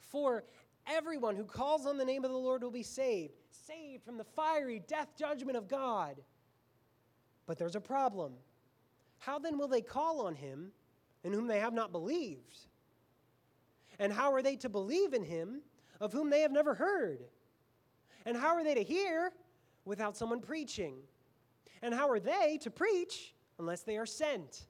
For 0.00 0.44
Everyone 0.86 1.34
who 1.34 1.44
calls 1.44 1.84
on 1.84 1.98
the 1.98 2.04
name 2.04 2.24
of 2.24 2.30
the 2.30 2.36
Lord 2.36 2.62
will 2.62 2.70
be 2.70 2.82
saved, 2.82 3.34
saved 3.50 4.04
from 4.04 4.18
the 4.18 4.24
fiery 4.24 4.80
death 4.86 5.08
judgment 5.18 5.56
of 5.56 5.68
God. 5.68 6.16
But 7.46 7.58
there's 7.58 7.76
a 7.76 7.80
problem. 7.80 8.34
How 9.18 9.38
then 9.38 9.58
will 9.58 9.68
they 9.68 9.80
call 9.80 10.26
on 10.26 10.36
him 10.36 10.70
in 11.24 11.32
whom 11.32 11.48
they 11.48 11.58
have 11.58 11.72
not 11.72 11.90
believed? 11.90 12.58
And 13.98 14.12
how 14.12 14.32
are 14.32 14.42
they 14.42 14.56
to 14.56 14.68
believe 14.68 15.12
in 15.12 15.24
him 15.24 15.62
of 16.00 16.12
whom 16.12 16.30
they 16.30 16.42
have 16.42 16.52
never 16.52 16.74
heard? 16.74 17.24
And 18.24 18.36
how 18.36 18.54
are 18.54 18.62
they 18.62 18.74
to 18.74 18.82
hear 18.82 19.32
without 19.84 20.16
someone 20.16 20.40
preaching? 20.40 20.96
And 21.82 21.94
how 21.94 22.08
are 22.08 22.20
they 22.20 22.58
to 22.62 22.70
preach 22.70 23.34
unless 23.58 23.82
they 23.82 23.96
are 23.96 24.06
sent? 24.06 24.66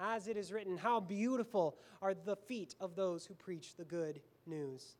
As 0.00 0.28
it 0.28 0.36
is 0.36 0.52
written, 0.52 0.76
How 0.76 1.00
beautiful 1.00 1.78
are 2.00 2.14
the 2.14 2.36
feet 2.36 2.74
of 2.80 2.96
those 2.96 3.24
who 3.24 3.34
preach 3.34 3.76
the 3.76 3.84
good 3.84 4.20
news 4.46 4.96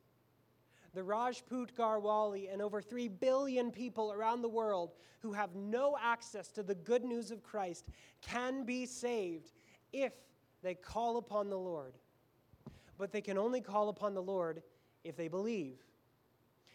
the 0.94 1.02
Rajput 1.02 1.74
Garhwali, 1.74 2.52
and 2.52 2.60
over 2.60 2.82
3 2.82 3.08
billion 3.08 3.70
people 3.70 4.12
around 4.12 4.42
the 4.42 4.48
world 4.48 4.92
who 5.20 5.32
have 5.32 5.54
no 5.54 5.96
access 6.00 6.50
to 6.52 6.62
the 6.62 6.74
good 6.74 7.04
news 7.04 7.30
of 7.30 7.42
Christ 7.42 7.86
can 8.20 8.64
be 8.64 8.84
saved 8.84 9.52
if 9.92 10.12
they 10.62 10.74
call 10.74 11.16
upon 11.16 11.48
the 11.48 11.58
Lord. 11.58 11.94
But 12.98 13.12
they 13.12 13.20
can 13.20 13.38
only 13.38 13.60
call 13.60 13.88
upon 13.88 14.14
the 14.14 14.22
Lord 14.22 14.62
if 15.02 15.16
they 15.16 15.28
believe. 15.28 15.78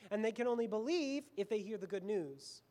And 0.10 0.24
they 0.24 0.32
can 0.32 0.48
only 0.48 0.68
believe 0.68 1.24
if 1.36 1.50
they 1.50 1.60
hear 1.60 1.78
the 1.78 1.88
good 1.88 2.04
news. 2.04 2.62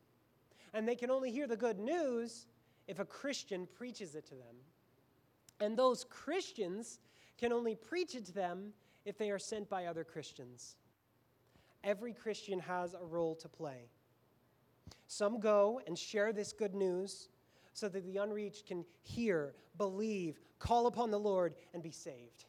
And 0.73 0.87
they 0.87 0.95
can 0.95 1.09
only 1.09 1.31
hear 1.31 1.47
the 1.47 1.57
good 1.57 1.79
news 1.79 2.47
if 2.87 2.99
a 2.99 3.05
Christian 3.05 3.67
preaches 3.77 4.15
it 4.15 4.25
to 4.27 4.35
them. 4.35 4.55
And 5.59 5.77
those 5.77 6.03
Christians 6.03 6.99
can 7.37 7.53
only 7.53 7.75
preach 7.75 8.15
it 8.15 8.25
to 8.25 8.33
them 8.33 8.73
if 9.05 9.17
they 9.17 9.31
are 9.31 9.39
sent 9.39 9.69
by 9.69 9.85
other 9.85 10.03
Christians 10.03 10.75
every 11.83 12.13
Christian 12.13 12.59
has 12.59 12.93
a 12.93 13.05
role 13.05 13.35
to 13.35 13.47
play. 13.47 13.89
Some 15.07 15.39
go 15.39 15.81
and 15.87 15.97
share 15.97 16.33
this 16.33 16.51
good 16.51 16.75
news 16.75 17.29
so 17.73 17.87
that 17.89 18.05
the 18.05 18.17
unreached 18.17 18.65
can 18.65 18.83
hear, 19.03 19.53
believe, 19.77 20.39
call 20.59 20.87
upon 20.87 21.11
the 21.11 21.19
Lord, 21.19 21.55
and 21.73 21.83
be 21.83 21.91
saved. 21.91 22.45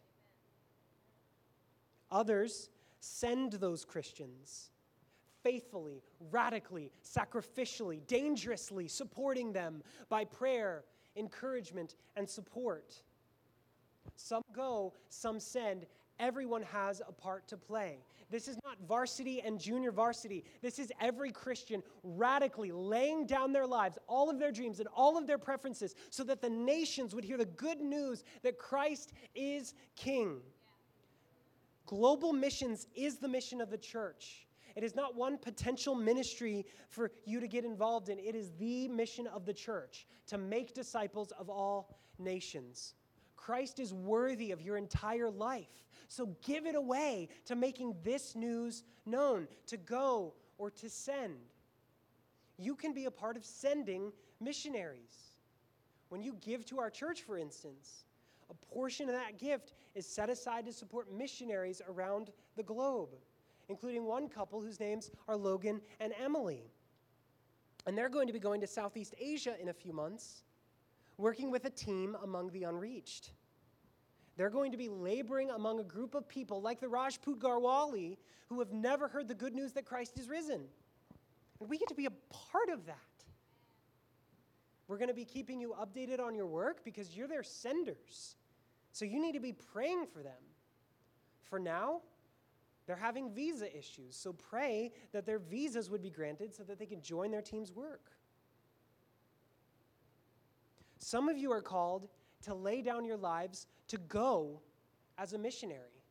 Others 2.11 2.71
send 3.01 3.53
those 3.53 3.85
Christians 3.85 4.71
faithfully, 5.43 6.03
radically, 6.31 6.91
sacrificially, 7.05 8.01
dangerously, 8.07 8.89
supporting 8.89 9.53
them 9.53 9.83
by 10.09 10.25
prayer, 10.25 10.85
encouragement, 11.17 11.97
and 12.17 12.29
support. 12.29 13.03
Some 14.17 14.43
go, 14.53 14.95
some 15.09 15.39
send. 15.39 15.87
Everyone 16.19 16.63
has 16.63 17.01
a 17.07 17.13
part 17.13 17.47
to 17.49 17.57
play. 17.57 17.99
This 18.31 18.47
is 18.47 18.59
not 18.65 18.77
varsity 18.87 19.41
and 19.41 19.59
junior 19.59 19.91
varsity. 19.91 20.45
This 20.61 20.79
is 20.79 20.93
every 21.01 21.33
Christian 21.33 21.83
radically 22.03 22.71
laying 22.71 23.27
down 23.27 23.53
their 23.53 23.67
lives, 23.67 23.97
all 24.07 24.29
of 24.29 24.39
their 24.39 24.53
dreams, 24.53 24.81
and 24.81 24.89
all 24.95 25.17
of 25.17 25.27
their 25.27 25.39
preferences 25.39 25.95
so 26.11 26.25
that 26.25 26.43
the 26.43 26.51
nations 26.51 27.15
would 27.15 27.25
hear 27.25 27.39
the 27.39 27.47
good 27.47 27.81
news 27.81 28.25
that 28.43 28.59
Christ 28.59 29.13
is 29.35 29.75
King. 29.97 30.41
Global 31.87 32.35
missions 32.35 32.87
is 32.95 33.17
the 33.17 33.29
mission 33.29 33.63
of 33.63 33.71
the 33.71 33.79
church. 33.79 34.47
It 34.77 34.85
is 34.85 34.95
not 34.95 35.17
one 35.17 35.39
potential 35.39 35.95
ministry 35.95 36.67
for 36.89 37.11
you 37.25 37.41
to 37.41 37.49
get 37.49 37.65
involved 37.65 38.11
in. 38.11 38.19
It 38.19 38.35
is 38.35 38.53
the 38.59 38.89
mission 38.89 39.27
of 39.27 39.47
the 39.47 39.55
church 39.55 40.07
to 40.27 40.37
make 40.37 40.75
disciples 40.75 41.33
of 41.33 41.49
all 41.49 41.99
nations. 42.19 42.95
Christ 43.39 43.79
is 43.79 43.95
worthy 43.95 44.51
of 44.51 44.61
your 44.61 44.77
entire 44.77 45.31
life. 45.31 45.85
So 46.09 46.35
give 46.45 46.67
it 46.67 46.75
away 46.75 47.29
to 47.47 47.57
making 47.57 47.95
this 48.03 48.35
news 48.35 48.83
known, 49.07 49.49
to 49.67 49.77
go 49.77 50.35
or 50.59 50.71
to 50.73 50.91
send. 50.91 51.37
You 52.59 52.75
can 52.75 52.93
be 52.93 53.05
a 53.05 53.11
part 53.11 53.37
of 53.37 53.45
sending 53.45 54.13
missionaries. 54.41 55.33
When 56.09 56.23
you 56.23 56.37
give 56.41 56.67
to 56.67 56.81
our 56.81 56.91
church, 56.91 57.23
for 57.23 57.39
instance, 57.39 58.05
a 58.51 58.75
portion 58.75 59.09
of 59.09 59.15
that 59.15 59.39
gift 59.39 59.73
is 59.95 60.07
set 60.07 60.29
aside 60.29 60.67
to 60.67 60.73
support 60.73 61.13
missionaries 61.13 61.81
around 61.89 62.33
the 62.57 62.63
globe, 62.63 63.11
including 63.69 64.05
one 64.05 64.29
couple 64.29 64.61
whose 64.61 64.81
names 64.81 65.11
are 65.29 65.37
Logan 65.37 65.81
and 66.01 66.13
Emily. 66.23 66.65
And 67.87 67.97
they're 67.97 68.09
going 68.09 68.27
to 68.27 68.33
be 68.33 68.41
going 68.41 68.61
to 68.61 68.67
Southeast 68.67 69.15
Asia 69.19 69.55
in 69.61 69.69
a 69.69 69.73
few 69.73 69.93
months, 69.93 70.43
working 71.19 71.51
with 71.51 71.65
a 71.65 71.71
team 71.71 72.17
among 72.23 72.51
the 72.51 72.63
unreached. 72.63 73.33
They're 74.37 74.51
going 74.51 74.71
to 74.71 74.79
be 74.79 74.89
laboring 74.89 75.51
among 75.51 75.81
a 75.81 75.85
group 75.85 76.15
of 76.15 76.29
people 76.29 76.63
like 76.63 76.81
the 76.81 76.89
Rajput 76.89 77.41
Garhwali 77.41 78.17
who 78.49 78.61
have 78.61 78.73
never 78.73 79.09
heard 79.09 79.27
the 79.27 79.35
good 79.35 79.55
news 79.55 79.73
that 79.73 79.85
Christ 79.85 80.19
is 80.19 80.29
risen. 80.29 80.63
And 81.61 81.69
we 81.69 81.77
get 81.77 81.89
to 81.89 81.95
be 81.95 82.07
a 82.07 82.13
part 82.31 82.71
of 82.73 82.87
that. 82.87 82.97
We're 84.87 84.97
going 84.97 85.09
to 85.09 85.15
be 85.15 85.25
keeping 85.25 85.61
you 85.61 85.75
updated 85.79 86.21
on 86.21 86.35
your 86.35 86.47
work 86.47 86.85
because 86.85 87.15
you're 87.17 87.29
their 87.29 87.43
senders. 87.43 88.37
So 88.93 89.05
you 89.05 89.21
need 89.21 89.33
to 89.33 89.41
be 89.41 89.53
praying 89.53 90.07
for 90.07 90.23
them. 90.23 90.41
For 91.43 91.59
now, 91.59 92.01
they're 92.87 92.97
having 92.97 93.31
visa 93.35 93.77
issues. 93.77 94.17
So 94.17 94.33
pray 94.33 94.93
that 95.13 95.27
their 95.27 95.39
visas 95.39 95.91
would 95.91 96.01
be 96.01 96.11
granted 96.11 96.55
so 96.55 96.63
that 96.63 96.79
they 96.79 96.87
can 96.87 97.03
join 97.03 97.31
their 97.31 97.43
team's 97.43 97.73
work. 97.73 98.13
Some 100.99 101.29
of 101.29 101.39
you 101.39 101.53
are 101.53 101.63
called 101.63 102.09
to 102.43 102.55
lay 102.55 102.83
down 102.83 103.05
your 103.05 103.17
lives 103.17 103.67
to 103.89 103.99
go 103.99 104.61
as 105.17 105.33
a 105.33 105.39
missionary. 105.39 106.03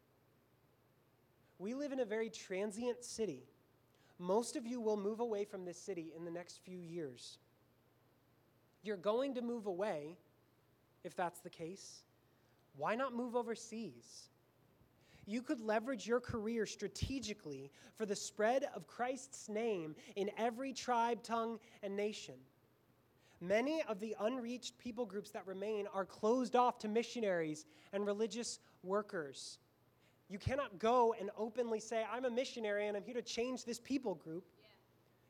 We 1.59 1.73
live 1.73 1.91
in 1.91 1.99
a 1.99 2.05
very 2.05 2.29
transient 2.29 3.03
city. 3.03 3.43
Most 4.19 4.55
of 4.55 4.65
you 4.65 4.79
will 4.79 4.97
move 4.97 5.19
away 5.19 5.45
from 5.45 5.65
this 5.65 5.79
city 5.79 6.13
in 6.15 6.25
the 6.25 6.31
next 6.31 6.59
few 6.63 6.79
years. 6.79 7.37
You're 8.83 8.97
going 8.97 9.33
to 9.35 9.41
move 9.41 9.65
away, 9.65 10.17
if 11.03 11.15
that's 11.15 11.39
the 11.39 11.49
case. 11.49 12.03
Why 12.75 12.95
not 12.95 13.15
move 13.15 13.35
overseas? 13.35 14.29
You 15.25 15.41
could 15.41 15.59
leverage 15.59 16.07
your 16.07 16.21
career 16.21 16.65
strategically 16.65 17.71
for 17.95 18.05
the 18.05 18.15
spread 18.15 18.69
of 18.75 18.87
Christ's 18.87 19.49
name 19.49 19.95
in 20.15 20.31
every 20.37 20.73
tribe, 20.73 21.21
tongue, 21.21 21.59
and 21.83 21.95
nation. 21.95 22.35
Many 23.39 23.83
of 23.87 23.99
the 23.99 24.15
unreached 24.19 24.77
people 24.77 25.05
groups 25.05 25.31
that 25.31 25.45
remain 25.45 25.85
are 25.93 26.05
closed 26.05 26.55
off 26.55 26.79
to 26.79 26.87
missionaries 26.87 27.65
and 27.93 28.05
religious 28.05 28.59
workers. 28.83 29.59
You 30.29 30.39
cannot 30.39 30.79
go 30.79 31.15
and 31.19 31.29
openly 31.37 31.79
say, 31.79 32.03
I'm 32.11 32.25
a 32.25 32.29
missionary 32.29 32.87
and 32.87 32.97
I'm 32.97 33.03
here 33.03 33.13
to 33.13 33.21
change 33.21 33.63
this 33.63 33.79
people 33.79 34.15
group. 34.15 34.43
Yeah. 34.59 34.67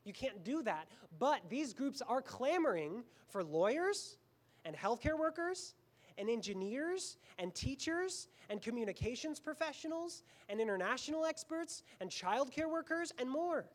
You 0.04 0.12
can't 0.12 0.42
do 0.42 0.62
that. 0.62 0.88
But 1.18 1.40
these 1.48 1.72
groups 1.72 2.02
are 2.06 2.22
clamoring 2.22 3.04
for 3.28 3.44
lawyers 3.44 4.16
and 4.64 4.74
healthcare 4.74 5.18
workers 5.18 5.74
and 6.16 6.28
engineers 6.28 7.18
and 7.38 7.54
teachers 7.54 8.28
and 8.50 8.60
communications 8.60 9.38
professionals 9.38 10.24
and 10.48 10.60
international 10.60 11.24
experts 11.24 11.84
and 12.00 12.10
childcare 12.10 12.68
workers 12.68 13.12
and 13.18 13.30
more. 13.30 13.66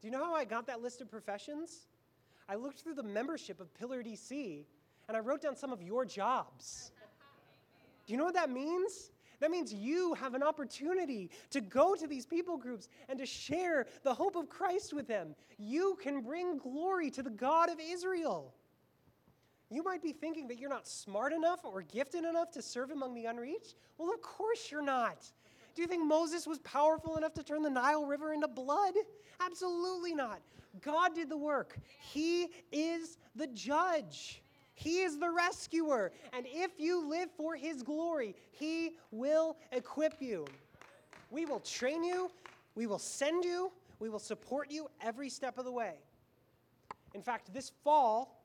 Do 0.00 0.08
you 0.08 0.12
know 0.12 0.24
how 0.24 0.34
I 0.34 0.44
got 0.44 0.66
that 0.66 0.80
list 0.80 1.00
of 1.00 1.10
professions? 1.10 1.86
I 2.50 2.56
looked 2.56 2.80
through 2.80 2.94
the 2.94 3.04
membership 3.04 3.60
of 3.60 3.72
Pillar 3.74 4.02
DC 4.02 4.64
and 5.06 5.16
I 5.16 5.20
wrote 5.20 5.40
down 5.40 5.54
some 5.54 5.72
of 5.72 5.80
your 5.80 6.04
jobs. 6.04 6.90
Do 8.06 8.12
you 8.12 8.18
know 8.18 8.24
what 8.24 8.34
that 8.34 8.50
means? 8.50 9.12
That 9.38 9.52
means 9.52 9.72
you 9.72 10.14
have 10.14 10.34
an 10.34 10.42
opportunity 10.42 11.30
to 11.50 11.60
go 11.60 11.94
to 11.94 12.08
these 12.08 12.26
people 12.26 12.56
groups 12.56 12.88
and 13.08 13.20
to 13.20 13.24
share 13.24 13.86
the 14.02 14.12
hope 14.12 14.34
of 14.34 14.48
Christ 14.48 14.92
with 14.92 15.06
them. 15.06 15.36
You 15.58 15.96
can 16.02 16.22
bring 16.22 16.58
glory 16.58 17.08
to 17.12 17.22
the 17.22 17.30
God 17.30 17.70
of 17.70 17.78
Israel. 17.80 18.52
You 19.70 19.84
might 19.84 20.02
be 20.02 20.12
thinking 20.12 20.48
that 20.48 20.58
you're 20.58 20.68
not 20.68 20.88
smart 20.88 21.32
enough 21.32 21.60
or 21.64 21.82
gifted 21.82 22.24
enough 22.24 22.50
to 22.52 22.62
serve 22.62 22.90
among 22.90 23.14
the 23.14 23.26
unreached. 23.26 23.76
Well, 23.96 24.12
of 24.12 24.20
course 24.22 24.72
you're 24.72 24.82
not. 24.82 25.24
Do 25.76 25.82
you 25.82 25.88
think 25.88 26.04
Moses 26.04 26.48
was 26.48 26.58
powerful 26.58 27.16
enough 27.16 27.32
to 27.34 27.44
turn 27.44 27.62
the 27.62 27.70
Nile 27.70 28.04
River 28.06 28.32
into 28.32 28.48
blood? 28.48 28.94
Absolutely 29.38 30.14
not. 30.14 30.40
God 30.82 31.14
did 31.14 31.28
the 31.28 31.36
work, 31.36 31.76
He 31.98 32.48
is 32.72 33.18
the 33.34 33.46
judge. 33.48 34.42
He 34.74 35.02
is 35.02 35.18
the 35.18 35.28
rescuer. 35.28 36.10
And 36.32 36.46
if 36.48 36.70
you 36.78 37.06
live 37.06 37.28
for 37.36 37.54
His 37.54 37.82
glory, 37.82 38.34
He 38.50 38.92
will 39.10 39.56
equip 39.72 40.22
you. 40.22 40.46
We 41.30 41.44
will 41.44 41.60
train 41.60 42.02
you, 42.02 42.30
we 42.74 42.86
will 42.86 42.98
send 42.98 43.44
you, 43.44 43.72
we 43.98 44.08
will 44.08 44.18
support 44.18 44.70
you 44.70 44.88
every 45.00 45.28
step 45.28 45.58
of 45.58 45.64
the 45.64 45.72
way. 45.72 45.94
In 47.14 47.22
fact, 47.22 47.52
this 47.52 47.72
fall, 47.84 48.42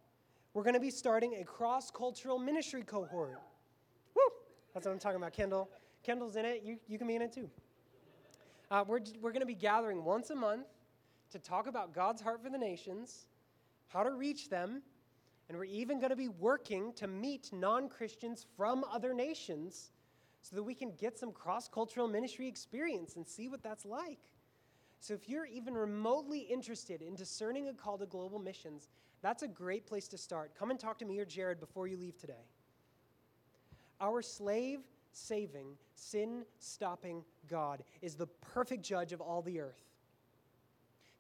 we're 0.53 0.63
going 0.63 0.73
to 0.73 0.80
be 0.80 0.91
starting 0.91 1.36
a 1.36 1.43
cross 1.43 1.89
cultural 1.89 2.38
ministry 2.38 2.84
cohort. 2.84 3.39
Woo! 4.15 4.21
That's 4.73 4.86
what 4.86 4.91
I'm 4.91 4.99
talking 4.99 5.17
about, 5.17 5.34
Kendall. 5.34 5.69
Kendall's 6.03 6.36
in 6.36 6.45
it, 6.45 6.63
you, 6.63 6.78
you 6.88 6.97
can 6.97 7.07
be 7.07 7.15
in 7.15 7.21
it 7.21 7.32
too. 7.32 7.49
Uh, 8.69 8.84
we're 8.88 8.99
we're 9.21 9.32
going 9.32 9.41
to 9.41 9.45
be 9.45 9.55
gathering 9.55 10.03
once 10.03 10.32
a 10.32 10.36
month 10.36 10.65
to 11.36 11.39
talk 11.39 11.67
about 11.67 11.93
God's 11.93 12.21
heart 12.21 12.41
for 12.41 12.49
the 12.49 12.57
nations, 12.57 13.27
how 13.89 14.03
to 14.03 14.11
reach 14.11 14.49
them, 14.49 14.81
and 15.49 15.57
we're 15.57 15.65
even 15.65 15.99
going 15.99 16.09
to 16.09 16.15
be 16.15 16.29
working 16.29 16.93
to 16.93 17.07
meet 17.07 17.51
non 17.51 17.89
Christians 17.89 18.45
from 18.55 18.86
other 18.91 19.13
nations 19.13 19.91
so 20.41 20.55
that 20.55 20.63
we 20.63 20.73
can 20.73 20.93
get 20.97 21.19
some 21.19 21.33
cross 21.33 21.67
cultural 21.67 22.07
ministry 22.07 22.47
experience 22.47 23.17
and 23.17 23.27
see 23.27 23.49
what 23.49 23.61
that's 23.61 23.83
like. 23.86 24.19
So, 25.01 25.13
if 25.13 25.27
you're 25.27 25.45
even 25.45 25.73
remotely 25.73 26.39
interested 26.39 27.01
in 27.01 27.15
discerning 27.15 27.67
a 27.67 27.73
call 27.73 27.97
to 27.97 28.05
global 28.05 28.39
missions, 28.39 28.88
that's 29.21 29.43
a 29.43 29.47
great 29.47 29.86
place 29.86 30.07
to 30.07 30.17
start. 30.17 30.53
Come 30.57 30.71
and 30.71 30.79
talk 30.79 30.97
to 30.99 31.05
me 31.05 31.19
or 31.19 31.25
Jared 31.25 31.59
before 31.59 31.88
you 31.88 31.97
leave 31.97 32.17
today. 32.17 32.45
Our 33.99 34.21
slave 34.21 34.79
saving, 35.11 35.77
sin 35.95 36.45
stopping 36.59 37.25
God 37.49 37.83
is 38.01 38.15
the 38.15 38.27
perfect 38.27 38.83
judge 38.83 39.11
of 39.11 39.19
all 39.19 39.41
the 39.41 39.59
earth. 39.59 39.83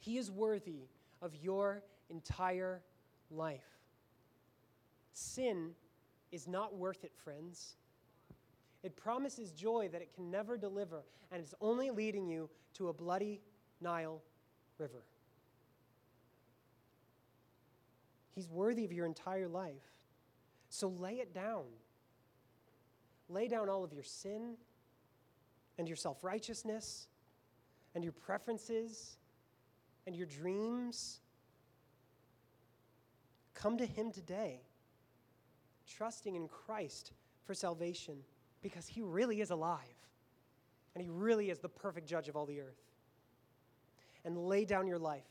He 0.05 0.19
is 0.19 0.29
worthy 0.29 0.87
of 1.19 1.35
your 1.35 1.81
entire 2.11 2.83
life. 3.31 3.65
Sin 5.13 5.71
is 6.31 6.47
not 6.47 6.75
worth 6.75 7.03
it, 7.03 7.11
friends. 7.23 7.75
It 8.83 8.95
promises 8.95 9.51
joy 9.51 9.89
that 9.91 10.03
it 10.03 10.13
can 10.13 10.29
never 10.29 10.57
deliver, 10.57 11.05
and 11.31 11.41
it's 11.41 11.55
only 11.59 11.89
leading 11.89 12.27
you 12.27 12.51
to 12.75 12.89
a 12.89 12.93
bloody 12.93 13.41
Nile 13.81 14.21
River. 14.77 15.03
He's 18.35 18.47
worthy 18.47 18.85
of 18.85 18.93
your 18.93 19.07
entire 19.07 19.47
life. 19.47 19.73
So 20.69 20.89
lay 20.89 21.15
it 21.15 21.33
down. 21.33 21.63
Lay 23.27 23.47
down 23.47 23.69
all 23.69 23.83
of 23.83 23.91
your 23.91 24.03
sin 24.03 24.55
and 25.79 25.87
your 25.87 25.97
self 25.97 26.23
righteousness 26.23 27.07
and 27.95 28.03
your 28.03 28.13
preferences 28.13 29.17
and 30.05 30.15
your 30.15 30.27
dreams. 30.27 31.19
Come 33.53 33.77
to 33.77 33.85
Him 33.85 34.11
today 34.11 34.61
trusting 35.87 36.35
in 36.35 36.47
Christ 36.47 37.11
for 37.45 37.53
salvation 37.53 38.15
because 38.61 38.87
he 38.87 39.01
really 39.01 39.41
is 39.41 39.51
alive 39.51 39.79
and 40.93 41.03
he 41.03 41.09
really 41.09 41.49
is 41.49 41.59
the 41.59 41.69
perfect 41.69 42.07
judge 42.07 42.27
of 42.27 42.35
all 42.35 42.45
the 42.45 42.59
earth. 42.61 42.81
And 44.23 44.37
lay 44.37 44.65
down 44.65 44.87
your 44.87 44.97
life 44.97 45.27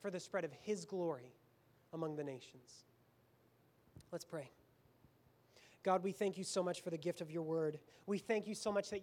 for 0.00 0.10
the 0.10 0.20
spread 0.20 0.44
of 0.44 0.52
his 0.52 0.84
glory 0.84 1.34
among 1.92 2.14
the 2.14 2.22
nations. 2.22 2.84
Let's 4.12 4.24
pray. 4.24 4.50
God, 5.82 6.04
we 6.04 6.12
thank 6.12 6.38
you 6.38 6.44
so 6.44 6.62
much 6.62 6.82
for 6.82 6.90
the 6.90 6.98
gift 6.98 7.20
of 7.20 7.30
your 7.30 7.42
word. 7.42 7.78
We 8.06 8.18
thank 8.18 8.46
you 8.46 8.54
so 8.54 8.70
much 8.70 8.90
that 8.90 8.96